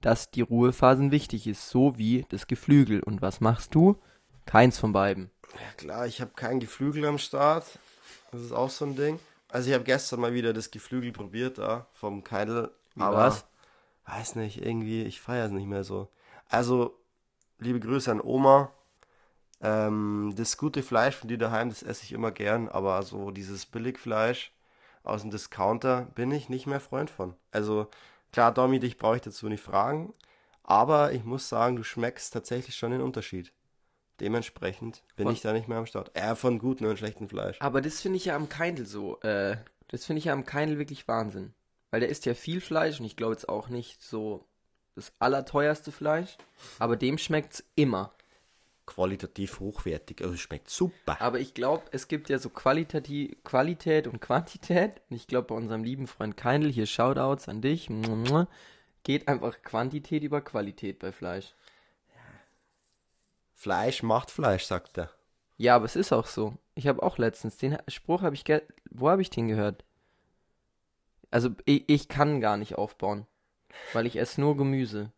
dass 0.00 0.30
die 0.30 0.42
Ruhephasen 0.42 1.10
wichtig 1.10 1.46
ist, 1.46 1.68
so 1.68 1.98
wie 1.98 2.26
das 2.28 2.46
Geflügel. 2.46 3.02
Und 3.02 3.22
was 3.22 3.40
machst 3.40 3.74
du? 3.74 3.96
Keins 4.44 4.78
von 4.78 4.92
beiden. 4.92 5.30
Ja 5.54 5.72
klar, 5.76 6.06
ich 6.06 6.20
habe 6.20 6.32
kein 6.36 6.60
Geflügel 6.60 7.04
am 7.06 7.18
Start. 7.18 7.78
Das 8.30 8.42
ist 8.42 8.52
auch 8.52 8.70
so 8.70 8.84
ein 8.84 8.94
Ding. 8.94 9.18
Also 9.48 9.68
ich 9.68 9.74
habe 9.74 9.84
gestern 9.84 10.20
mal 10.20 10.34
wieder 10.34 10.52
das 10.52 10.70
Geflügel 10.70 11.12
probiert 11.12 11.58
da 11.58 11.86
vom 11.92 12.24
Keidel. 12.24 12.70
Wie 12.94 13.02
aber 13.02 13.16
war's? 13.16 13.44
weiß 14.06 14.36
nicht, 14.36 14.64
irgendwie, 14.64 15.02
ich 15.02 15.20
feiere 15.20 15.46
es 15.46 15.52
nicht 15.52 15.66
mehr 15.66 15.84
so. 15.84 16.08
Also, 16.48 16.98
liebe 17.58 17.80
Grüße 17.80 18.10
an 18.10 18.20
Oma. 18.20 18.72
Ähm, 19.60 20.34
das 20.36 20.58
gute 20.58 20.82
Fleisch 20.82 21.16
von 21.16 21.28
dir 21.28 21.38
daheim, 21.38 21.70
das 21.70 21.82
esse 21.82 22.04
ich 22.04 22.12
immer 22.12 22.30
gern, 22.30 22.68
aber 22.68 23.02
so 23.02 23.30
dieses 23.30 23.66
Billigfleisch 23.66 24.52
aus 25.02 25.22
dem 25.22 25.30
Discounter 25.30 26.02
bin 26.14 26.30
ich 26.30 26.48
nicht 26.48 26.66
mehr 26.66 26.80
Freund 26.80 27.10
von. 27.10 27.34
Also, 27.52 27.88
klar, 28.32 28.52
Domi, 28.52 28.80
dich 28.80 28.98
brauche 28.98 29.16
ich 29.16 29.22
dazu 29.22 29.48
nicht 29.48 29.62
fragen, 29.62 30.12
aber 30.62 31.12
ich 31.12 31.24
muss 31.24 31.48
sagen, 31.48 31.76
du 31.76 31.84
schmeckst 31.84 32.32
tatsächlich 32.32 32.76
schon 32.76 32.90
den 32.90 33.00
Unterschied. 33.00 33.52
Dementsprechend 34.20 35.02
bin 35.16 35.26
Von- 35.26 35.34
ich 35.34 35.42
da 35.42 35.52
nicht 35.52 35.68
mehr 35.68 35.78
am 35.78 35.86
Start. 35.86 36.10
Äh, 36.16 36.34
von 36.34 36.58
gutem 36.58 36.88
und 36.88 36.98
schlechtem 36.98 37.28
Fleisch. 37.28 37.56
Aber 37.60 37.80
das 37.80 38.00
finde 38.00 38.16
ich 38.16 38.26
ja 38.26 38.36
am 38.36 38.48
Keindl 38.48 38.86
so, 38.86 39.20
äh, 39.20 39.56
das 39.88 40.04
finde 40.04 40.18
ich 40.18 40.24
ja 40.26 40.32
am 40.32 40.44
Keindl 40.46 40.78
wirklich 40.78 41.06
Wahnsinn. 41.08 41.52
Weil 41.90 42.00
der 42.00 42.08
isst 42.08 42.26
ja 42.26 42.34
viel 42.34 42.60
Fleisch 42.60 42.98
und 42.98 43.06
ich 43.06 43.16
glaube 43.16 43.34
jetzt 43.34 43.48
auch 43.48 43.68
nicht 43.68 44.02
so 44.02 44.44
das 44.94 45.12
allerteuerste 45.18 45.92
Fleisch, 45.92 46.36
aber 46.78 46.96
dem 46.96 47.18
schmeckt's 47.18 47.62
immer. 47.74 48.12
Qualitativ 48.86 49.60
hochwertig, 49.60 50.22
also 50.22 50.36
schmeckt 50.36 50.70
super. 50.70 51.20
Aber 51.20 51.40
ich 51.40 51.54
glaube, 51.54 51.84
es 51.90 52.06
gibt 52.06 52.28
ja 52.28 52.38
so 52.38 52.50
Qualitati 52.50 53.36
Qualität 53.42 54.06
und 54.06 54.20
Quantität. 54.20 55.02
Und 55.10 55.16
ich 55.16 55.26
glaube, 55.26 55.48
bei 55.48 55.54
unserem 55.56 55.82
lieben 55.82 56.06
Freund 56.06 56.36
Keindl, 56.36 56.70
hier 56.70 56.86
Shoutouts 56.86 57.48
an 57.48 57.60
dich, 57.60 57.90
geht 59.02 59.26
einfach 59.26 59.60
Quantität 59.62 60.22
über 60.22 60.40
Qualität 60.40 61.00
bei 61.00 61.10
Fleisch. 61.10 61.52
Fleisch 63.56 64.02
macht 64.02 64.30
Fleisch, 64.30 64.64
sagt 64.64 64.98
er. 64.98 65.10
Ja, 65.56 65.74
aber 65.74 65.86
es 65.86 65.96
ist 65.96 66.12
auch 66.12 66.26
so. 66.26 66.54
Ich 66.74 66.86
habe 66.86 67.02
auch 67.02 67.16
letztens, 67.16 67.56
den 67.56 67.78
Spruch 67.88 68.20
habe 68.20 68.34
ich, 68.34 68.44
ge 68.44 68.60
wo 68.90 69.08
habe 69.08 69.22
ich 69.22 69.30
den 69.30 69.48
gehört? 69.48 69.84
Also 71.30 71.50
ich, 71.64 71.88
ich 71.88 72.08
kann 72.08 72.42
gar 72.42 72.58
nicht 72.58 72.76
aufbauen, 72.76 73.26
weil 73.94 74.06
ich 74.06 74.16
esse 74.16 74.42
nur 74.42 74.56
Gemüse. 74.56 75.10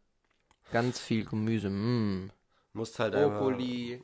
Ganz 0.70 1.00
viel 1.00 1.24
Gemüse. 1.24 1.68
Mm. 1.68 2.30
Musst 2.72 3.00
halt 3.00 3.16
einfach. 3.16 3.40
Brokkoli. 3.40 4.02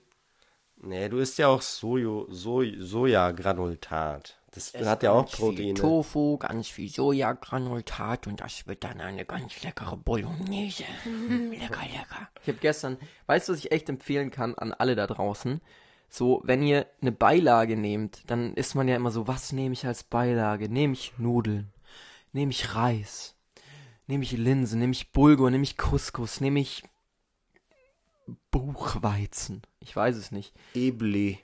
Nee, 0.76 1.08
du 1.08 1.18
isst 1.18 1.38
ja 1.38 1.46
auch 1.46 1.62
Sojo, 1.62 2.26
Soj, 2.28 2.74
Sojagranultat. 2.78 4.40
Das 4.54 4.72
hat 4.74 5.02
ja 5.02 5.10
auch 5.10 5.28
Proteine. 5.28 5.74
Tofu, 5.74 6.38
ganz 6.38 6.68
viel 6.68 6.88
Sojagranulat 6.88 8.28
und 8.28 8.40
das 8.40 8.68
wird 8.68 8.84
dann 8.84 9.00
eine 9.00 9.24
ganz 9.24 9.60
leckere 9.64 9.96
Bolognese. 9.96 10.84
Mm, 11.04 11.50
lecker, 11.60 11.82
lecker. 11.82 12.28
Ich 12.42 12.48
habe 12.48 12.58
gestern, 12.60 12.96
weißt 13.26 13.48
du, 13.48 13.52
was 13.52 13.58
ich 13.58 13.72
echt 13.72 13.88
empfehlen 13.88 14.30
kann 14.30 14.54
an 14.54 14.72
alle 14.72 14.94
da 14.94 15.08
draußen? 15.08 15.60
So, 16.08 16.40
wenn 16.44 16.62
ihr 16.62 16.86
eine 17.00 17.10
Beilage 17.10 17.76
nehmt, 17.76 18.22
dann 18.28 18.54
ist 18.54 18.76
man 18.76 18.86
ja 18.86 18.94
immer 18.94 19.10
so, 19.10 19.26
was 19.26 19.50
nehme 19.50 19.72
ich 19.72 19.86
als 19.86 20.04
Beilage? 20.04 20.68
Nehme 20.68 20.92
ich 20.92 21.14
Nudeln? 21.18 21.72
Nehme 22.32 22.52
ich 22.52 22.76
Reis? 22.76 23.34
Nehme 24.06 24.22
ich 24.22 24.30
Linsen? 24.32 24.78
Nehme 24.78 24.92
ich 24.92 25.10
Bulgur? 25.10 25.50
Nehme 25.50 25.64
ich 25.64 25.76
Couscous? 25.76 26.40
Nehme 26.40 26.60
ich 26.60 26.84
Buchweizen? 28.52 29.62
Ich 29.80 29.96
weiß 29.96 30.14
es 30.14 30.30
nicht. 30.30 30.54
Ebli. 30.74 31.40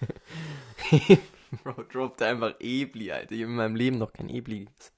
Bro, 1.64 1.82
droppt 1.92 2.22
einfach 2.22 2.54
Ebli, 2.60 3.10
Alter. 3.12 3.32
Ich 3.32 3.42
habe 3.42 3.50
in 3.50 3.56
meinem 3.56 3.76
Leben 3.76 3.98
noch 3.98 4.12
kein 4.12 4.28
Ebli 4.28 4.60
gegessen. 4.60 4.92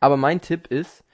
Aber 0.00 0.16
mein 0.16 0.40
Tipp 0.40 0.66
ist, 0.68 1.04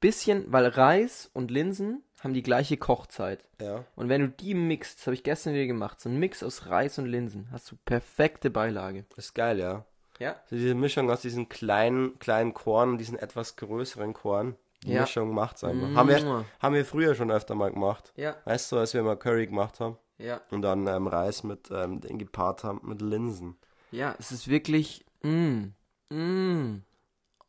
bisschen, 0.00 0.44
weil 0.52 0.66
Reis 0.66 1.30
und 1.32 1.50
Linsen 1.50 2.02
haben 2.20 2.34
die 2.34 2.42
gleiche 2.42 2.76
Kochzeit. 2.76 3.44
Ja. 3.60 3.84
Und 3.96 4.08
wenn 4.08 4.20
du 4.20 4.28
die 4.28 4.54
mixt, 4.54 4.98
das 4.98 5.06
habe 5.06 5.14
ich 5.14 5.24
gestern 5.24 5.54
wieder 5.54 5.66
gemacht, 5.66 6.00
so 6.00 6.08
ein 6.08 6.18
Mix 6.18 6.42
aus 6.42 6.66
Reis 6.66 6.98
und 6.98 7.06
Linsen, 7.06 7.48
hast 7.50 7.70
du 7.70 7.76
perfekte 7.84 8.50
Beilage. 8.50 9.04
Ist 9.16 9.34
geil, 9.34 9.58
ja. 9.58 9.84
Ja. 10.18 10.36
So 10.48 10.56
diese 10.56 10.74
Mischung 10.74 11.10
aus 11.10 11.22
diesen 11.22 11.48
kleinen, 11.48 12.18
kleinen 12.18 12.54
Korn 12.54 12.90
und 12.90 12.98
diesen 12.98 13.18
etwas 13.18 13.56
größeren 13.56 14.12
Korn. 14.12 14.56
Die 14.84 14.92
Ja. 14.92 15.02
Mischung 15.02 15.32
macht's 15.32 15.64
einfach. 15.64 15.94
Haben, 15.94 16.08
wir, 16.08 16.44
haben 16.60 16.74
wir 16.74 16.84
früher 16.84 17.14
schon 17.14 17.30
öfter 17.30 17.54
mal 17.54 17.72
gemacht. 17.72 18.12
Ja, 18.16 18.36
Weißt 18.44 18.70
du, 18.70 18.78
als 18.78 18.94
wir 18.94 19.02
mal 19.02 19.16
Curry 19.16 19.46
gemacht 19.46 19.80
haben 19.80 19.96
ja. 20.18 20.40
und 20.50 20.62
dann 20.62 20.86
ähm, 20.86 21.06
Reis 21.06 21.44
mit 21.44 21.70
ähm, 21.70 22.00
den 22.00 22.18
gepaart 22.18 22.64
haben 22.64 22.80
mit 22.84 23.00
Linsen. 23.00 23.56
Ja, 23.92 24.16
es 24.18 24.32
ist 24.32 24.48
wirklich, 24.48 25.04
mm, 25.22 25.64
mm, 26.08 26.82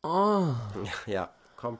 oh, 0.02 0.52
Ja, 1.06 1.32
komm. 1.56 1.78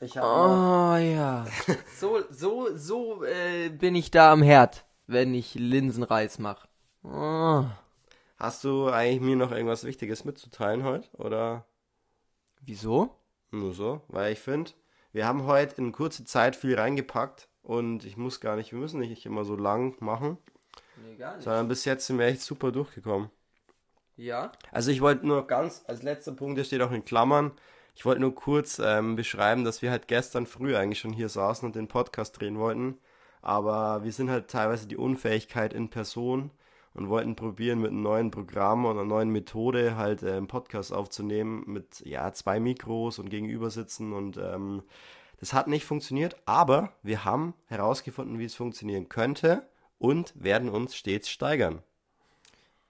Ich 0.00 0.18
habe 0.18 0.26
oh, 0.26 0.96
ja. 0.98 1.46
So, 1.96 2.22
so, 2.30 2.76
so 2.76 3.24
äh, 3.24 3.70
bin 3.70 3.94
ich 3.94 4.10
da 4.10 4.32
am 4.32 4.42
Herd, 4.42 4.84
wenn 5.06 5.34
ich 5.34 5.54
Linsenreis 5.54 6.38
mache. 6.38 6.68
Oh. 7.02 7.64
Hast 8.36 8.64
du 8.64 8.90
eigentlich 8.90 9.22
mir 9.22 9.36
noch 9.36 9.50
irgendwas 9.50 9.84
Wichtiges 9.84 10.26
mitzuteilen 10.26 10.84
heute? 10.84 11.08
Oder 11.16 11.64
Wieso? 12.60 13.16
nur 13.50 13.72
so? 13.72 14.02
Weil 14.08 14.34
ich 14.34 14.40
finde, 14.40 14.72
wir 15.12 15.26
haben 15.26 15.44
heute 15.44 15.76
in 15.80 15.92
kurze 15.92 16.26
Zeit 16.26 16.54
viel 16.54 16.78
reingepackt 16.78 17.48
und 17.62 18.04
ich 18.04 18.18
muss 18.18 18.40
gar 18.40 18.56
nicht, 18.56 18.72
wir 18.72 18.78
müssen 18.78 19.00
nicht 19.00 19.24
immer 19.24 19.46
so 19.46 19.56
lang 19.56 19.96
machen, 20.00 20.36
Nee, 21.02 21.16
gar 21.16 21.40
sondern 21.40 21.68
bis 21.68 21.86
jetzt 21.86 22.06
sind 22.06 22.18
wir 22.18 22.26
echt 22.26 22.42
super 22.42 22.72
durchgekommen. 22.72 23.30
Ja? 24.16 24.52
Also 24.72 24.90
ich 24.90 25.00
wollte 25.00 25.26
nur 25.26 25.46
ganz, 25.46 25.84
als 25.86 26.02
letzter 26.02 26.32
Punkt, 26.32 26.58
der 26.58 26.64
steht 26.64 26.82
auch 26.82 26.92
in 26.92 27.04
Klammern, 27.04 27.52
ich 27.94 28.04
wollte 28.04 28.20
nur 28.20 28.34
kurz 28.34 28.78
ähm, 28.78 29.16
beschreiben, 29.16 29.64
dass 29.64 29.80
wir 29.80 29.90
halt 29.90 30.06
gestern 30.06 30.46
früh 30.46 30.76
eigentlich 30.76 30.98
schon 30.98 31.14
hier 31.14 31.30
saßen 31.30 31.66
und 31.66 31.76
den 31.76 31.88
Podcast 31.88 32.38
drehen 32.38 32.58
wollten. 32.58 32.98
Aber 33.40 34.04
wir 34.04 34.12
sind 34.12 34.28
halt 34.28 34.48
teilweise 34.48 34.86
die 34.86 34.98
Unfähigkeit 34.98 35.72
in 35.72 35.88
Person 35.88 36.50
und 36.92 37.08
wollten 37.08 37.36
probieren 37.36 37.80
mit 37.80 37.92
einem 37.92 38.02
neuen 38.02 38.30
Programm 38.30 38.84
und 38.84 38.98
einer 38.98 39.06
neuen 39.06 39.30
Methode 39.30 39.96
halt 39.96 40.22
äh, 40.22 40.32
einen 40.32 40.46
Podcast 40.46 40.92
aufzunehmen 40.92 41.64
mit 41.66 42.00
ja 42.04 42.32
zwei 42.34 42.60
Mikros 42.60 43.18
und 43.18 43.30
gegenüber 43.30 43.70
sitzen 43.70 44.12
und 44.12 44.36
ähm, 44.36 44.82
das 45.38 45.52
hat 45.52 45.68
nicht 45.68 45.84
funktioniert, 45.84 46.36
aber 46.46 46.92
wir 47.02 47.24
haben 47.24 47.54
herausgefunden, 47.66 48.38
wie 48.38 48.46
es 48.46 48.54
funktionieren 48.54 49.08
könnte 49.08 49.68
und 49.98 50.32
werden 50.34 50.68
uns 50.70 50.96
stets 50.96 51.28
steigern. 51.28 51.82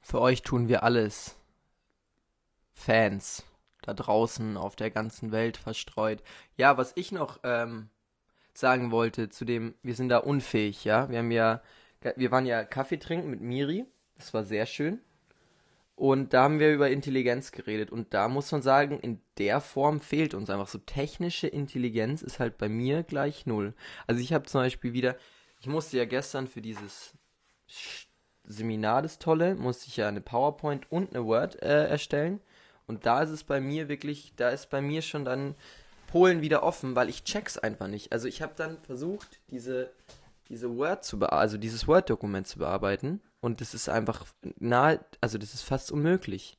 Für 0.00 0.20
euch 0.20 0.42
tun 0.42 0.68
wir 0.68 0.82
alles. 0.82 1.36
Fans 2.72 3.44
da 3.86 3.94
draußen 3.94 4.56
auf 4.56 4.76
der 4.76 4.90
ganzen 4.90 5.32
Welt 5.32 5.56
verstreut. 5.56 6.22
Ja, 6.56 6.76
was 6.76 6.92
ich 6.96 7.12
noch 7.12 7.40
ähm, 7.44 7.88
sagen 8.52 8.90
wollte 8.90 9.28
zu 9.28 9.44
dem, 9.44 9.74
wir 9.82 9.94
sind 9.94 10.08
da 10.08 10.18
unfähig, 10.18 10.84
ja. 10.84 11.08
Wir 11.08 11.18
haben 11.18 11.30
ja, 11.30 11.62
wir 12.16 12.30
waren 12.30 12.46
ja 12.46 12.64
Kaffee 12.64 12.98
trinken 12.98 13.30
mit 13.30 13.40
Miri. 13.40 13.86
Das 14.16 14.34
war 14.34 14.44
sehr 14.44 14.66
schön. 14.66 15.00
Und 15.94 16.34
da 16.34 16.42
haben 16.42 16.58
wir 16.58 16.74
über 16.74 16.90
Intelligenz 16.90 17.52
geredet. 17.52 17.90
Und 17.90 18.12
da 18.12 18.28
muss 18.28 18.52
man 18.52 18.60
sagen, 18.60 18.98
in 19.00 19.20
der 19.38 19.60
Form 19.60 20.00
fehlt 20.00 20.34
uns 20.34 20.50
einfach 20.50 20.68
so. 20.68 20.78
Technische 20.78 21.46
Intelligenz 21.46 22.22
ist 22.22 22.38
halt 22.38 22.58
bei 22.58 22.68
mir 22.68 23.02
gleich 23.02 23.46
null. 23.46 23.72
Also 24.06 24.20
ich 24.20 24.32
habe 24.32 24.44
zum 24.44 24.60
Beispiel 24.60 24.92
wieder, 24.92 25.16
ich 25.60 25.68
musste 25.68 25.96
ja 25.96 26.04
gestern 26.04 26.48
für 26.48 26.60
dieses 26.60 27.14
Seminar, 28.46 29.02
das 29.02 29.18
Tolle, 29.18 29.54
musste 29.54 29.88
ich 29.88 29.96
ja 29.96 30.08
eine 30.08 30.20
PowerPoint 30.20 30.90
und 30.90 31.14
eine 31.14 31.24
Word 31.24 31.60
äh, 31.62 31.86
erstellen. 31.86 32.40
Und 32.86 33.04
da 33.06 33.22
ist 33.22 33.30
es 33.30 33.44
bei 33.44 33.60
mir 33.60 33.88
wirklich, 33.88 34.32
da 34.36 34.50
ist 34.50 34.70
bei 34.70 34.80
mir 34.80 35.02
schon 35.02 35.24
dann 35.24 35.54
Polen 36.06 36.40
wieder 36.40 36.62
offen, 36.62 36.94
weil 36.94 37.08
ich 37.08 37.24
check's 37.24 37.58
einfach 37.58 37.88
nicht. 37.88 38.12
Also 38.12 38.28
ich 38.28 38.42
habe 38.42 38.52
dann 38.56 38.78
versucht, 38.82 39.40
diese, 39.50 39.90
diese 40.48 40.76
Word 40.76 41.04
zu 41.04 41.18
also 41.20 41.58
dieses 41.58 41.88
Word-Dokument 41.88 42.46
zu 42.46 42.58
bearbeiten. 42.58 43.20
Und 43.40 43.60
das 43.60 43.74
ist 43.74 43.88
einfach 43.88 44.24
nahe, 44.58 45.00
also 45.20 45.38
das 45.38 45.54
ist 45.54 45.62
fast 45.62 45.90
unmöglich. 45.90 46.56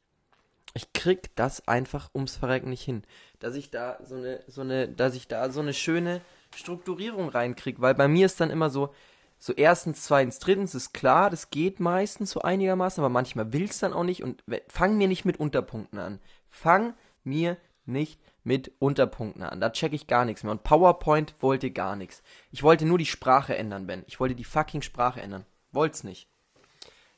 Ich 0.74 0.94
krieg 0.94 1.36
das 1.36 1.68
einfach 1.68 2.10
ums 2.14 2.36
Verrecken 2.36 2.70
nicht 2.70 2.84
hin. 2.84 3.04
Dass 3.40 3.56
ich 3.56 3.72
da 3.72 3.98
so 4.04 4.16
eine, 4.16 4.44
so 4.48 4.62
eine, 4.62 4.88
dass 4.88 5.16
ich 5.16 5.28
da 5.28 5.50
so 5.50 5.62
eine 5.62 5.74
schöne 5.74 6.22
Strukturierung 6.56 7.30
reinkrieg, 7.30 7.82
weil 7.82 7.96
bei 7.96 8.08
mir 8.08 8.26
ist 8.26 8.40
dann 8.40 8.52
immer 8.52 8.70
so, 8.70 8.94
so 9.40 9.54
erstens, 9.54 10.04
zweitens, 10.04 10.40
drittens 10.40 10.74
ist 10.74 10.94
klar, 10.94 11.30
das 11.30 11.50
geht 11.50 11.80
meistens 11.80 12.32
so 12.32 12.42
einigermaßen, 12.42 13.02
aber 13.02 13.10
manchmal 13.10 13.54
will's 13.54 13.80
dann 13.80 13.94
auch 13.94 14.04
nicht 14.04 14.24
und 14.24 14.44
fang 14.68 14.98
mir 14.98 15.08
nicht 15.08 15.26
mit 15.26 15.40
Unterpunkten 15.40 16.00
an. 16.00 16.20
Fang 16.50 16.96
mir 17.24 17.58
nicht 17.86 18.20
mit 18.44 18.72
Unterpunkten 18.80 19.44
an. 19.44 19.60
Da 19.62 19.70
check 19.70 19.94
ich 19.94 20.08
gar 20.08 20.26
nichts 20.26 20.44
mehr. 20.44 20.52
Und 20.52 20.64
PowerPoint 20.64 21.36
wollte 21.40 21.70
gar 21.70 21.96
nichts. 21.96 22.24
Ich 22.52 22.64
wollte 22.64 22.86
nur 22.86 22.98
die 22.98 23.06
Sprache 23.06 23.56
ändern, 23.56 23.88
Ben. 23.88 24.04
Ich 24.08 24.20
wollte 24.20 24.36
die 24.36 24.44
fucking 24.44 24.82
Sprache 24.82 25.22
ändern. 25.22 25.46
Wollt's 25.72 26.04
nicht. 26.04 26.30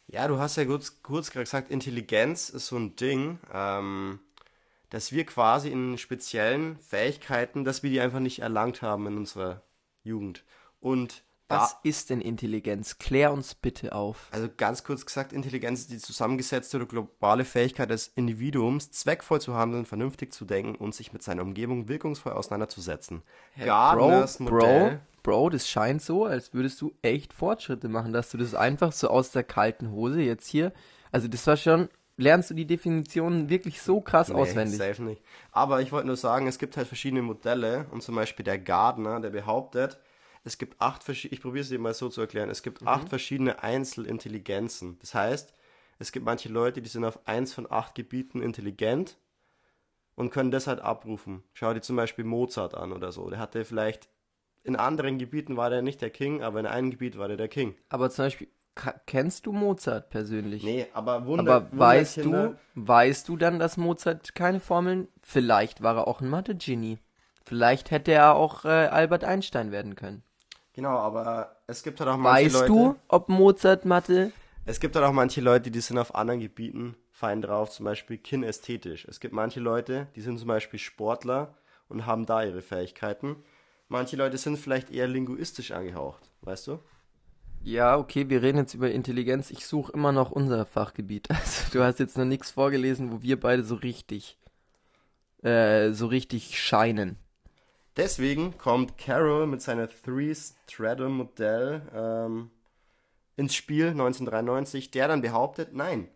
Ja, 0.07 0.27
du 0.27 0.39
hast 0.39 0.57
ja 0.57 0.65
kurz, 0.65 1.03
kurz 1.03 1.31
gesagt, 1.31 1.69
Intelligenz 1.69 2.49
ist 2.49 2.67
so 2.67 2.77
ein 2.77 2.95
Ding, 2.95 3.39
ähm, 3.53 4.19
dass 4.89 5.11
wir 5.11 5.23
quasi 5.25 5.69
in 5.69 5.99
speziellen 5.99 6.77
Fähigkeiten, 6.79 7.63
dass 7.63 7.83
wir 7.83 7.91
die 7.91 8.01
einfach 8.01 8.19
nicht 8.19 8.39
erlangt 8.39 8.81
haben 8.81 9.05
in 9.05 9.17
unserer 9.17 9.61
Jugend. 10.03 10.43
Und 10.79 11.23
Was 11.49 11.77
ist 11.83 12.09
denn 12.09 12.21
Intelligenz? 12.21 12.97
Klär 12.99 13.33
uns 13.33 13.55
bitte 13.55 13.93
auf. 13.93 14.27
Also 14.31 14.47
ganz 14.55 14.83
kurz 14.83 15.05
gesagt, 15.05 15.33
Intelligenz 15.33 15.81
ist 15.81 15.91
die 15.91 15.97
zusammengesetzte 15.97 16.77
oder 16.77 16.85
globale 16.85 17.43
Fähigkeit 17.43 17.89
des 17.89 18.07
Individuums, 18.15 18.91
zweckvoll 18.91 19.41
zu 19.41 19.55
handeln, 19.55 19.85
vernünftig 19.85 20.31
zu 20.31 20.45
denken 20.45 20.75
und 20.75 20.93
sich 20.93 21.11
mit 21.11 21.23
seiner 21.23 21.41
Umgebung 21.41 21.87
wirkungsvoll 21.87 22.33
auseinanderzusetzen. 22.33 23.23
Gardners 23.57 24.37
Bro, 24.37 24.45
Bro, 24.59 24.91
Bro, 25.23 25.49
das 25.49 25.67
scheint 25.67 26.01
so, 26.01 26.25
als 26.25 26.53
würdest 26.53 26.79
du 26.81 26.93
echt 27.01 27.33
Fortschritte 27.33 27.89
machen, 27.89 28.13
dass 28.13 28.29
du 28.29 28.37
das 28.37 28.53
einfach 28.55 28.91
so 28.91 29.09
aus 29.09 29.31
der 29.31 29.43
kalten 29.43 29.91
Hose 29.91 30.21
jetzt 30.21 30.47
hier. 30.47 30.71
Also 31.11 31.27
das 31.27 31.45
war 31.47 31.57
schon. 31.57 31.89
Lernst 32.17 32.49
du 32.49 32.53
die 32.53 32.65
Definitionen 32.67 33.49
wirklich 33.49 33.81
so 33.81 34.01
krass 34.01 34.27
Nee, 34.27 34.35
auswendig? 34.35 34.77
safe 34.77 35.01
nicht. 35.01 35.21
Aber 35.53 35.79
ich 35.81 35.93
wollte 35.93 36.07
nur 36.07 36.17
sagen, 36.17 36.47
es 36.47 36.59
gibt 36.59 36.75
halt 36.75 36.85
verschiedene 36.85 37.21
Modelle 37.21 37.85
und 37.91 38.03
zum 38.03 38.13
Beispiel 38.15 38.43
der 38.43 38.59
Gardner, 38.59 39.21
der 39.21 39.29
behauptet, 39.29 39.97
es 40.49 40.57
gibt 40.57 40.81
acht 40.81 41.03
verschiedene, 41.03 41.35
ich 41.35 41.41
probiere 41.41 41.61
es 41.61 41.69
dir 41.69 41.77
mal 41.79 41.93
so 41.93 42.09
zu 42.09 42.21
erklären, 42.21 42.49
es 42.49 42.59
Mhm. 42.59 42.63
gibt 42.63 42.87
acht 42.87 43.07
verschiedene 43.09 43.61
Einzelintelligenzen. 43.63 44.97
Das 44.99 45.13
heißt, 45.13 45.53
es 45.99 46.11
gibt 46.11 46.25
manche 46.25 46.49
Leute, 46.49 46.81
die 46.81 46.89
sind 46.89 47.05
auf 47.05 47.27
eins 47.27 47.53
von 47.53 47.71
acht 47.71 47.93
Gebieten 47.93 48.41
intelligent 48.41 49.17
und 50.15 50.31
können 50.31 50.49
das 50.49 50.65
halt 50.65 50.79
abrufen. 50.79 51.43
Schau 51.53 51.73
dir 51.73 51.81
zum 51.81 51.95
Beispiel 51.95 52.25
Mozart 52.25 52.73
an 52.73 52.91
oder 52.91 53.11
so. 53.11 53.29
Der 53.29 53.37
hatte 53.39 53.63
vielleicht, 53.63 54.09
in 54.63 54.75
anderen 54.75 55.19
Gebieten 55.19 55.55
war 55.55 55.69
der 55.69 55.83
nicht 55.83 56.01
der 56.01 56.09
King, 56.09 56.41
aber 56.41 56.59
in 56.59 56.65
einem 56.65 56.89
Gebiet 56.89 57.17
war 57.17 57.27
der 57.27 57.37
der 57.37 57.47
King. 57.47 57.75
Aber 57.89 58.09
zum 58.09 58.25
Beispiel, 58.25 58.47
kennst 59.05 59.45
du 59.45 59.51
Mozart 59.51 60.09
persönlich? 60.09 60.63
Nee, 60.63 60.87
aber 60.93 61.27
Wunder, 61.27 61.61
Aber 61.61 61.79
weißt 61.79 62.17
du, 62.17 62.55
weißt 62.75 63.29
du 63.29 63.37
dann, 63.37 63.59
dass 63.59 63.77
Mozart 63.77 64.33
keine 64.33 64.59
Formeln? 64.59 65.07
Vielleicht 65.21 65.83
war 65.83 65.95
er 65.97 66.07
auch 66.07 66.21
ein 66.21 66.29
Mathe-Genie. 66.29 66.97
Vielleicht 67.43 67.91
hätte 67.91 68.11
er 68.11 68.35
auch 68.35 68.65
äh, 68.65 68.67
Albert 68.67 69.23
Einstein 69.23 69.71
werden 69.71 69.95
können. 69.95 70.23
Genau, 70.79 70.97
aber 70.97 71.57
es 71.67 71.83
gibt 71.83 71.99
halt 71.99 72.09
auch 72.09 72.15
manche 72.15 72.45
Weißt 72.45 72.55
Leute... 72.55 72.67
du, 72.67 72.95
ob 73.09 73.27
Mozart 73.27 73.83
Mathe? 73.83 74.31
Es 74.65 74.79
gibt 74.79 74.95
halt 74.95 75.05
auch 75.05 75.11
manche 75.11 75.41
Leute, 75.41 75.71
die 75.71 75.81
sind 75.81 75.97
auf 75.97 76.15
anderen 76.15 76.39
Gebieten 76.39 76.95
fein 77.11 77.41
drauf, 77.41 77.69
zum 77.69 77.83
Beispiel 77.83 78.17
kinästhetisch. 78.17 79.03
Es 79.03 79.19
gibt 79.19 79.33
manche 79.33 79.59
Leute, 79.59 80.07
die 80.15 80.21
sind 80.21 80.39
zum 80.39 80.47
Beispiel 80.47 80.79
Sportler 80.79 81.53
und 81.89 82.05
haben 82.05 82.25
da 82.25 82.45
ihre 82.45 82.61
Fähigkeiten. 82.61 83.35
Manche 83.89 84.15
Leute 84.15 84.37
sind 84.37 84.57
vielleicht 84.57 84.89
eher 84.89 85.09
linguistisch 85.09 85.71
angehaucht, 85.71 86.31
weißt 86.43 86.67
du? 86.67 86.79
Ja, 87.61 87.97
okay, 87.97 88.29
wir 88.29 88.41
reden 88.41 88.59
jetzt 88.59 88.73
über 88.73 88.89
Intelligenz. 88.89 89.51
Ich 89.51 89.65
suche 89.65 89.91
immer 89.91 90.13
noch 90.13 90.31
unser 90.31 90.65
Fachgebiet. 90.65 91.27
Also 91.29 91.73
du 91.73 91.83
hast 91.83 91.99
jetzt 91.99 92.17
noch 92.17 92.23
nichts 92.23 92.51
vorgelesen, 92.51 93.11
wo 93.11 93.21
wir 93.21 93.37
beide 93.37 93.63
so 93.65 93.75
richtig, 93.75 94.37
äh, 95.43 95.91
so 95.91 96.07
richtig 96.07 96.57
scheinen. 96.57 97.17
Deswegen 97.99 98.57
kommt 98.57 98.97
Carroll 98.97 99.45
mit 99.45 99.61
seiner 99.61 99.89
Three-Stratum-Modell 99.89 101.81
ähm, 101.93 102.49
ins 103.35 103.53
Spiel 103.53 103.87
1993, 103.87 104.89
der 104.89 105.09
dann 105.09 105.21
behauptet, 105.21 105.73
nein, 105.73 106.07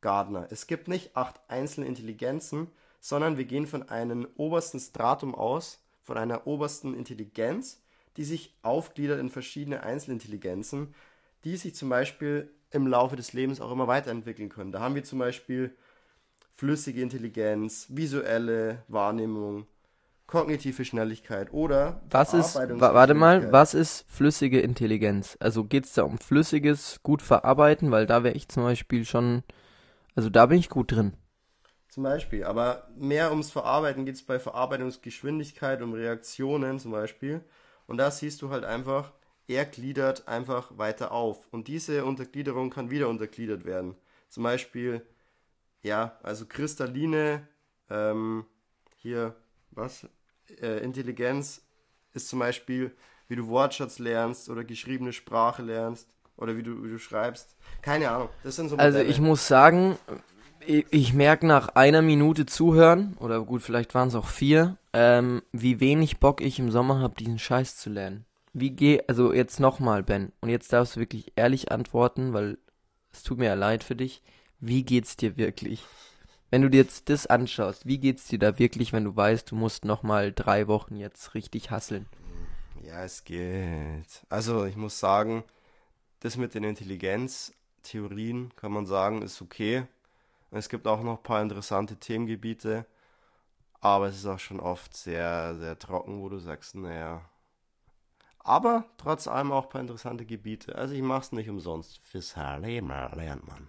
Gardner, 0.00 0.46
es 0.50 0.68
gibt 0.68 0.86
nicht 0.86 1.16
acht 1.16 1.40
einzelne 1.48 1.88
Intelligenzen, 1.88 2.68
sondern 3.00 3.36
wir 3.36 3.46
gehen 3.46 3.66
von 3.66 3.88
einem 3.88 4.28
obersten 4.36 4.78
Stratum 4.78 5.34
aus, 5.34 5.84
von 6.04 6.18
einer 6.18 6.46
obersten 6.46 6.94
Intelligenz, 6.94 7.82
die 8.16 8.22
sich 8.22 8.54
aufgliedert 8.62 9.18
in 9.18 9.28
verschiedene 9.28 9.82
Einzelintelligenzen, 9.82 10.94
die 11.42 11.56
sich 11.56 11.74
zum 11.74 11.88
Beispiel 11.88 12.48
im 12.70 12.86
Laufe 12.86 13.16
des 13.16 13.32
Lebens 13.32 13.60
auch 13.60 13.72
immer 13.72 13.88
weiterentwickeln 13.88 14.50
können. 14.50 14.70
Da 14.70 14.78
haben 14.78 14.94
wir 14.94 15.02
zum 15.02 15.18
Beispiel 15.18 15.74
flüssige 16.54 17.02
Intelligenz, 17.02 17.88
visuelle 17.88 18.84
Wahrnehmung, 18.86 19.66
kognitive 20.34 20.84
Schnelligkeit 20.84 21.52
oder 21.52 22.00
Was 22.10 22.34
ist, 22.34 22.56
wa 22.56 22.92
warte 22.92 23.14
mal, 23.14 23.52
was 23.52 23.72
ist 23.72 24.04
flüssige 24.08 24.60
Intelligenz? 24.60 25.36
Also 25.38 25.62
geht's 25.62 25.94
da 25.94 26.02
um 26.02 26.18
flüssiges, 26.18 27.00
gut 27.04 27.22
verarbeiten? 27.22 27.92
Weil 27.92 28.06
da 28.06 28.24
wäre 28.24 28.34
ich 28.34 28.48
zum 28.48 28.64
Beispiel 28.64 29.04
schon, 29.04 29.44
also 30.16 30.30
da 30.30 30.46
bin 30.46 30.58
ich 30.58 30.68
gut 30.68 30.90
drin. 30.90 31.12
Zum 31.88 32.02
Beispiel, 32.02 32.42
aber 32.42 32.88
mehr 32.96 33.30
ums 33.30 33.52
Verarbeiten 33.52 34.04
geht 34.04 34.16
es 34.16 34.26
bei 34.26 34.40
Verarbeitungsgeschwindigkeit, 34.40 35.80
um 35.80 35.92
Reaktionen 35.92 36.80
zum 36.80 36.90
Beispiel. 36.90 37.40
Und 37.86 37.98
da 37.98 38.10
siehst 38.10 38.42
du 38.42 38.50
halt 38.50 38.64
einfach, 38.64 39.12
er 39.46 39.64
gliedert 39.64 40.26
einfach 40.26 40.76
weiter 40.76 41.12
auf. 41.12 41.46
Und 41.52 41.68
diese 41.68 42.04
Untergliederung 42.04 42.70
kann 42.70 42.90
wieder 42.90 43.08
untergliedert 43.08 43.64
werden. 43.64 43.94
Zum 44.28 44.42
Beispiel, 44.42 45.02
ja, 45.82 46.18
also 46.24 46.46
kristalline, 46.46 47.46
ähm, 47.88 48.46
hier, 48.96 49.36
was? 49.70 50.08
Äh, 50.60 50.78
Intelligenz 50.84 51.62
ist 52.12 52.28
zum 52.28 52.38
Beispiel, 52.38 52.92
wie 53.28 53.36
du 53.36 53.48
Wortschatz 53.48 53.98
lernst 53.98 54.48
oder 54.48 54.64
geschriebene 54.64 55.12
Sprache 55.12 55.62
lernst 55.62 56.08
oder 56.36 56.56
wie 56.56 56.62
du, 56.62 56.84
wie 56.84 56.90
du 56.90 56.98
schreibst. 56.98 57.56
Keine 57.82 58.10
Ahnung. 58.10 58.28
Das 58.42 58.56
sind 58.56 58.68
so 58.68 58.76
Also 58.76 58.98
ich 58.98 59.20
muss 59.20 59.46
sagen, 59.46 59.96
ich, 60.66 60.86
ich 60.90 61.12
merke 61.12 61.46
nach 61.46 61.68
einer 61.68 62.02
Minute 62.02 62.46
zuhören, 62.46 63.16
oder 63.20 63.40
gut, 63.42 63.62
vielleicht 63.62 63.94
waren 63.94 64.08
es 64.08 64.14
auch 64.14 64.28
vier, 64.28 64.76
ähm, 64.92 65.42
wie 65.52 65.80
wenig 65.80 66.18
Bock 66.18 66.40
ich 66.40 66.58
im 66.58 66.70
Sommer 66.70 67.00
habe, 67.00 67.14
diesen 67.16 67.38
Scheiß 67.38 67.76
zu 67.76 67.90
lernen. 67.90 68.24
Wie 68.52 68.70
geh, 68.70 69.02
also 69.08 69.32
jetzt 69.32 69.58
nochmal, 69.58 70.02
Ben, 70.02 70.32
und 70.40 70.48
jetzt 70.48 70.72
darfst 70.72 70.96
du 70.96 71.00
wirklich 71.00 71.32
ehrlich 71.34 71.72
antworten, 71.72 72.32
weil 72.32 72.58
es 73.12 73.22
tut 73.22 73.38
mir 73.38 73.46
ja 73.46 73.54
leid 73.54 73.82
für 73.82 73.96
dich. 73.96 74.22
Wie 74.60 74.84
geht's 74.84 75.16
dir 75.16 75.36
wirklich? 75.36 75.84
Wenn 76.50 76.62
du 76.62 76.70
dir 76.70 76.78
jetzt 76.78 77.08
das 77.08 77.26
anschaust, 77.26 77.86
wie 77.86 77.98
geht's 77.98 78.28
dir 78.28 78.38
da 78.38 78.58
wirklich, 78.58 78.92
wenn 78.92 79.04
du 79.04 79.16
weißt, 79.16 79.50
du 79.50 79.56
musst 79.56 79.84
nochmal 79.84 80.32
drei 80.32 80.68
Wochen 80.68 80.96
jetzt 80.96 81.34
richtig 81.34 81.70
hasseln? 81.70 82.06
Ja, 82.82 83.02
es 83.04 83.24
geht. 83.24 84.24
Also 84.28 84.64
ich 84.64 84.76
muss 84.76 84.98
sagen, 85.00 85.44
das 86.20 86.36
mit 86.36 86.54
den 86.54 86.64
Intelligenztheorien 86.64 88.54
kann 88.56 88.72
man 88.72 88.86
sagen, 88.86 89.22
ist 89.22 89.42
okay. 89.42 89.86
Es 90.50 90.68
gibt 90.68 90.86
auch 90.86 91.02
noch 91.02 91.18
ein 91.18 91.22
paar 91.22 91.42
interessante 91.42 91.96
Themengebiete, 91.96 92.86
aber 93.80 94.06
es 94.06 94.16
ist 94.16 94.26
auch 94.26 94.38
schon 94.38 94.60
oft 94.60 94.96
sehr, 94.96 95.56
sehr 95.56 95.78
trocken, 95.78 96.20
wo 96.20 96.28
du 96.28 96.38
sagst, 96.38 96.76
naja. 96.76 97.28
Aber 98.38 98.84
trotz 98.98 99.26
allem 99.26 99.50
auch 99.50 99.64
ein 99.64 99.70
paar 99.70 99.80
interessante 99.80 100.26
Gebiete. 100.26 100.76
Also 100.76 100.94
ich 100.94 101.02
mache 101.02 101.22
es 101.22 101.32
nicht 101.32 101.48
umsonst. 101.48 101.98
Fürs 102.04 102.36
Leben 102.60 102.88
lernt 102.88 103.46
man. 103.46 103.68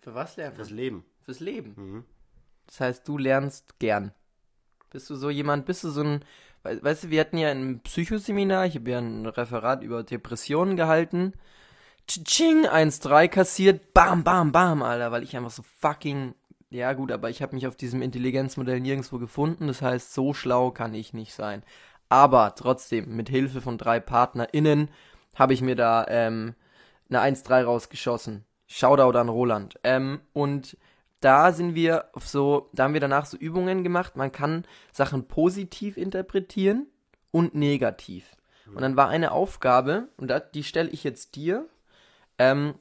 Für 0.00 0.14
was 0.14 0.36
lernen 0.36 0.56
Fürs 0.56 0.70
Leben. 0.70 1.04
Fürs 1.24 1.40
Leben. 1.40 1.74
Mhm. 1.76 2.04
Das 2.66 2.80
heißt, 2.80 3.08
du 3.08 3.18
lernst 3.18 3.78
gern. 3.78 4.12
Bist 4.90 5.10
du 5.10 5.16
so 5.16 5.30
jemand, 5.30 5.66
bist 5.66 5.84
du 5.84 5.90
so 5.90 6.02
ein, 6.02 6.24
we- 6.62 6.82
weißt 6.82 7.04
du, 7.04 7.10
wir 7.10 7.20
hatten 7.20 7.38
ja 7.38 7.50
ein 7.50 7.80
Psychoseminar, 7.80 8.66
ich 8.66 8.76
habe 8.76 8.90
ja 8.90 8.98
ein 8.98 9.26
Referat 9.26 9.82
über 9.82 10.02
Depressionen 10.02 10.76
gehalten. 10.76 11.32
Tsching, 12.06 12.66
1-3 12.66 13.28
kassiert, 13.28 13.94
bam, 13.94 14.24
bam, 14.24 14.52
bam, 14.52 14.82
Alter, 14.82 15.10
weil 15.10 15.22
ich 15.22 15.36
einfach 15.36 15.50
so 15.50 15.62
fucking, 15.80 16.34
ja 16.70 16.92
gut, 16.92 17.10
aber 17.10 17.30
ich 17.30 17.40
habe 17.42 17.54
mich 17.54 17.66
auf 17.66 17.76
diesem 17.76 18.02
Intelligenzmodell 18.02 18.80
nirgendwo 18.80 19.18
gefunden, 19.18 19.68
das 19.68 19.80
heißt, 19.80 20.12
so 20.12 20.34
schlau 20.34 20.70
kann 20.70 20.92
ich 20.94 21.14
nicht 21.14 21.32
sein. 21.32 21.62
Aber 22.10 22.54
trotzdem, 22.54 23.16
mit 23.16 23.30
Hilfe 23.30 23.62
von 23.62 23.78
drei 23.78 24.00
PartnerInnen 24.00 24.90
habe 25.34 25.54
ich 25.54 25.62
mir 25.62 25.76
da 25.76 26.04
ähm, 26.08 26.54
eine 27.08 27.20
1-3 27.20 27.64
rausgeschossen. 27.64 28.44
Shoutout 28.66 29.18
an 29.18 29.28
Roland. 29.30 29.78
Ähm, 29.82 30.20
und 30.34 30.76
da 31.24 31.52
sind 31.52 31.74
wir 31.74 32.10
auf 32.12 32.28
so, 32.28 32.68
da 32.72 32.84
haben 32.84 32.94
wir 32.94 33.00
danach 33.00 33.24
so 33.26 33.36
Übungen 33.36 33.82
gemacht. 33.82 34.16
Man 34.16 34.30
kann 34.30 34.66
Sachen 34.92 35.26
positiv 35.26 35.96
interpretieren 35.96 36.86
und 37.30 37.54
negativ. 37.54 38.36
Und 38.74 38.82
dann 38.82 38.96
war 38.96 39.08
eine 39.08 39.32
Aufgabe, 39.32 40.08
und 40.16 40.28
da, 40.28 40.40
die 40.40 40.64
stelle 40.64 40.88
ich 40.90 41.04
jetzt 41.04 41.36
dir. 41.36 41.66
Ähm, 42.38 42.74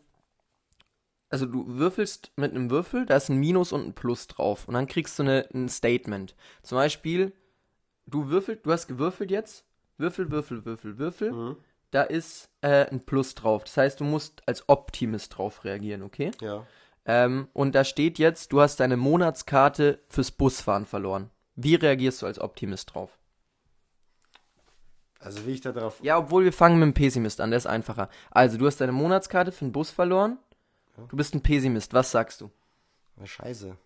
also 1.30 1.46
du 1.46 1.66
würfelst 1.68 2.32
mit 2.36 2.52
einem 2.52 2.70
Würfel, 2.70 3.06
da 3.06 3.16
ist 3.16 3.30
ein 3.30 3.38
Minus 3.38 3.72
und 3.72 3.86
ein 3.86 3.94
Plus 3.94 4.28
drauf. 4.28 4.68
Und 4.68 4.76
dann 4.76 4.88
kriegst 4.88 5.18
du 5.20 5.24
eine, 5.24 5.48
ein 5.54 5.68
Statement. 5.68 6.36
Zum 6.62 6.78
Beispiel, 6.78 7.34
du 8.06 8.30
würfelt, 8.30 8.66
du 8.66 8.72
hast 8.72 8.88
gewürfelt 8.88 9.32
jetzt. 9.32 9.66
Würfel, 9.98 10.32
Würfel, 10.32 10.66
Würfel, 10.66 10.98
Würfel. 10.98 11.32
Mhm. 11.32 11.58
Da 11.92 12.04
ist 12.04 12.50
äh, 12.62 12.88
ein 12.90 13.06
Plus 13.06 13.36
drauf. 13.36 13.64
Das 13.66 13.78
heißt, 13.78 14.00
du 14.00 14.04
musst 14.04 14.42
als 14.48 14.68
Optimist 14.68 15.38
drauf 15.38 15.64
reagieren, 15.64 16.02
okay? 16.02 16.32
Ja. 16.42 16.66
Ähm, 17.06 17.48
und 17.54 17.76
da 17.76 17.84
steht 17.84 18.18
jetzt, 18.20 18.54
du 18.54 18.62
hast 18.62 18.80
deine 18.80 18.96
Monatskarte 18.98 20.00
fürs 20.10 20.32
Busfahren 20.32 20.86
verloren. 20.86 21.30
Wie 21.56 21.76
reagierst 21.76 22.22
du 22.22 22.26
als 22.26 22.40
Optimist 22.40 22.94
drauf? 22.94 23.18
Also 25.20 25.46
wie 25.46 25.52
ich 25.52 25.62
da 25.62 25.72
drauf. 25.72 26.00
Ja, 26.02 26.18
obwohl 26.18 26.44
wir 26.44 26.54
fangen 26.54 26.80
mit 26.80 26.88
dem 26.88 26.94
Pessimist 26.94 27.40
an, 27.40 27.52
der 27.52 27.58
ist 27.58 27.66
einfacher. 27.68 28.10
Also, 28.32 28.58
du 28.58 28.66
hast 28.66 28.82
deine 28.82 28.92
Monatskarte 28.92 29.52
für 29.52 29.66
den 29.66 29.72
Bus 29.72 29.90
verloren. 29.90 30.38
Du 31.10 31.16
bist 31.18 31.34
ein 31.34 31.42
Pessimist, 31.42 31.94
was 31.94 32.12
sagst 32.12 32.42
du? 32.42 32.52
Na, 33.16 33.26
Scheiße. 33.26 33.78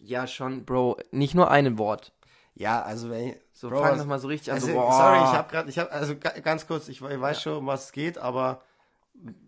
Ja, 0.00 0.26
schon, 0.26 0.64
Bro, 0.64 0.98
nicht 1.10 1.34
nur 1.34 1.50
ein 1.50 1.78
Wort. 1.78 2.12
Ja, 2.54 2.82
also 2.82 3.10
wenn 3.10 3.28
ich. 3.28 3.36
So, 3.52 3.68
Bro, 3.70 3.78
fang 3.82 3.92
was- 3.92 3.98
doch 4.00 4.06
mal 4.06 4.18
so 4.18 4.28
richtig 4.28 4.50
an. 4.52 4.54
Also, 4.56 4.68
so, 4.68 4.72
boah. 4.74 4.92
sorry, 4.92 5.16
ich 5.18 5.36
habe 5.36 5.50
gerade, 5.50 5.68
ich 5.68 5.78
habe, 5.78 5.90
also 5.92 6.16
ga- 6.16 6.38
ganz 6.40 6.66
kurz, 6.66 6.88
ich, 6.88 7.02
we- 7.02 7.20
weiß 7.20 7.42
schon, 7.42 7.56
um 7.58 7.66
was 7.66 7.86
es 7.86 7.92
geht, 7.92 8.18
aber 8.18 8.62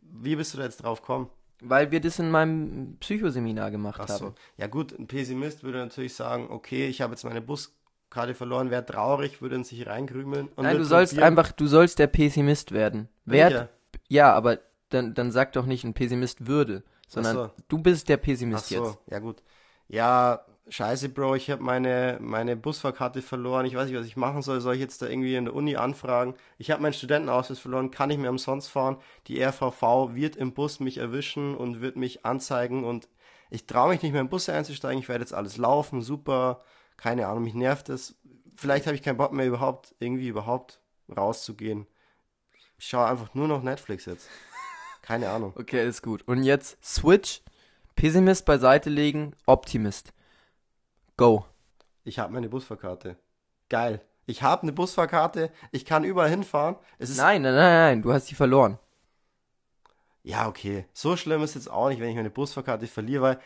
wie 0.03 0.37
bist 0.37 0.53
du 0.55 0.59
da 0.59 0.65
jetzt 0.65 0.79
drauf 0.83 1.01
gekommen? 1.01 1.31
Weil 1.67 1.91
wir 1.91 2.01
das 2.01 2.19
in 2.19 2.31
meinem 2.31 2.97
Psychoseminar 3.01 3.71
gemacht 3.71 4.01
Ach 4.03 4.09
so. 4.09 4.27
haben. 4.27 4.35
Ja 4.57 4.67
gut, 4.67 4.93
ein 4.99 5.07
Pessimist 5.07 5.63
würde 5.63 5.79
natürlich 5.79 6.15
sagen, 6.15 6.49
okay, 6.51 6.87
ich 6.89 7.01
habe 7.01 7.13
jetzt 7.15 7.25
meine 7.25 7.41
Buskarte 7.41 8.35
verloren, 8.35 8.71
wäre 8.71 8.85
traurig, 8.85 9.41
würde 9.41 9.57
in 9.57 9.65
sich 9.65 9.87
reinkrümeln. 9.87 10.49
Und 10.57 10.65
Nein, 10.65 10.77
du 10.79 10.85
sollst 10.85 11.15
probieren- 11.15 11.27
einfach, 11.39 11.53
du 11.53 11.67
sollst 11.67 11.99
der 11.99 12.07
Pessimist 12.09 12.73
werden. 12.73 13.09
Wer, 13.25 13.69
ja, 14.09 14.33
aber 14.33 14.59
dann, 14.91 15.15
dann 15.15 15.33
sag 15.33 15.53
doch 15.55 15.67
nicht, 15.67 15.85
ein 15.85 15.95
Pessimist 15.95 16.47
würde, 16.47 16.83
sondern 17.09 17.35
so. 17.37 17.51
du 17.69 17.79
bist 17.79 18.09
der 18.09 18.19
Pessimist 18.19 18.69
so, 18.69 18.85
jetzt. 18.85 18.99
ja 19.11 19.19
gut. 19.19 19.43
Ja, 19.89 20.45
scheiße, 20.69 21.09
Bro, 21.11 21.35
ich 21.37 21.51
habe 21.51 21.63
meine, 21.63 22.19
meine 22.21 22.57
Busfahrkarte 22.57 23.23
verloren. 23.23 23.67
Ich 23.67 23.75
weiß 23.75 23.89
nicht, 23.89 23.99
was 23.99 24.07
ich 24.07 24.17
machen 24.17 24.43
soll. 24.43 24.61
Soll 24.61 24.75
ich 24.75 24.81
jetzt 24.81 25.03
da 25.03 25.07
irgendwie 25.07 25.37
in 25.37 25.47
der 25.47 25.55
Uni 25.55 25.77
anfragen? 25.77 26.35
Ich 26.59 26.71
habe 26.71 26.83
meinen 26.83 26.93
Studentenausweis 26.93 27.59
verloren, 27.59 27.91
kann 27.91 28.11
ich 28.11 28.19
mir 28.19 28.31
umsonst 28.31 28.71
fahren. 28.71 28.97
Die 29.27 29.43
RVV 29.43 30.15
wird 30.15 30.37
im 30.37 30.55
Bus 30.55 30.81
mich 30.81 30.99
erwischen 30.99 31.55
und 31.55 31.81
wird 31.81 31.97
mich 31.97 32.25
anzeigen 32.25 32.85
und 32.85 33.09
ich 33.51 33.67
traue 33.67 33.91
mich 33.91 34.03
nicht 34.03 34.13
mehr 34.13 34.21
im 34.21 34.29
Bus 34.29 34.49
einzusteigen. 34.49 34.99
Ich 34.99 35.09
werde 35.09 35.23
jetzt 35.23 35.35
alles 35.35 35.57
laufen, 35.57 36.03
super. 36.03 36.61
Keine 36.97 37.27
Ahnung, 37.27 37.45
mich 37.45 37.55
nervt 37.55 37.89
es. 37.89 38.17
Vielleicht 38.57 38.87
habe 38.87 38.97
ich 38.97 39.03
keinen 39.03 39.17
Bock 39.17 39.33
mehr 39.33 39.47
überhaupt, 39.47 39.95
irgendwie 39.99 40.29
überhaupt 40.29 40.81
rauszugehen. 41.15 41.87
Ich 42.79 42.87
schaue 42.87 43.07
einfach 43.07 43.35
nur 43.35 43.49
noch 43.49 43.63
Netflix 43.63 44.07
jetzt. 44.07 44.29
Keine 45.03 45.31
Ahnung. 45.31 45.53
Okay, 45.59 45.87
ist 45.87 46.03
gut. 46.03 46.27
Und 46.27 46.43
jetzt 46.43 46.83
Switch, 46.85 47.43
Pessimist 47.95 48.45
beiseite 48.47 48.91
legen, 48.91 49.37
Optimist. 49.47 50.13
Go. 51.17 51.45
Ich 52.03 52.19
habe 52.19 52.33
meine 52.33 52.49
Busfahrkarte. 52.49 53.17
Geil. 53.69 54.01
Ich 54.27 54.43
habe 54.43 54.63
eine 54.63 54.73
Busfahrkarte. 54.73 55.53
Ich 55.71 55.85
kann 55.85 56.03
überall 56.03 56.29
hinfahren. 56.29 56.77
Nein, 56.99 57.43
nein, 57.43 57.55
nein, 57.55 57.55
nein, 57.55 58.03
du 58.03 58.13
hast 58.13 58.31
die 58.31 58.35
verloren. 58.35 58.79
ja 60.23 60.49
okay. 60.49 60.87
So 60.93 61.17
schlimm 61.17 61.43
ist 61.43 61.55
jetzt 61.55 61.71
auch 61.71 61.89
nicht, 61.89 62.01
wenn 62.01 62.11
ich 62.11 62.17
meine 62.17 62.31
Busfahrkarte 62.31 62.87
verliere, 62.89 63.23
weil 63.23 63.41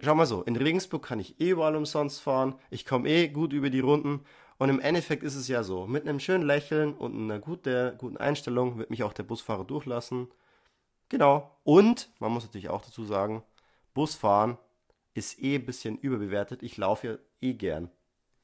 schau 0.00 0.14
mal 0.14 0.26
so, 0.26 0.42
in 0.42 0.56
Regensburg 0.56 1.04
kann 1.04 1.20
ich 1.20 1.38
eh 1.38 1.50
überall 1.50 1.76
umsonst 1.76 2.20
fahren. 2.22 2.54
Ich 2.70 2.86
komme 2.86 3.08
eh 3.08 3.28
gut 3.28 3.52
über 3.52 3.68
die 3.68 3.80
Runden. 3.80 4.24
Und 4.58 4.70
im 4.70 4.80
Endeffekt 4.80 5.22
ist 5.22 5.34
es 5.34 5.48
ja 5.48 5.62
so, 5.62 5.86
mit 5.86 6.08
einem 6.08 6.18
schönen 6.18 6.46
Lächeln 6.46 6.94
und 6.94 7.14
einer 7.14 7.40
gute, 7.40 7.94
guten 7.98 8.16
Einstellung 8.16 8.78
wird 8.78 8.88
mich 8.88 9.02
auch 9.02 9.12
der 9.12 9.24
Busfahrer 9.24 9.64
durchlassen. 9.64 10.28
Genau. 11.10 11.58
Und, 11.62 12.08
man 12.20 12.32
muss 12.32 12.44
natürlich 12.44 12.70
auch 12.70 12.82
dazu 12.82 13.04
sagen, 13.04 13.42
Busfahren 13.92 14.56
ist 15.16 15.42
eh 15.42 15.56
ein 15.56 15.66
bisschen 15.66 15.98
überbewertet. 15.98 16.62
Ich 16.62 16.76
laufe 16.76 17.06
ja 17.06 17.16
eh 17.40 17.54
gern. 17.54 17.90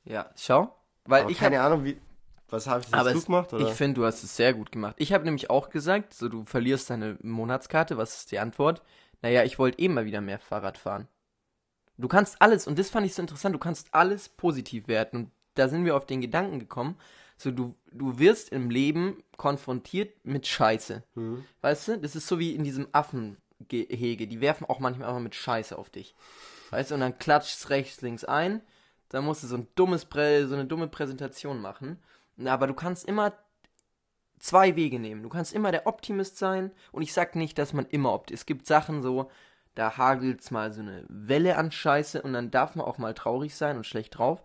Ja, 0.04 0.30
schau. 0.36 0.74
Weil 1.04 1.22
Aber 1.22 1.30
ich 1.30 1.38
keine 1.38 1.58
hab, 1.58 1.66
Ahnung, 1.66 1.84
wie. 1.84 2.00
Was 2.48 2.66
habe 2.66 2.80
ich 2.80 2.90
das 2.90 3.00
aber 3.00 3.12
gut 3.14 3.26
gemacht? 3.26 3.52
Oder? 3.52 3.68
ich 3.68 3.74
finde, 3.74 4.00
du 4.00 4.06
hast 4.06 4.22
es 4.22 4.36
sehr 4.36 4.52
gut 4.52 4.72
gemacht. 4.72 4.96
Ich 4.98 5.12
habe 5.12 5.24
nämlich 5.24 5.48
auch 5.48 5.70
gesagt, 5.70 6.12
so 6.12 6.28
du 6.28 6.44
verlierst 6.44 6.90
deine 6.90 7.16
Monatskarte, 7.22 7.96
was 7.96 8.16
ist 8.18 8.32
die 8.32 8.38
Antwort? 8.38 8.82
Naja, 9.22 9.44
ich 9.44 9.58
wollte 9.58 9.78
eh 9.78 9.88
mal 9.88 10.04
wieder 10.04 10.20
mehr 10.20 10.38
Fahrrad 10.38 10.76
fahren. 10.76 11.08
Du 11.96 12.08
kannst 12.08 12.40
alles, 12.42 12.66
und 12.66 12.78
das 12.78 12.90
fand 12.90 13.06
ich 13.06 13.14
so 13.14 13.22
interessant, 13.22 13.54
du 13.54 13.58
kannst 13.58 13.94
alles 13.94 14.28
positiv 14.28 14.88
werten. 14.88 15.16
Und 15.16 15.30
da 15.54 15.68
sind 15.68 15.84
wir 15.84 15.96
auf 15.96 16.06
den 16.06 16.20
Gedanken 16.20 16.58
gekommen, 16.58 16.96
so 17.36 17.50
du, 17.50 17.74
du 17.90 18.18
wirst 18.18 18.50
im 18.50 18.70
Leben 18.70 19.22
konfrontiert 19.36 20.24
mit 20.24 20.46
Scheiße. 20.46 21.02
Hm. 21.14 21.44
Weißt 21.60 21.88
du, 21.88 21.98
das 21.98 22.16
ist 22.16 22.26
so 22.26 22.38
wie 22.38 22.54
in 22.54 22.64
diesem 22.64 22.88
Affengehege. 22.92 24.26
Die 24.26 24.40
werfen 24.40 24.66
auch 24.68 24.78
manchmal 24.78 25.08
einfach 25.08 25.22
mit 25.22 25.34
Scheiße 25.34 25.76
auf 25.76 25.90
dich. 25.90 26.14
Weißt 26.72 26.90
du, 26.90 26.94
und 26.94 27.00
dann 27.00 27.18
klatscht's 27.18 27.70
rechts, 27.70 28.00
links 28.00 28.24
ein. 28.24 28.60
Dann 29.10 29.24
musst 29.24 29.42
du 29.42 29.46
so 29.46 29.56
ein 29.56 29.68
dummes 29.74 30.06
Prä 30.06 30.44
so 30.46 30.54
eine 30.54 30.64
dumme 30.64 30.88
Präsentation 30.88 31.60
machen. 31.60 32.02
Aber 32.44 32.66
du 32.66 32.74
kannst 32.74 33.04
immer 33.04 33.34
zwei 34.38 34.74
Wege 34.74 34.98
nehmen. 34.98 35.22
Du 35.22 35.28
kannst 35.28 35.52
immer 35.52 35.70
der 35.70 35.86
Optimist 35.86 36.38
sein. 36.38 36.72
Und 36.90 37.02
ich 37.02 37.12
sag 37.12 37.36
nicht, 37.36 37.58
dass 37.58 37.72
man 37.72 37.86
immer 37.86 38.12
Optimist. 38.12 38.42
Es 38.42 38.46
gibt 38.46 38.66
Sachen 38.66 39.02
so, 39.02 39.30
da 39.74 39.96
hagelt's 39.96 40.50
mal 40.50 40.72
so 40.72 40.80
eine 40.80 41.04
Welle 41.08 41.56
an 41.56 41.70
Scheiße 41.70 42.22
und 42.22 42.32
dann 42.32 42.50
darf 42.50 42.74
man 42.74 42.86
auch 42.86 42.98
mal 42.98 43.14
traurig 43.14 43.54
sein 43.54 43.76
und 43.76 43.84
schlecht 43.86 44.18
drauf. 44.18 44.42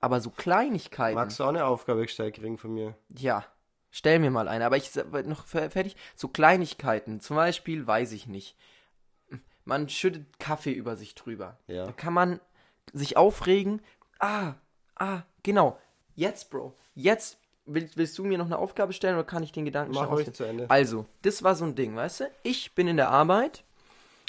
Aber 0.00 0.20
so 0.20 0.30
Kleinigkeiten. 0.30 1.14
Magst 1.14 1.40
du 1.40 1.44
auch 1.44 1.48
eine 1.48 1.64
Aufgabe 1.64 2.02
gestellt 2.02 2.34
kriegen 2.34 2.58
von 2.58 2.74
mir? 2.74 2.94
Ja, 3.16 3.44
stell 3.90 4.18
mir 4.18 4.30
mal 4.30 4.48
eine. 4.48 4.66
Aber 4.66 4.76
ich 4.76 4.90
noch 5.24 5.46
fer- 5.46 5.70
fertig. 5.70 5.96
So 6.16 6.28
Kleinigkeiten. 6.28 7.20
Zum 7.20 7.36
Beispiel, 7.36 7.86
weiß 7.86 8.12
ich 8.12 8.26
nicht. 8.26 8.56
Man 9.64 9.88
schüttet 9.88 10.38
Kaffee 10.38 10.72
über 10.72 10.96
sich 10.96 11.14
drüber. 11.14 11.58
Ja. 11.66 11.86
Da 11.86 11.92
kann 11.92 12.12
man 12.12 12.40
sich 12.92 13.16
aufregen. 13.16 13.80
Ah, 14.18 14.54
ah, 14.96 15.22
genau. 15.42 15.78
Jetzt, 16.14 16.50
Bro. 16.50 16.74
Jetzt 16.94 17.38
willst, 17.66 17.96
willst 17.96 18.18
du 18.18 18.24
mir 18.24 18.38
noch 18.38 18.46
eine 18.46 18.58
Aufgabe 18.58 18.92
stellen 18.92 19.14
oder 19.14 19.24
kann 19.24 19.42
ich 19.42 19.52
den 19.52 19.64
Gedanken 19.64 19.94
Mach 19.94 20.10
ruhig 20.10 20.32
zu 20.32 20.44
Ende. 20.44 20.68
Also, 20.68 21.06
das 21.22 21.42
war 21.42 21.54
so 21.54 21.64
ein 21.64 21.74
Ding, 21.74 21.96
weißt 21.96 22.20
du? 22.20 22.30
Ich 22.42 22.74
bin 22.74 22.88
in 22.88 22.96
der 22.96 23.10
Arbeit 23.10 23.64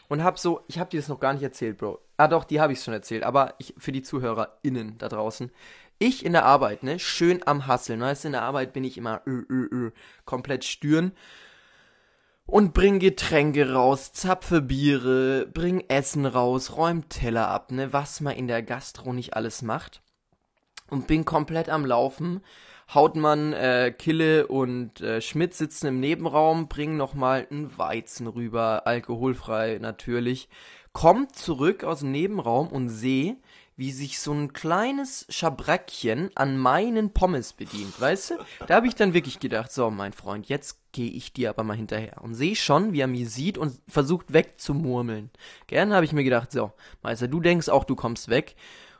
und 0.08 0.24
hab 0.24 0.40
so, 0.40 0.62
ich 0.68 0.80
hab 0.80 0.90
dir 0.90 1.00
das 1.00 1.10
noch 1.10 1.20
gar 1.20 1.34
nicht 1.34 1.44
erzählt, 1.44 1.78
Bro. 1.78 2.00
Ah 2.18 2.28
doch, 2.28 2.44
die 2.44 2.62
habe 2.62 2.74
ich 2.74 2.82
schon 2.82 2.94
erzählt, 2.94 3.24
aber 3.24 3.56
ich, 3.58 3.74
für 3.78 3.92
die 3.92 4.04
ZuhörerInnen 4.04 4.98
da 4.98 5.10
draußen. 5.10 5.52
Ich 6.00 6.26
in 6.26 6.34
der 6.34 6.46
Arbeit, 6.46 6.84
ne, 6.84 7.00
schön 7.00 7.42
am 7.46 7.68
Hasseln, 7.68 8.02
weißt 8.02 8.24
du, 8.24 8.28
in 8.30 8.34
der 8.34 8.42
Arbeit 8.42 8.74
bin 8.74 8.84
ich 8.84 8.98
immer 8.98 9.22
ö, 9.26 9.44
ö, 9.50 9.68
ö, 9.72 9.92
komplett 10.26 10.66
stüren 10.66 11.14
und 12.46 12.74
bring 12.74 13.00
Getränke 13.00 13.74
raus, 13.74 14.14
zapfe 14.14 14.62
Biere, 14.62 15.48
bring 15.54 15.84
Essen 15.88 16.26
raus, 16.26 16.76
räum 16.76 17.08
Teller 17.10 17.48
ab, 17.48 17.72
ne, 17.72 17.94
was 17.94 18.22
man 18.22 18.36
in 18.36 18.48
der 18.48 18.62
Gastro 18.62 19.14
nicht 19.14 19.36
alles 19.36 19.62
macht. 19.62 20.02
Und 20.89 21.08
bin 21.08 21.26
komplett 21.26 21.70
am 21.70 21.86
Laufen. 21.86 22.41
Hautmann, 22.94 23.54
äh, 23.54 23.94
Kille 23.98 24.48
und 24.48 25.02
äh, 25.02 25.22
Schmidt 25.22 25.54
sitzen 25.54 25.88
im 25.88 26.00
Nebenraum, 26.00 26.68
bringen 26.68 26.98
nochmal 26.98 27.48
einen 27.50 27.76
Weizen 27.78 28.28
rüber, 28.28 28.86
alkoholfrei 28.86 29.80
natürlich. 29.82 30.50
Kommt 30.91 31.36
zurück 31.36 31.84
aus 31.84 32.02
dem 32.02 32.12
Nebenraum 32.12 32.68
und 32.68 32.89
sehe, 32.89 33.38
wie 33.76 33.91
sich 33.91 34.19
so 34.19 34.32
ein 34.32 34.53
kleines 34.53 35.26
Schabrackchen 35.30 36.30
an 36.36 36.57
meinen 36.57 37.11
Pommes 37.11 37.53
bedient, 37.53 37.99
weißt 37.99 38.32
du? 38.32 38.36
Da 38.67 38.76
habe 38.76 38.88
ich 38.88 38.95
dann 38.95 39.13
wirklich 39.13 39.39
gedacht, 39.39 39.71
so, 39.71 39.89
mein 39.89 40.13
Freund, 40.13 40.47
jetzt 40.47 40.80
gehe 40.91 41.09
ich 41.09 41.34
dir 41.34 41.49
aber 41.49 41.63
mal 41.63 41.76
hinterher. 41.76 42.21
Und 42.21 42.36
sehe 42.36 42.55
schon, 42.55 42.93
wie 42.93 43.01
er 43.01 43.07
mich 43.07 43.30
sieht 43.30 43.57
und 43.57 43.80
versucht 43.88 44.32
wegzumurmeln. 44.32 45.32
Gern 45.67 45.93
habe 45.93 46.05
ich 46.05 46.13
mir 46.13 46.24
gedacht, 46.24 46.51
so, 46.51 46.71
Meister, 47.01 47.28
du 47.28 47.39
denkst 47.39 47.69
auch, 47.69 47.84
du 47.84 47.95
kommst 47.95 48.30
weg. 48.30 48.55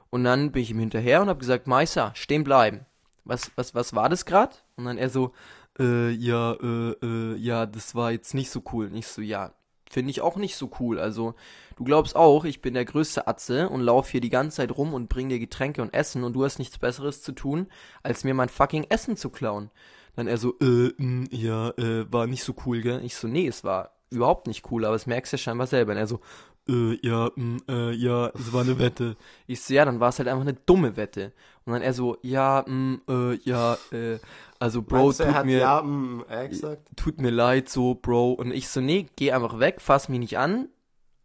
Und 0.10 0.24
dann 0.24 0.52
bin 0.52 0.62
ich 0.62 0.72
ihm 0.72 0.80
hinterher 0.80 1.22
und 1.22 1.30
habe 1.30 1.40
gesagt, 1.40 1.68
Meister, 1.68 2.12
stehen 2.16 2.44
bleiben. 2.44 2.86
Was, 3.26 3.52
was, 3.56 3.74
was 3.74 3.94
war 3.96 4.10
das 4.10 4.26
gerade? 4.26 4.56
Und 4.76 4.86
dann 4.86 4.98
er 4.98 5.10
so, 5.10 5.34
äh, 5.80 6.12
ja, 6.12 6.54
äh, 6.54 6.92
äh, 7.02 7.36
ja, 7.38 7.66
das 7.66 7.96
war 7.96 8.12
jetzt 8.12 8.34
nicht 8.34 8.52
so 8.52 8.62
cool. 8.74 8.90
Nicht 8.90 9.08
so, 9.08 9.22
ja, 9.22 9.54
finde 9.94 10.12
ich 10.12 10.22
auch 10.22 10.36
nicht 10.36 10.56
so 10.56 10.72
cool. 10.80 11.00
Also, 11.00 11.36
du 11.78 11.84
glaubst 11.84 12.16
auch, 12.16 12.46
ich 12.46 12.62
bin 12.62 12.74
der 12.74 12.86
größte 12.86 13.28
Atze 13.28 13.70
und 13.70 13.82
lauf 13.82 14.10
hier 14.10 14.22
die 14.22 14.30
ganze 14.30 14.58
Zeit 14.58 14.76
rum 14.76 14.94
und 14.94 15.08
bring 15.08 15.30
dir 15.30 15.40
Getränke 15.40 15.82
und 15.82 15.94
Essen 15.94 16.24
und 16.24 16.34
du 16.34 16.44
hast 16.44 16.60
nichts 16.60 16.78
Besseres 16.78 17.22
zu 17.22 17.32
tun, 17.32 17.68
als 18.02 18.24
mir 18.24 18.34
mein 18.34 18.50
fucking 18.50 18.86
Essen 18.90 19.16
zu 19.16 19.30
klauen. 19.30 19.70
Dann 20.16 20.28
er 20.28 20.38
so, 20.38 20.56
äh, 20.60 20.92
mh, 20.98 21.28
ja, 21.32 21.70
äh, 21.72 22.12
war 22.12 22.28
nicht 22.28 22.44
so 22.44 22.54
cool, 22.66 22.82
gell? 22.82 23.02
Ich 23.04 23.16
so, 23.16 23.28
nee, 23.28 23.48
es 23.48 23.64
war 23.64 23.92
überhaupt 24.10 24.48
nicht 24.48 24.70
cool, 24.72 24.86
aber 24.86 24.96
es 24.96 25.08
merkst 25.08 25.34
du 25.34 25.38
ja 25.38 25.40
scheinbar 25.40 25.68
selber. 25.68 25.94
Und 25.94 25.98
er 25.98 26.08
so, 26.08 26.20
äh, 26.68 26.98
ja, 27.06 27.32
mh, 27.36 27.58
äh, 27.68 27.92
ja, 27.94 28.28
es 28.36 28.54
war 28.54 28.62
eine 28.62 28.80
Wette. 28.80 29.18
Ich 29.48 29.62
so, 29.62 29.74
ja, 29.74 29.86
dann 29.86 30.00
war 30.00 30.10
es 30.10 30.20
halt 30.20 30.30
einfach 30.30 30.42
eine 30.42 30.54
dumme 30.54 30.98
Wette. 30.98 31.34
Und 31.66 31.74
dann 31.74 31.82
er 31.82 31.94
so, 31.94 32.18
ja, 32.22 32.64
mh, 32.68 33.00
äh, 33.08 33.36
ja, 33.44 33.78
äh, 33.92 34.20
also 34.60 34.82
Bro, 34.82 35.06
Meinst 35.06 35.22
tut 35.22 35.34
hat 35.34 35.46
mir, 35.46 35.60
ja, 35.60 35.82
mm, 35.82 36.26
äh, 36.30 36.48
gesagt? 36.50 36.82
tut 36.96 37.22
mir 37.22 37.32
leid, 37.32 37.70
so, 37.70 37.96
Bro. 37.96 38.34
Und 38.34 38.52
ich 38.52 38.70
so, 38.70 38.82
nee, 38.82 39.08
geh 39.16 39.32
einfach 39.32 39.60
weg, 39.60 39.82
fass 39.82 40.10
mich 40.10 40.20
nicht 40.20 40.38
an. 40.38 40.70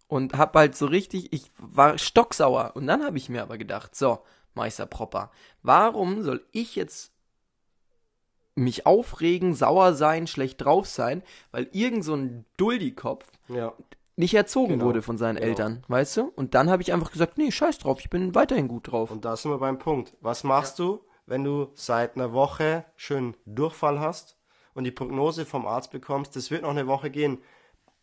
Und 0.07 0.35
hab 0.39 0.57
halt 0.57 0.75
so 0.75 0.87
richtig, 0.87 1.33
ich 1.33 1.51
war 1.59 1.99
stocksauer. 1.99 2.73
Und 2.75 2.87
dann 2.87 3.05
habe 3.05 3.19
ich 3.19 3.29
mir 3.29 3.43
aber 3.43 3.59
gedacht, 3.59 3.95
so, 3.95 4.21
Meister 4.55 4.87
Propper, 4.87 5.31
warum 5.63 6.23
soll 6.23 6.45
ich 6.53 6.77
jetzt 6.77 7.13
mich 8.55 8.87
aufregen, 8.87 9.55
sauer 9.55 9.95
sein, 9.95 10.27
schlecht 10.27 10.65
drauf 10.65 10.87
sein, 10.87 11.23
weil 11.53 11.69
irgend 11.73 12.05
so 12.05 12.15
ein 12.15 12.45
Duldikopf 12.57 13.31
Ja. 13.49 13.73
Nicht 14.19 14.35
erzogen 14.35 14.75
Genau, 14.75 14.85
wurde 14.87 15.03
von 15.03 15.17
seinen 15.19 15.37
genau. 15.37 15.49
Eltern, 15.49 15.85
weißt 15.89 16.17
du? 16.19 16.33
Und 16.35 16.55
dann 16.55 16.69
habe 16.71 16.83
ich 16.83 16.93
einfach 16.93 17.11
gesagt, 17.13 17.39
nee, 17.39 17.51
scheiß 17.51 17.79
drauf, 17.79 18.01
ich 18.01 18.11
bin 18.11 18.35
weiterhin 18.35 18.69
gut 18.69 18.91
drauf. 18.91 19.11
Und 19.11 19.25
da 19.25 19.37
sind 19.37 19.51
wir 19.51 19.59
beim 19.59 19.79
Punkt. 19.79 20.15
Was 20.21 20.45
machst 20.45 20.79
du, 20.79 21.01
wenn 21.27 21.45
du 21.45 21.71
seit 21.75 22.17
einer 22.17 22.33
Woche 22.33 22.85
schön 22.97 23.37
Durchfall 23.47 24.01
hast 24.01 24.37
und 24.75 24.85
die 24.85 24.91
Prognose 24.91 25.47
vom 25.47 25.67
Arzt 25.67 25.91
bekommst, 25.93 26.37
das 26.37 26.51
wird 26.51 26.63
noch 26.63 26.71
eine 26.71 26.87
Woche 26.87 27.11
gehen. 27.11 27.39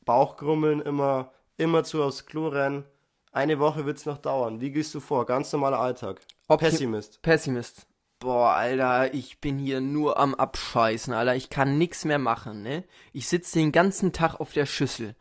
Bauchgrummeln 0.06 0.82
immer, 0.82 1.32
immer 1.58 1.84
zu 1.84 2.04
aufs 2.04 2.26
Klo 2.26 2.48
rennen. 2.48 2.86
Eine 3.32 3.60
Woche 3.60 3.86
wird's 3.86 4.06
noch 4.06 4.18
dauern. 4.20 4.62
Wie 4.62 4.72
gehst 4.72 4.94
du 4.96 5.00
vor? 5.00 5.26
Ganz 5.26 5.52
normaler 5.52 5.80
Alltag. 5.80 6.22
Opti- 6.48 6.58
Pessimist. 6.70 7.22
Pessimist. 7.22 7.88
Boah, 8.20 8.52
Alter, 8.52 9.14
ich 9.14 9.42
bin 9.42 9.58
hier 9.60 9.82
nur 9.82 10.18
am 10.18 10.36
Abscheißen, 10.36 11.14
Alter. 11.14 11.36
Ich 11.36 11.50
kann 11.50 11.78
nix 11.78 12.06
mehr 12.06 12.20
machen, 12.20 12.62
ne? 12.64 12.86
Ich 13.12 13.28
sitze 13.28 13.60
den 13.60 13.72
ganzen 13.74 14.14
Tag 14.14 14.40
auf 14.40 14.54
der 14.54 14.66
Schüssel. 14.66 15.16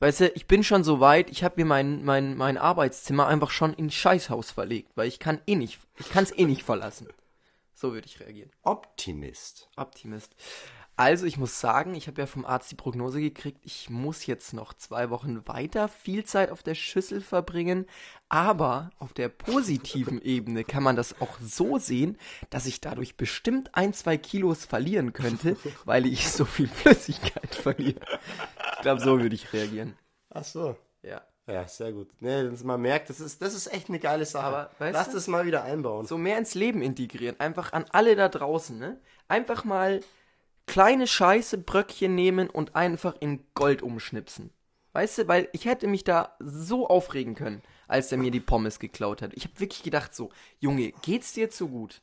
Weißt 0.00 0.20
du, 0.20 0.28
ich 0.28 0.46
bin 0.46 0.62
schon 0.62 0.84
so 0.84 1.00
weit, 1.00 1.30
ich 1.30 1.42
habe 1.42 1.54
mir 1.56 1.64
mein, 1.64 2.04
mein, 2.04 2.36
mein 2.36 2.56
Arbeitszimmer 2.56 3.26
einfach 3.26 3.50
schon 3.50 3.74
in 3.74 3.86
ein 3.86 3.90
Scheißhaus 3.90 4.52
verlegt, 4.52 4.92
weil 4.94 5.08
ich 5.08 5.18
kann 5.18 5.40
eh 5.46 5.56
nicht, 5.56 5.80
ich 5.98 6.08
kann's 6.10 6.32
eh 6.36 6.44
nicht 6.44 6.62
verlassen. 6.62 7.08
So 7.74 7.92
würde 7.92 8.06
ich 8.06 8.20
reagieren. 8.20 8.50
Optimist. 8.62 9.68
Optimist. 9.76 10.34
Also, 10.98 11.26
ich 11.26 11.36
muss 11.38 11.60
sagen, 11.60 11.94
ich 11.94 12.08
habe 12.08 12.20
ja 12.20 12.26
vom 12.26 12.44
Arzt 12.44 12.72
die 12.72 12.74
Prognose 12.74 13.20
gekriegt, 13.20 13.60
ich 13.64 13.88
muss 13.88 14.26
jetzt 14.26 14.52
noch 14.52 14.74
zwei 14.74 15.10
Wochen 15.10 15.46
weiter 15.46 15.86
viel 15.86 16.24
Zeit 16.24 16.50
auf 16.50 16.64
der 16.64 16.74
Schüssel 16.74 17.20
verbringen. 17.20 17.86
Aber 18.28 18.90
auf 18.98 19.12
der 19.12 19.28
positiven 19.28 20.20
Ebene 20.22 20.64
kann 20.64 20.82
man 20.82 20.96
das 20.96 21.20
auch 21.20 21.38
so 21.40 21.78
sehen, 21.78 22.18
dass 22.50 22.66
ich 22.66 22.80
dadurch 22.80 23.16
bestimmt 23.16 23.74
ein, 23.76 23.94
zwei 23.94 24.16
Kilos 24.18 24.64
verlieren 24.64 25.12
könnte, 25.12 25.56
weil 25.84 26.04
ich 26.04 26.28
so 26.30 26.44
viel 26.44 26.66
Flüssigkeit 26.66 27.54
verliere. 27.54 28.00
Ich 28.74 28.80
glaube, 28.82 29.00
so 29.00 29.20
würde 29.20 29.36
ich 29.36 29.52
reagieren. 29.52 29.96
Ach 30.30 30.44
so. 30.44 30.76
Ja. 31.02 31.22
Ja, 31.46 31.66
sehr 31.68 31.92
gut. 31.92 32.10
Nee, 32.20 32.42
dass 32.50 32.62
man 32.64 32.80
merkt, 32.80 33.08
das 33.08 33.20
ist, 33.20 33.40
das 33.40 33.54
ist 33.54 33.72
echt 33.72 33.88
eine 33.88 33.98
geile 34.00 34.26
Sache. 34.26 34.44
Aber, 34.44 34.70
Lass 34.80 35.08
du- 35.10 35.14
das 35.14 35.28
mal 35.28 35.46
wieder 35.46 35.62
einbauen. 35.62 36.06
So 36.06 36.18
mehr 36.18 36.36
ins 36.38 36.54
Leben 36.54 36.82
integrieren. 36.82 37.38
Einfach 37.40 37.72
an 37.72 37.86
alle 37.92 38.16
da 38.16 38.28
draußen, 38.28 38.76
ne? 38.78 39.00
Einfach 39.28 39.64
mal 39.64 40.00
kleine 40.68 41.08
Scheiße 41.08 41.58
Bröckchen 41.58 42.14
nehmen 42.14 42.48
und 42.48 42.76
einfach 42.76 43.16
in 43.18 43.44
Gold 43.54 43.82
umschnipsen. 43.82 44.50
Weißt 44.92 45.18
du, 45.18 45.28
weil 45.28 45.48
ich 45.52 45.64
hätte 45.64 45.86
mich 45.88 46.04
da 46.04 46.36
so 46.38 46.88
aufregen 46.88 47.34
können, 47.34 47.62
als 47.88 48.12
er 48.12 48.18
mir 48.18 48.30
die 48.30 48.40
Pommes 48.40 48.78
geklaut 48.78 49.22
hat. 49.22 49.32
Ich 49.34 49.44
habe 49.44 49.58
wirklich 49.58 49.82
gedacht 49.82 50.14
so, 50.14 50.30
Junge, 50.60 50.92
geht's 51.02 51.32
dir 51.32 51.50
zu 51.50 51.68
gut? 51.68 52.02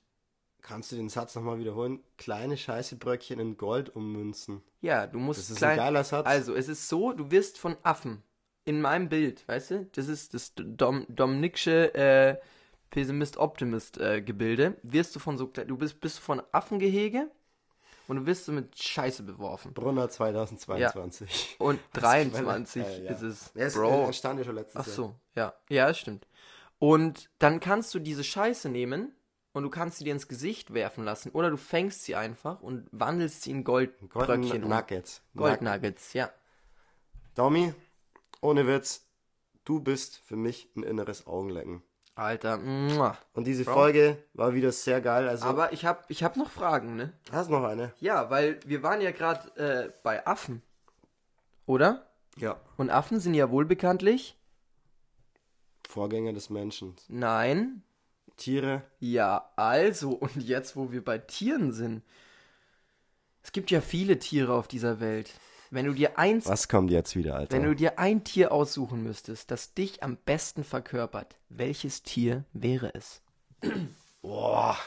Kannst 0.61 0.91
du 0.91 0.95
den 0.95 1.09
Satz 1.09 1.36
nochmal 1.36 1.59
wiederholen? 1.59 1.99
Kleine 2.18 2.57
Scheißebröckchen 2.57 3.39
in 3.39 3.57
Gold 3.57 3.95
ummünzen. 3.95 4.61
Ja, 4.82 5.07
du 5.07 5.20
musst 5.20 5.41
Das 5.41 5.49
ist 5.51 5.57
klein... 5.57 5.72
ein 5.72 5.78
geiler 5.78 6.03
Satz. 6.03 6.26
Also, 6.26 6.55
es 6.55 6.68
ist 6.68 6.89
so, 6.89 7.13
du 7.13 7.30
wirst 7.32 7.59
von 7.59 7.78
Affen 7.84 8.24
in 8.66 8.82
meinem 8.82 9.09
Bild, 9.09 9.47
weißt 9.47 9.72
du? 9.72 9.89
Das 9.91 10.07
ist 10.07 10.34
das 10.34 10.53
Dom 10.55 11.05
Dominiksche 11.07 11.93
äh, 11.93 12.38
Pessimist 12.89 13.38
Optimist 13.38 13.99
äh, 13.99 14.22
Gebilde. 14.22 14.78
Wirst 14.82 15.16
du 15.16 15.20
von 15.20 15.38
so 15.38 15.45
du 15.45 15.78
bist 15.78 15.99
bist 15.99 16.20
von 16.20 16.41
Affengehege 16.51 17.30
und 18.08 18.18
du 18.18 18.26
wirst 18.26 18.45
so 18.45 18.51
mit 18.51 18.78
Scheiße 18.78 19.24
beworfen. 19.24 19.74
Brunner 19.74 20.10
2022. 20.10 21.56
Und 21.60 21.80
Was 21.93 22.03
23 22.03 22.84
Quelle? 22.84 22.97
Ja, 22.97 23.03
ja. 23.03 23.12
ist 23.12 23.22
es. 23.22 23.51
Ja, 23.56 23.66
es 23.66 23.74
Bro. 23.76 24.06
entstand 24.06 24.39
ja 24.39 24.45
schon 24.45 24.56
letztes 24.56 24.82
Ach 24.82 24.88
Jahr. 24.88 24.95
so, 24.95 25.16
ja. 25.36 25.53
Ja, 25.70 25.88
das 25.88 25.99
stimmt. 25.99 26.28
Und 26.80 27.30
dann 27.39 27.60
kannst 27.60 27.93
du 27.93 27.99
diese 27.99 28.24
Scheiße 28.24 28.70
nehmen 28.70 29.16
und 29.53 29.64
du 29.64 29.70
kannst 29.70 29.97
sie 29.97 30.03
dir 30.03 30.14
ins 30.14 30.28
Gesicht 30.28 30.74
werfen 30.74 31.06
lassen 31.06 31.32
oder 31.32 31.49
du 31.49 31.58
fängst 31.58 32.03
sie 32.03 32.16
einfach 32.16 32.62
und 32.62 32.88
wandelst 32.91 33.43
sie 33.43 33.51
in 33.51 33.64
Goldbröckchen 33.64 34.41
Golden 34.49 34.64
um. 34.64 34.70
Nuggets. 34.70 35.22
Goldnuggets, 35.36 36.14
ja. 36.14 36.30
Domi, 37.36 37.74
ohne 38.41 38.68
Witz, 38.68 39.08
du 39.64 39.80
bist 39.80 40.18
für 40.18 40.36
mich 40.36 40.70
ein 40.76 40.84
inneres 40.84 41.26
Augenlecken. 41.28 41.84
Alter, 42.16 42.57
muah. 42.57 43.18
Und 43.34 43.45
diese 43.45 43.66
Bro. 43.66 43.74
Folge 43.74 44.18
war 44.34 44.53
wieder 44.53 44.72
sehr 44.72 45.01
geil. 45.01 45.28
Also, 45.28 45.45
Aber 45.45 45.74
ich 45.74 45.86
hab, 45.86 46.09
ich 46.09 46.24
hab 46.24 46.38
noch 46.38 46.49
Fragen, 46.49 46.95
ne? 46.95 47.11
hast 47.30 47.49
noch 47.49 47.63
eine? 47.63 47.93
Ja, 47.99 48.30
weil 48.30 48.59
wir 48.66 48.84
waren 48.84 49.01
ja 49.01 49.11
gerade 49.11 49.55
äh, 49.57 49.91
bei 50.01 50.26
Affen. 50.26 50.61
Oder? 51.66 52.07
Ja. 52.38 52.59
Und 52.78 52.89
Affen 52.89 53.20
sind 53.20 53.34
ja 53.34 53.51
wohl 53.51 53.66
bekanntlich. 53.66 54.38
Vorgänger 55.89 56.32
des 56.32 56.49
Menschen. 56.49 56.95
Nein. 57.09 57.84
Tiere. 58.38 58.84
Ja, 58.99 59.49
also, 59.55 60.11
und 60.11 60.38
jetzt, 60.38 60.76
wo 60.76 60.91
wir 60.91 61.03
bei 61.03 61.18
Tieren 61.18 61.72
sind. 61.74 62.01
Es 63.43 63.51
gibt 63.51 63.72
ja 63.72 63.82
viele 63.82 64.20
Tiere 64.20 64.53
auf 64.53 64.68
dieser 64.68 64.99
Welt. 64.99 65.34
Wenn 65.76 65.88
du 65.88 65.93
dir 65.93 66.17
eins, 66.17 66.47
Was 66.47 66.69
kommt 66.69 66.89
jetzt 66.89 67.17
wieder, 67.17 67.36
Alter? 67.36 67.53
wenn 67.53 67.63
du 67.63 67.76
dir 67.76 67.99
ein 67.99 68.23
Tier 68.23 68.53
aussuchen 68.53 69.03
müsstest, 69.03 69.51
das 69.51 69.73
dich 69.73 70.03
am 70.03 70.15
besten 70.15 70.63
verkörpert, 70.63 71.36
welches 71.49 72.01
Tier 72.01 72.45
wäre 72.53 72.95
es? 72.95 73.21
Boah. 74.21 74.78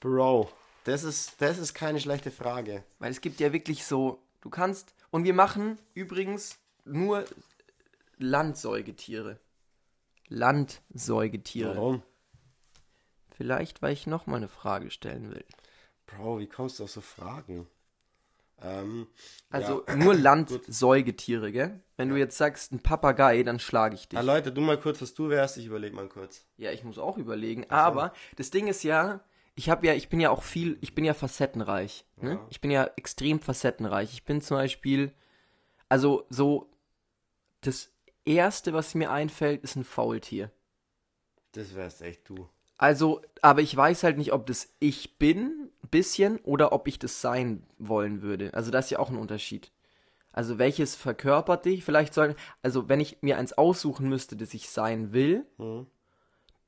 Bro, 0.00 0.50
das 0.82 1.04
ist, 1.04 1.40
das 1.40 1.58
ist 1.58 1.72
keine 1.74 2.00
schlechte 2.00 2.32
Frage. 2.32 2.82
Weil 2.98 3.12
es 3.12 3.20
gibt 3.20 3.38
ja 3.38 3.52
wirklich 3.52 3.84
so, 3.84 4.20
du 4.40 4.50
kannst, 4.50 4.92
und 5.12 5.22
wir 5.22 5.34
machen 5.34 5.78
übrigens 5.94 6.58
nur 6.84 7.24
Landsäugetiere. 8.18 9.38
Landsäugetiere. 10.26 11.76
Warum? 11.76 12.02
Vielleicht, 13.36 13.82
weil 13.82 13.92
ich 13.92 14.08
nochmal 14.08 14.38
eine 14.38 14.48
Frage 14.48 14.90
stellen 14.90 15.30
will. 15.30 15.44
Bro, 16.06 16.40
wie 16.40 16.48
kommst 16.48 16.80
du 16.80 16.84
auf 16.84 16.90
so 16.90 17.00
Fragen? 17.00 17.68
Ähm, 18.62 19.06
Also 19.50 19.84
ja. 19.86 19.96
nur 19.96 20.14
Landsäugetiere, 20.70 21.52
gell? 21.52 21.80
Wenn 21.96 22.08
du 22.08 22.16
jetzt 22.16 22.36
sagst, 22.38 22.72
ein 22.72 22.80
Papagei, 22.80 23.42
dann 23.42 23.58
schlage 23.58 23.94
ich 23.94 24.08
dich. 24.08 24.18
Ah, 24.18 24.22
Leute, 24.22 24.52
du 24.52 24.60
mal 24.60 24.78
kurz, 24.78 25.02
was 25.02 25.14
du 25.14 25.28
wärst. 25.28 25.56
Ich 25.58 25.66
überleg 25.66 25.92
mal 25.92 26.08
kurz. 26.08 26.44
Ja, 26.56 26.70
ich 26.72 26.84
muss 26.84 26.98
auch 26.98 27.18
überlegen. 27.18 27.68
Aber 27.70 28.12
das 28.36 28.50
Ding 28.50 28.68
ist 28.68 28.82
ja, 28.82 29.20
ich 29.54 29.68
habe 29.68 29.86
ja, 29.86 29.94
ich 29.94 30.08
bin 30.08 30.20
ja 30.20 30.30
auch 30.30 30.42
viel, 30.42 30.78
ich 30.80 30.94
bin 30.94 31.04
ja 31.04 31.14
facettenreich. 31.14 32.06
Ne? 32.16 32.32
Ja. 32.32 32.46
Ich 32.50 32.60
bin 32.60 32.70
ja 32.70 32.90
extrem 32.96 33.40
facettenreich. 33.40 34.12
Ich 34.12 34.24
bin 34.24 34.40
zum 34.40 34.56
Beispiel, 34.56 35.12
also 35.88 36.26
so, 36.30 36.70
das 37.60 37.90
erste, 38.24 38.72
was 38.72 38.94
mir 38.94 39.10
einfällt, 39.10 39.62
ist 39.62 39.76
ein 39.76 39.84
Faultier. 39.84 40.50
Das 41.52 41.74
wärst 41.74 42.00
echt 42.02 42.28
du. 42.28 42.48
Also, 42.78 43.20
aber 43.42 43.60
ich 43.60 43.76
weiß 43.76 44.04
halt 44.04 44.16
nicht, 44.16 44.32
ob 44.32 44.46
das 44.46 44.72
ich 44.78 45.18
bin, 45.18 45.70
bisschen, 45.90 46.38
oder 46.38 46.72
ob 46.72 46.88
ich 46.88 46.98
das 46.98 47.20
sein 47.20 47.62
wollen 47.78 48.22
würde. 48.22 48.52
Also, 48.54 48.70
das 48.70 48.86
ist 48.86 48.90
ja 48.90 48.98
auch 48.98 49.10
ein 49.10 49.18
Unterschied. 49.18 49.72
Also, 50.32 50.58
welches 50.58 50.94
verkörpert 50.94 51.64
dich? 51.64 51.84
Vielleicht 51.84 52.14
soll, 52.14 52.36
also, 52.62 52.88
wenn 52.88 53.00
ich 53.00 53.18
mir 53.22 53.38
eins 53.38 53.52
aussuchen 53.52 54.08
müsste, 54.08 54.36
das 54.36 54.54
ich 54.54 54.70
sein 54.70 55.12
will, 55.12 55.46
Hm? 55.58 55.86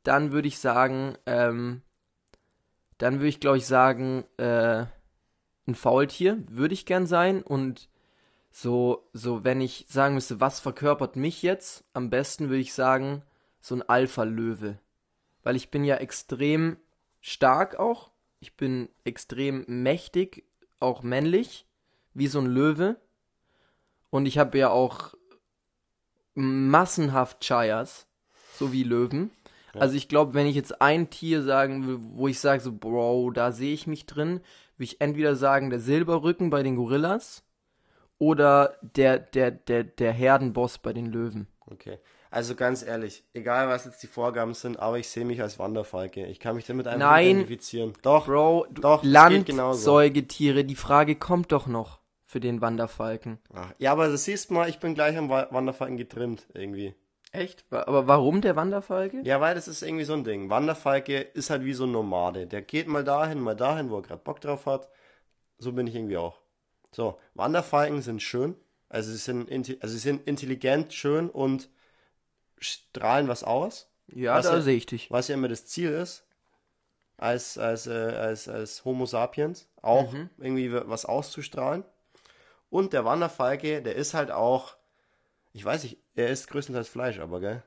dann 0.02 0.32
würde 0.32 0.48
ich 0.48 0.58
sagen, 0.58 1.16
ähm, 1.26 1.82
dann 2.98 3.14
würde 3.14 3.28
ich, 3.28 3.40
glaube 3.40 3.58
ich, 3.58 3.66
sagen, 3.66 4.24
äh, 4.36 4.86
ein 5.66 5.74
Faultier 5.74 6.42
würde 6.48 6.74
ich 6.74 6.86
gern 6.86 7.06
sein 7.06 7.42
und 7.42 7.88
so, 8.52 9.08
so, 9.12 9.44
wenn 9.44 9.60
ich 9.60 9.86
sagen 9.88 10.14
müsste, 10.14 10.40
was 10.40 10.60
verkörpert 10.60 11.16
mich 11.16 11.42
jetzt, 11.42 11.84
am 11.94 12.10
besten 12.10 12.48
würde 12.48 12.60
ich 12.60 12.74
sagen, 12.74 13.22
so 13.60 13.74
ein 13.74 13.82
Alpha-Löwe. 13.82 14.78
Weil 15.42 15.56
ich 15.56 15.70
bin 15.70 15.84
ja 15.84 15.96
extrem 15.96 16.76
stark 17.20 17.76
auch. 17.76 18.11
Ich 18.42 18.56
bin 18.56 18.88
extrem 19.04 19.64
mächtig, 19.68 20.44
auch 20.80 21.04
männlich, 21.04 21.64
wie 22.12 22.26
so 22.26 22.40
ein 22.40 22.46
Löwe. 22.46 22.96
Und 24.10 24.26
ich 24.26 24.36
habe 24.36 24.58
ja 24.58 24.68
auch 24.68 25.14
massenhaft 26.34 27.38
Chayas, 27.38 28.08
so 28.58 28.72
wie 28.72 28.82
Löwen. 28.82 29.30
Also 29.74 29.94
ich 29.94 30.08
glaube, 30.08 30.34
wenn 30.34 30.48
ich 30.48 30.56
jetzt 30.56 30.82
ein 30.82 31.08
Tier 31.08 31.44
sagen 31.44 31.86
will, 31.86 31.98
wo 32.00 32.26
ich 32.26 32.40
sage 32.40 32.60
so, 32.60 32.72
Bro, 32.72 33.30
da 33.30 33.52
sehe 33.52 33.72
ich 33.72 33.86
mich 33.86 34.06
drin, 34.06 34.40
würde 34.76 34.84
ich 34.86 35.00
entweder 35.00 35.36
sagen, 35.36 35.70
der 35.70 35.78
Silberrücken 35.78 36.50
bei 36.50 36.64
den 36.64 36.74
Gorillas 36.74 37.44
oder 38.18 38.76
der, 38.82 39.20
der, 39.20 39.52
der, 39.52 39.84
der 39.84 40.12
Herdenboss 40.12 40.78
bei 40.78 40.92
den 40.92 41.06
Löwen. 41.06 41.46
Okay. 41.60 42.00
Also 42.32 42.54
ganz 42.54 42.82
ehrlich, 42.82 43.24
egal 43.34 43.68
was 43.68 43.84
jetzt 43.84 44.02
die 44.02 44.06
Vorgaben 44.06 44.54
sind, 44.54 44.78
aber 44.78 44.98
ich 44.98 45.06
sehe 45.08 45.26
mich 45.26 45.42
als 45.42 45.58
Wanderfalke. 45.58 46.24
Ich 46.26 46.40
kann 46.40 46.56
mich 46.56 46.64
damit 46.64 46.86
einfach 46.86 47.10
Nein. 47.10 47.26
identifizieren. 47.26 47.92
Doch. 48.00 48.24
Bro, 48.24 48.66
du, 48.70 48.80
Doch. 48.80 49.04
Landsäugetiere, 49.04 50.64
die 50.64 50.74
Frage 50.74 51.14
kommt 51.16 51.52
doch 51.52 51.66
noch 51.66 52.00
für 52.24 52.40
den 52.40 52.62
Wanderfalken. 52.62 53.38
Ach, 53.52 53.74
ja, 53.76 53.92
aber 53.92 54.08
das 54.08 54.24
siehst 54.24 54.48
du 54.48 54.54
mal, 54.54 54.66
ich 54.70 54.78
bin 54.78 54.94
gleich 54.94 55.14
am 55.18 55.28
Wa- 55.28 55.48
Wanderfalken 55.50 55.98
getrimmt 55.98 56.46
irgendwie. 56.54 56.94
Echt? 57.32 57.66
Aber 57.70 58.06
warum 58.06 58.40
der 58.40 58.56
Wanderfalke? 58.56 59.20
Ja, 59.24 59.42
weil 59.42 59.54
das 59.54 59.68
ist 59.68 59.82
irgendwie 59.82 60.04
so 60.04 60.14
ein 60.14 60.24
Ding. 60.24 60.48
Wanderfalke 60.48 61.18
ist 61.20 61.50
halt 61.50 61.64
wie 61.64 61.74
so 61.74 61.84
ein 61.84 61.92
Nomade. 61.92 62.46
Der 62.46 62.62
geht 62.62 62.88
mal 62.88 63.04
dahin, 63.04 63.40
mal 63.40 63.56
dahin, 63.56 63.90
wo 63.90 63.96
er 63.96 64.02
gerade 64.02 64.22
Bock 64.22 64.40
drauf 64.40 64.64
hat. 64.64 64.88
So 65.58 65.72
bin 65.72 65.86
ich 65.86 65.94
irgendwie 65.94 66.16
auch. 66.16 66.40
So, 66.92 67.18
Wanderfalken 67.34 68.00
sind 68.00 68.22
schön. 68.22 68.54
Also 68.88 69.10
sie 69.10 69.18
sind, 69.18 69.50
also 69.50 69.92
sie 69.92 69.98
sind 70.00 70.26
intelligent, 70.26 70.94
schön 70.94 71.28
und 71.28 71.68
strahlen 72.62 73.28
was 73.28 73.44
aus. 73.44 73.88
Ja, 74.08 74.34
Was 74.36 74.46
da 74.46 74.54
ja- 74.54 74.60
sehe 74.60 74.76
ich 74.76 74.86
dich. 74.86 75.10
Was 75.10 75.28
ja 75.28 75.34
immer 75.34 75.48
das 75.48 75.66
Ziel 75.66 75.90
ist, 75.90 76.24
als, 77.16 77.58
als, 77.58 77.86
äh, 77.86 77.92
als, 77.92 78.48
als 78.48 78.84
Homo 78.84 79.06
sapiens, 79.06 79.68
auch 79.80 80.12
Mhm. 80.12 80.30
irgendwie 80.38 80.72
was 80.72 81.04
auszustrahlen. 81.04 81.84
Und 82.70 82.92
der 82.92 83.04
Wanderfalke, 83.04 83.82
der 83.82 83.96
ist 83.96 84.14
halt 84.14 84.30
auch, 84.30 84.76
ich 85.52 85.64
weiß 85.64 85.82
nicht, 85.84 85.98
er 86.14 86.28
isst 86.30 86.48
größtenteils 86.48 86.88
Fleisch, 86.88 87.18
aber 87.20 87.40
gell? 87.40 87.62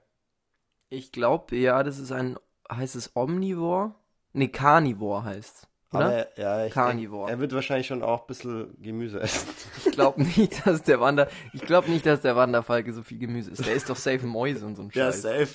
Ich 0.89 1.11
glaube, 1.11 1.55
ja, 1.55 1.83
das 1.83 1.99
ist 1.99 2.11
ein, 2.11 2.37
heißt 2.71 2.95
es 2.95 3.15
Omnivore? 3.15 3.93
Ne, 4.33 4.49
Carnivore 4.49 5.23
heißt 5.23 5.67
oder? 5.93 6.05
Aber 6.05 6.39
ja, 6.39 6.65
ich 6.65 6.73
Carnivore. 6.73 7.27
Denk, 7.27 7.37
er 7.37 7.39
wird 7.39 7.53
wahrscheinlich 7.53 7.87
schon 7.87 8.03
auch 8.03 8.21
ein 8.21 8.27
bisschen 8.27 8.75
Gemüse 8.81 9.19
essen. 9.21 9.47
Ich 9.95 9.99
glaube 10.01 10.23
nicht, 10.23 10.65
dass 10.67 10.83
der 10.83 10.99
Wander, 10.99 11.29
ich 11.53 11.61
glaube 11.61 11.89
nicht, 11.89 12.05
dass 12.05 12.21
der 12.21 12.35
Wanderfalke 12.35 12.91
so 12.93 13.01
viel 13.03 13.17
Gemüse 13.17 13.51
isst. 13.51 13.65
Der 13.65 13.73
ist 13.73 13.89
doch 13.89 13.95
safe 13.95 14.25
Mäuse 14.25 14.65
und 14.65 14.75
so 14.75 14.81
ein 14.83 14.91
Ja, 14.93 15.05
Scheiß. 15.11 15.21
safe. 15.21 15.47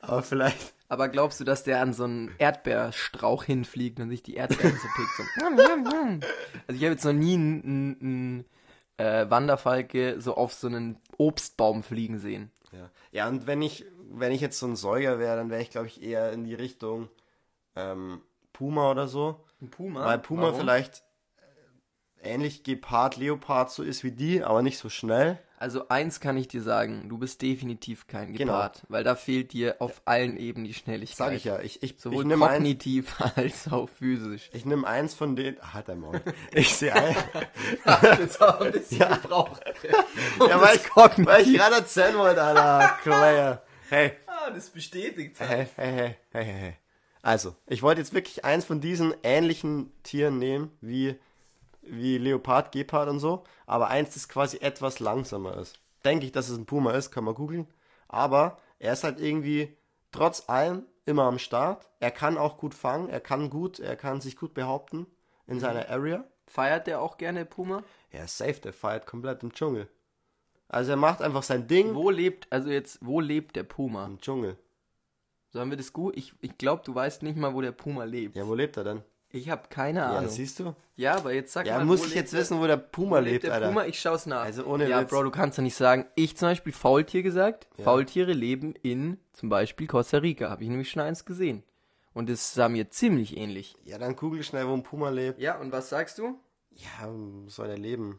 Aber 0.00 0.22
vielleicht. 0.22 0.74
Aber 0.88 1.08
glaubst 1.08 1.40
du, 1.40 1.44
dass 1.44 1.64
der 1.64 1.80
an 1.80 1.92
so 1.92 2.04
einen 2.04 2.30
Erdbeerstrauch 2.38 3.44
hinfliegt 3.44 3.98
und 3.98 4.10
sich 4.10 4.22
die 4.22 4.34
Erdbeeren 4.34 4.76
so 4.76 4.88
pickt? 4.96 5.10
So. 5.16 5.22
Also 6.68 6.78
ich 6.78 6.82
habe 6.84 6.92
jetzt 6.92 7.04
noch 7.04 7.12
nie 7.12 7.34
einen, 7.34 7.62
einen, 7.64 7.96
einen 8.00 8.44
äh, 8.98 9.30
Wanderfalke 9.30 10.20
so 10.20 10.36
auf 10.36 10.52
so 10.52 10.66
einen 10.66 10.98
Obstbaum 11.18 11.82
fliegen 11.82 12.18
sehen. 12.18 12.50
Ja. 12.72 12.90
ja, 13.12 13.28
und 13.28 13.46
wenn 13.46 13.62
ich, 13.62 13.86
wenn 14.10 14.32
ich 14.32 14.40
jetzt 14.40 14.58
so 14.58 14.66
ein 14.66 14.76
Säuger 14.76 15.18
wäre, 15.18 15.36
dann 15.36 15.50
wäre 15.50 15.62
ich, 15.62 15.70
glaube 15.70 15.86
ich, 15.86 16.02
eher 16.02 16.32
in 16.32 16.44
die 16.44 16.54
Richtung 16.54 17.08
ähm, 17.74 18.20
Puma 18.52 18.90
oder 18.90 19.08
so. 19.08 19.44
Ein 19.60 19.70
Puma? 19.70 20.04
Weil 20.04 20.18
Puma 20.18 20.52
vielleicht 20.52 21.02
ähnlich 22.26 22.62
Gepard, 22.64 23.16
Leopard 23.16 23.70
so 23.70 23.82
ist 23.82 24.04
wie 24.04 24.12
die, 24.12 24.42
aber 24.42 24.62
nicht 24.62 24.78
so 24.78 24.88
schnell. 24.88 25.38
Also 25.58 25.88
eins 25.88 26.20
kann 26.20 26.36
ich 26.36 26.48
dir 26.48 26.60
sagen, 26.60 27.08
du 27.08 27.16
bist 27.16 27.40
definitiv 27.40 28.06
kein 28.06 28.34
Genau. 28.34 28.52
Gepard, 28.52 28.82
weil 28.90 29.04
da 29.04 29.14
fehlt 29.14 29.54
dir 29.54 29.76
auf 29.78 30.02
allen 30.04 30.36
Ebenen 30.36 30.66
die 30.66 30.74
Schnelllichkeit. 30.74 31.16
Sag 31.16 31.32
ich 31.32 31.44
ja. 31.44 31.60
Ich, 31.60 31.82
ich, 31.82 31.94
ich 31.94 32.00
Sowohl 32.00 32.26
nehme 32.26 32.44
eins, 32.46 32.56
kognitiv 32.58 33.14
als 33.36 33.72
auch 33.72 33.88
physisch. 33.88 34.50
ich 34.52 34.66
nehm 34.66 34.84
eins 34.84 35.14
von 35.14 35.34
den. 35.34 35.56
Halt 35.72 35.88
dein 35.88 36.00
Maul. 36.00 36.20
Ich 36.52 36.74
sehe 36.74 36.94
ein. 36.94 37.16
Jetzt 38.18 38.42
auch 38.42 38.60
ein 38.60 38.72
bisschen 38.72 38.98
gebraucht. 38.98 39.62
ja, 40.40 40.60
weil 40.60 40.76
ich, 40.76 41.26
weil 41.26 41.42
ich 41.42 41.54
gerade 41.54 41.76
erzählen 41.76 42.18
wollte, 42.18 42.42
Alter. 42.42 42.98
Claire. 43.02 43.62
Hey. 43.88 44.12
Ah, 44.26 44.50
das 44.50 44.68
bestätigt. 44.68 45.36
Hey, 45.38 45.66
hey, 45.76 45.92
hey, 45.94 46.16
hey, 46.32 46.44
hey. 46.44 46.74
Also, 47.22 47.56
ich 47.66 47.82
wollte 47.82 48.00
jetzt 48.00 48.14
wirklich 48.14 48.44
eins 48.44 48.64
von 48.64 48.80
diesen 48.80 49.12
ähnlichen 49.24 49.90
Tieren 50.04 50.38
nehmen, 50.38 50.70
wie, 50.80 51.16
wie 51.88 52.18
Leopard, 52.18 52.72
Gepard 52.72 53.08
und 53.08 53.20
so, 53.20 53.44
aber 53.66 53.88
eins, 53.88 54.14
das 54.14 54.28
quasi 54.28 54.58
etwas 54.58 55.00
langsamer 55.00 55.56
ist. 55.58 55.80
Denke 56.04 56.26
ich, 56.26 56.32
dass 56.32 56.48
es 56.48 56.56
ein 56.56 56.66
Puma 56.66 56.92
ist, 56.92 57.10
kann 57.10 57.24
man 57.24 57.34
googeln. 57.34 57.66
Aber 58.08 58.58
er 58.78 58.92
ist 58.92 59.04
halt 59.04 59.20
irgendwie 59.20 59.76
trotz 60.12 60.48
allem 60.48 60.86
immer 61.04 61.24
am 61.24 61.38
Start. 61.38 61.88
Er 62.00 62.10
kann 62.10 62.38
auch 62.38 62.58
gut 62.58 62.74
fangen, 62.74 63.08
er 63.08 63.20
kann 63.20 63.50
gut, 63.50 63.78
er 63.80 63.96
kann 63.96 64.20
sich 64.20 64.36
gut 64.36 64.54
behaupten 64.54 65.06
in 65.46 65.60
seiner 65.60 65.88
Area. 65.88 66.24
Feiert 66.46 66.86
der 66.86 67.00
auch 67.00 67.16
gerne 67.16 67.44
Puma? 67.44 67.82
Er 68.10 68.24
ist 68.24 68.38
safe, 68.38 68.60
der 68.60 68.72
feiert 68.72 69.06
komplett 69.06 69.42
im 69.42 69.52
Dschungel. 69.52 69.88
Also 70.68 70.92
er 70.92 70.96
macht 70.96 71.22
einfach 71.22 71.42
sein 71.42 71.68
Ding 71.68 71.94
Wo 71.94 72.10
lebt, 72.10 72.46
also 72.50 72.70
jetzt, 72.70 72.98
wo 73.04 73.20
lebt 73.20 73.56
der 73.56 73.62
Puma? 73.62 74.04
im 74.06 74.20
Dschungel. 74.20 74.56
Sollen 75.50 75.70
wir 75.70 75.76
das 75.76 75.92
gut? 75.92 76.16
Ich, 76.16 76.34
ich 76.40 76.58
glaube, 76.58 76.82
du 76.84 76.94
weißt 76.94 77.22
nicht 77.22 77.36
mal, 77.36 77.54
wo 77.54 77.60
der 77.60 77.72
Puma 77.72 78.04
lebt. 78.04 78.36
Ja, 78.36 78.46
wo 78.46 78.54
lebt 78.54 78.76
er 78.76 78.84
denn? 78.84 79.02
Ich 79.36 79.50
habe 79.50 79.68
keine 79.68 79.98
Ja, 80.00 80.16
Ahnung. 80.16 80.30
siehst 80.30 80.58
du? 80.60 80.74
Ja, 80.96 81.16
aber 81.16 81.32
jetzt 81.34 81.52
sag 81.52 81.66
Ja, 81.66 81.76
mal, 81.78 81.84
muss 81.84 82.00
wo 82.00 82.04
ich 82.04 82.10
lebt 82.10 82.20
jetzt 82.22 82.32
der- 82.32 82.40
wissen, 82.40 82.58
wo 82.60 82.66
der 82.66 82.78
Puma 82.78 83.16
wo 83.18 83.20
lebt, 83.20 83.44
der 83.44 83.52
Alter. 83.54 83.66
Puma? 83.68 83.84
Ich 83.84 84.00
schaue 84.00 84.16
es 84.16 84.24
nach. 84.26 84.42
Also 84.44 84.64
ohne 84.64 84.88
ja, 84.88 85.00
Witz. 85.02 85.10
Bro, 85.10 85.24
du 85.24 85.30
kannst 85.30 85.58
ja 85.58 85.62
nicht 85.62 85.74
sagen, 85.76 86.06
ich 86.14 86.36
zum 86.36 86.48
Beispiel 86.48 86.72
Faultier 86.72 87.22
gesagt. 87.22 87.68
Faultiere 87.82 88.32
leben 88.32 88.74
in 88.82 89.18
zum 89.34 89.48
Beispiel 89.50 89.86
Costa 89.86 90.18
Rica. 90.18 90.48
Habe 90.48 90.62
ich 90.64 90.70
nämlich 90.70 90.90
schon 90.90 91.02
eins 91.02 91.24
gesehen. 91.26 91.62
Und 92.14 92.30
es 92.30 92.54
sah 92.54 92.70
mir 92.70 92.88
ziemlich 92.88 93.36
ähnlich. 93.36 93.76
Ja, 93.84 93.98
dann 93.98 94.16
google 94.16 94.42
schnell, 94.42 94.66
wo 94.66 94.72
ein 94.72 94.82
Puma 94.82 95.10
lebt. 95.10 95.38
Ja, 95.38 95.58
und 95.58 95.70
was 95.70 95.90
sagst 95.90 96.16
du? 96.18 96.38
Ja, 96.70 97.08
wo 97.10 97.46
soll 97.50 97.68
er 97.68 97.76
leben? 97.78 98.18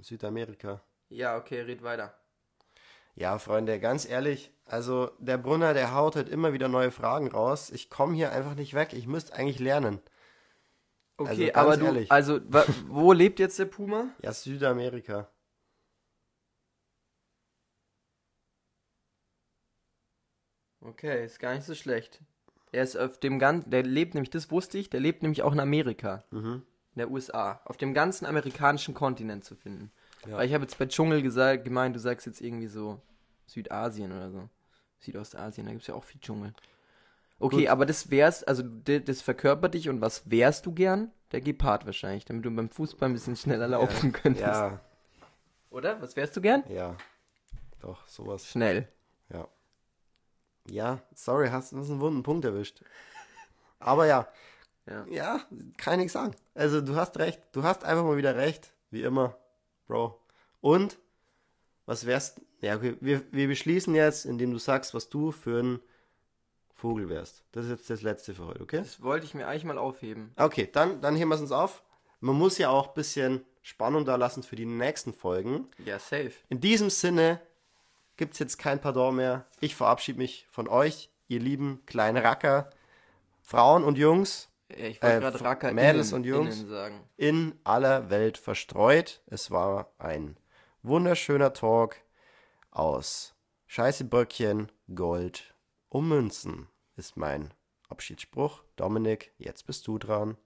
Südamerika. 0.00 0.80
Ja, 1.08 1.36
okay, 1.36 1.60
red 1.60 1.82
weiter. 1.82 2.14
Ja, 3.14 3.38
Freunde, 3.38 3.78
ganz 3.78 4.04
ehrlich, 4.08 4.50
also 4.66 5.10
der 5.20 5.38
Brunner, 5.38 5.72
der 5.72 5.94
haut 5.94 6.16
halt 6.16 6.28
immer 6.28 6.52
wieder 6.52 6.66
neue 6.68 6.90
Fragen 6.90 7.28
raus. 7.28 7.70
Ich 7.70 7.88
komme 7.88 8.14
hier 8.16 8.32
einfach 8.32 8.56
nicht 8.56 8.74
weg. 8.74 8.92
Ich 8.92 9.06
müsste 9.06 9.34
eigentlich 9.34 9.60
lernen. 9.60 10.00
Okay, 11.16 11.52
Also 11.52 11.60
aber 11.60 11.76
du, 11.76 11.84
ehrlich. 11.86 12.10
also, 12.10 12.40
wo 12.88 13.12
lebt 13.12 13.38
jetzt 13.38 13.58
der 13.58 13.66
Puma? 13.66 14.08
Ja, 14.22 14.32
Südamerika. 14.32 15.30
Okay, 20.80 21.24
ist 21.24 21.38
gar 21.38 21.54
nicht 21.54 21.64
so 21.64 21.74
schlecht. 21.74 22.20
Er 22.72 22.82
ist 22.82 22.96
auf 22.96 23.18
dem 23.18 23.38
ganzen, 23.38 23.70
der 23.70 23.82
lebt 23.82 24.14
nämlich, 24.14 24.30
das 24.30 24.50
wusste 24.50 24.78
ich, 24.78 24.90
der 24.90 25.00
lebt 25.00 25.22
nämlich 25.22 25.42
auch 25.42 25.52
in 25.52 25.60
Amerika. 25.60 26.24
Mhm. 26.30 26.62
In 26.94 26.98
der 26.98 27.10
USA. 27.10 27.60
Auf 27.64 27.76
dem 27.76 27.94
ganzen 27.94 28.26
amerikanischen 28.26 28.94
Kontinent 28.94 29.44
zu 29.44 29.54
finden. 29.56 29.90
Ja. 30.26 30.36
Weil 30.36 30.46
ich 30.46 30.54
habe 30.54 30.64
jetzt 30.64 30.78
bei 30.78 30.86
Dschungel 30.86 31.22
gesagt, 31.22 31.64
gemeint, 31.64 31.94
du 31.96 32.00
sagst 32.00 32.26
jetzt 32.26 32.40
irgendwie 32.40 32.66
so 32.66 33.00
Südasien 33.46 34.12
oder 34.12 34.30
so. 34.30 34.48
Südostasien, 34.98 35.66
da 35.66 35.72
gibt 35.72 35.82
es 35.82 35.88
ja 35.88 35.94
auch 35.94 36.04
viel 36.04 36.20
Dschungel. 36.20 36.52
Okay, 37.38 37.62
Gut. 37.62 37.68
aber 37.68 37.84
das 37.86 38.10
wärst, 38.10 38.46
also 38.48 38.62
das 38.62 39.20
verkörpert 39.20 39.74
dich 39.74 39.88
und 39.88 40.00
was 40.00 40.30
wärst 40.30 40.66
du 40.66 40.72
gern? 40.72 41.10
Der 41.32 41.40
Gepard 41.40 41.84
wahrscheinlich, 41.84 42.24
damit 42.24 42.44
du 42.44 42.50
beim 42.50 42.70
Fußball 42.70 43.08
ein 43.08 43.12
bisschen 43.12 43.36
schneller 43.36 43.66
laufen 43.68 44.12
könntest. 44.12 44.46
Ja, 44.46 44.80
Oder? 45.70 46.00
Was 46.00 46.14
wärst 46.16 46.36
du 46.36 46.40
gern? 46.40 46.62
ja. 46.68 46.96
Doch, 47.80 48.06
sowas. 48.08 48.46
Schnell. 48.46 48.88
Ja. 49.30 49.46
Ja, 50.66 51.02
sorry, 51.14 51.48
hast 51.50 51.72
du 51.72 51.76
einen 51.76 52.00
wunden 52.00 52.22
Punkt 52.22 52.44
erwischt. 52.46 52.82
Aber 53.78 54.06
ja, 54.06 54.26
Ja. 54.86 55.04
ja, 55.10 55.40
kann 55.76 55.94
ich 55.94 55.98
nichts 55.98 56.12
sagen. 56.14 56.34
Also 56.54 56.80
du 56.80 56.96
hast 56.96 57.18
recht. 57.18 57.42
Du 57.52 57.62
hast 57.62 57.84
einfach 57.84 58.04
mal 58.04 58.16
wieder 58.16 58.36
recht. 58.36 58.72
Wie 58.90 59.02
immer, 59.02 59.36
Bro. 59.86 60.18
Und, 60.62 60.98
was 61.84 62.06
wärst, 62.06 62.40
ja, 62.62 62.76
okay, 62.76 62.96
wir, 63.00 63.22
wir 63.32 63.48
beschließen 63.48 63.94
jetzt, 63.94 64.24
indem 64.24 64.52
du 64.52 64.58
sagst, 64.58 64.94
was 64.94 65.10
du 65.10 65.30
für 65.30 65.60
ein 65.62 65.80
Vogel 66.74 67.08
wärst. 67.08 67.44
Das 67.52 67.64
ist 67.64 67.70
jetzt 67.70 67.90
das 67.90 68.02
letzte 68.02 68.34
für 68.34 68.46
heute, 68.46 68.62
okay? 68.62 68.78
Das 68.78 69.02
wollte 69.02 69.24
ich 69.26 69.34
mir 69.34 69.46
eigentlich 69.46 69.64
mal 69.64 69.78
aufheben. 69.78 70.32
Okay, 70.36 70.68
dann, 70.72 71.00
dann 71.00 71.16
heben 71.16 71.30
wir 71.30 71.36
es 71.36 71.40
uns 71.40 71.52
auf. 71.52 71.82
Man 72.20 72.36
muss 72.36 72.58
ja 72.58 72.68
auch 72.70 72.88
ein 72.88 72.94
bisschen 72.94 73.44
Spannung 73.62 74.04
da 74.04 74.16
lassen 74.16 74.42
für 74.42 74.56
die 74.56 74.66
nächsten 74.66 75.12
Folgen. 75.14 75.68
Ja, 75.84 75.98
safe. 75.98 76.32
In 76.48 76.60
diesem 76.60 76.90
Sinne 76.90 77.40
gibt 78.16 78.34
es 78.34 78.38
jetzt 78.38 78.58
kein 78.58 78.80
Pardon 78.80 79.16
mehr. 79.16 79.46
Ich 79.60 79.74
verabschiede 79.74 80.18
mich 80.18 80.46
von 80.50 80.68
euch, 80.68 81.10
ihr 81.28 81.40
lieben 81.40 81.82
kleinen 81.86 82.18
Racker, 82.18 82.70
Frauen 83.42 83.84
und 83.84 83.98
Jungs 83.98 84.48
ich 84.68 85.02
wollte 85.02 85.16
Äh, 85.16 85.20
gerade 85.20 85.40
Racker 85.40 85.72
Mädels 85.72 86.08
innen, 86.08 86.16
und 86.22 86.24
Jungs. 86.24 86.64
in 87.16 87.58
aller 87.64 88.10
Welt 88.10 88.38
verstreut. 88.38 89.22
Es 89.26 89.50
war 89.50 89.92
ein 89.98 90.36
wunderschöner 90.82 91.52
Talk 91.52 91.96
aus 92.70 93.34
Scheißebröckchen, 93.66 94.70
Gold 94.94 95.53
um 95.94 96.08
Münzen, 96.08 96.66
ist 96.96 97.16
mein 97.16 97.54
Abschiedsspruch. 97.88 98.64
Dominik, 98.74 99.32
jetzt 99.38 99.64
bist 99.64 99.86
du 99.86 99.96
dran. 99.96 100.36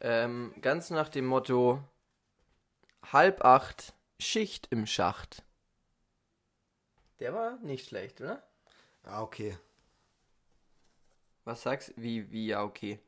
Ähm, 0.00 0.54
ganz 0.60 0.90
nach 0.90 1.08
dem 1.08 1.26
Motto 1.26 1.82
halb 3.12 3.44
acht, 3.44 3.92
Schicht 4.20 4.68
im 4.70 4.86
Schacht. 4.86 5.42
Der 7.18 7.34
war 7.34 7.56
nicht 7.62 7.88
schlecht, 7.88 8.20
oder? 8.20 8.44
Ah, 9.02 9.22
okay. 9.22 9.58
Was 11.42 11.62
sagst 11.62 11.94
Wie, 11.96 12.30
wie, 12.30 12.46
ja, 12.46 12.62
okay. 12.62 13.00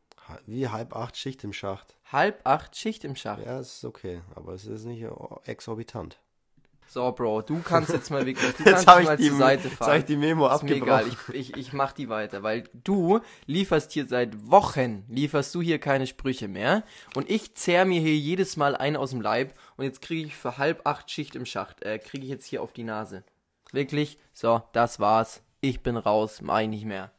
Wie 0.47 0.69
halb 0.69 0.97
acht 0.97 1.17
Schicht 1.17 1.45
im 1.45 1.53
Schacht. 1.53 1.95
Halb 2.11 2.41
acht, 2.45 2.75
Schicht 2.75 3.05
im 3.05 3.15
Schacht. 3.15 3.47
Ja, 3.47 3.61
es 3.61 3.77
ist 3.77 3.85
okay, 3.85 4.21
aber 4.35 4.55
es 4.55 4.67
ist 4.67 4.85
nicht 4.85 5.07
exorbitant. 5.45 6.19
So, 6.89 7.11
Bro, 7.13 7.43
du 7.43 7.61
kannst 7.63 7.91
jetzt 7.93 8.11
mal 8.11 8.25
wirklich, 8.25 8.53
du 8.57 8.63
Jetzt 8.65 8.87
kannst 8.87 8.87
habe 8.87 9.03
mal 9.03 9.15
ich, 9.15 9.21
die- 9.21 9.29
zur 9.29 9.39
Seite 9.39 9.69
jetzt 9.69 9.77
fahren. 9.77 9.91
hab 9.91 9.99
ich 9.99 10.05
die 10.05 10.17
Memo 10.17 10.49
Ist 10.49 10.63
mir 10.63 10.77
egal, 10.77 11.05
ich, 11.09 11.35
ich, 11.35 11.57
ich 11.57 11.73
mach 11.73 11.93
die 11.93 12.09
weiter, 12.09 12.43
weil 12.43 12.65
du 12.73 13.21
lieferst 13.47 13.93
hier 13.93 14.07
seit 14.07 14.51
Wochen, 14.51 15.05
lieferst 15.09 15.55
du 15.55 15.61
hier 15.61 15.79
keine 15.79 16.07
Sprüche 16.07 16.49
mehr 16.49 16.85
und 17.15 17.29
ich 17.29 17.55
zehr 17.55 17.85
mir 17.85 18.01
hier 18.01 18.17
jedes 18.17 18.57
Mal 18.57 18.77
einen 18.77 18.97
aus 18.97 19.11
dem 19.11 19.21
Leib 19.21 19.55
und 19.77 19.85
jetzt 19.85 20.01
kriege 20.01 20.27
ich 20.27 20.37
für 20.37 20.59
halb 20.59 20.83
acht 20.87 21.11
Schicht 21.11 21.35
im 21.37 21.45
Schacht, 21.45 21.83
äh, 21.83 21.99
kriege 21.99 22.25
ich 22.25 22.31
jetzt 22.31 22.47
hier 22.47 22.63
auf 22.63 22.73
die 22.73 22.85
Nase. 22.85 23.25
Wirklich, 23.73 24.19
so, 24.33 24.63
das 24.73 25.01
war's, 25.01 25.43
ich 25.61 25.83
bin 25.83 25.97
raus, 25.97 26.41
mach 26.41 26.61
ich 26.61 26.69
nicht 26.69 26.85
mehr. 26.85 27.11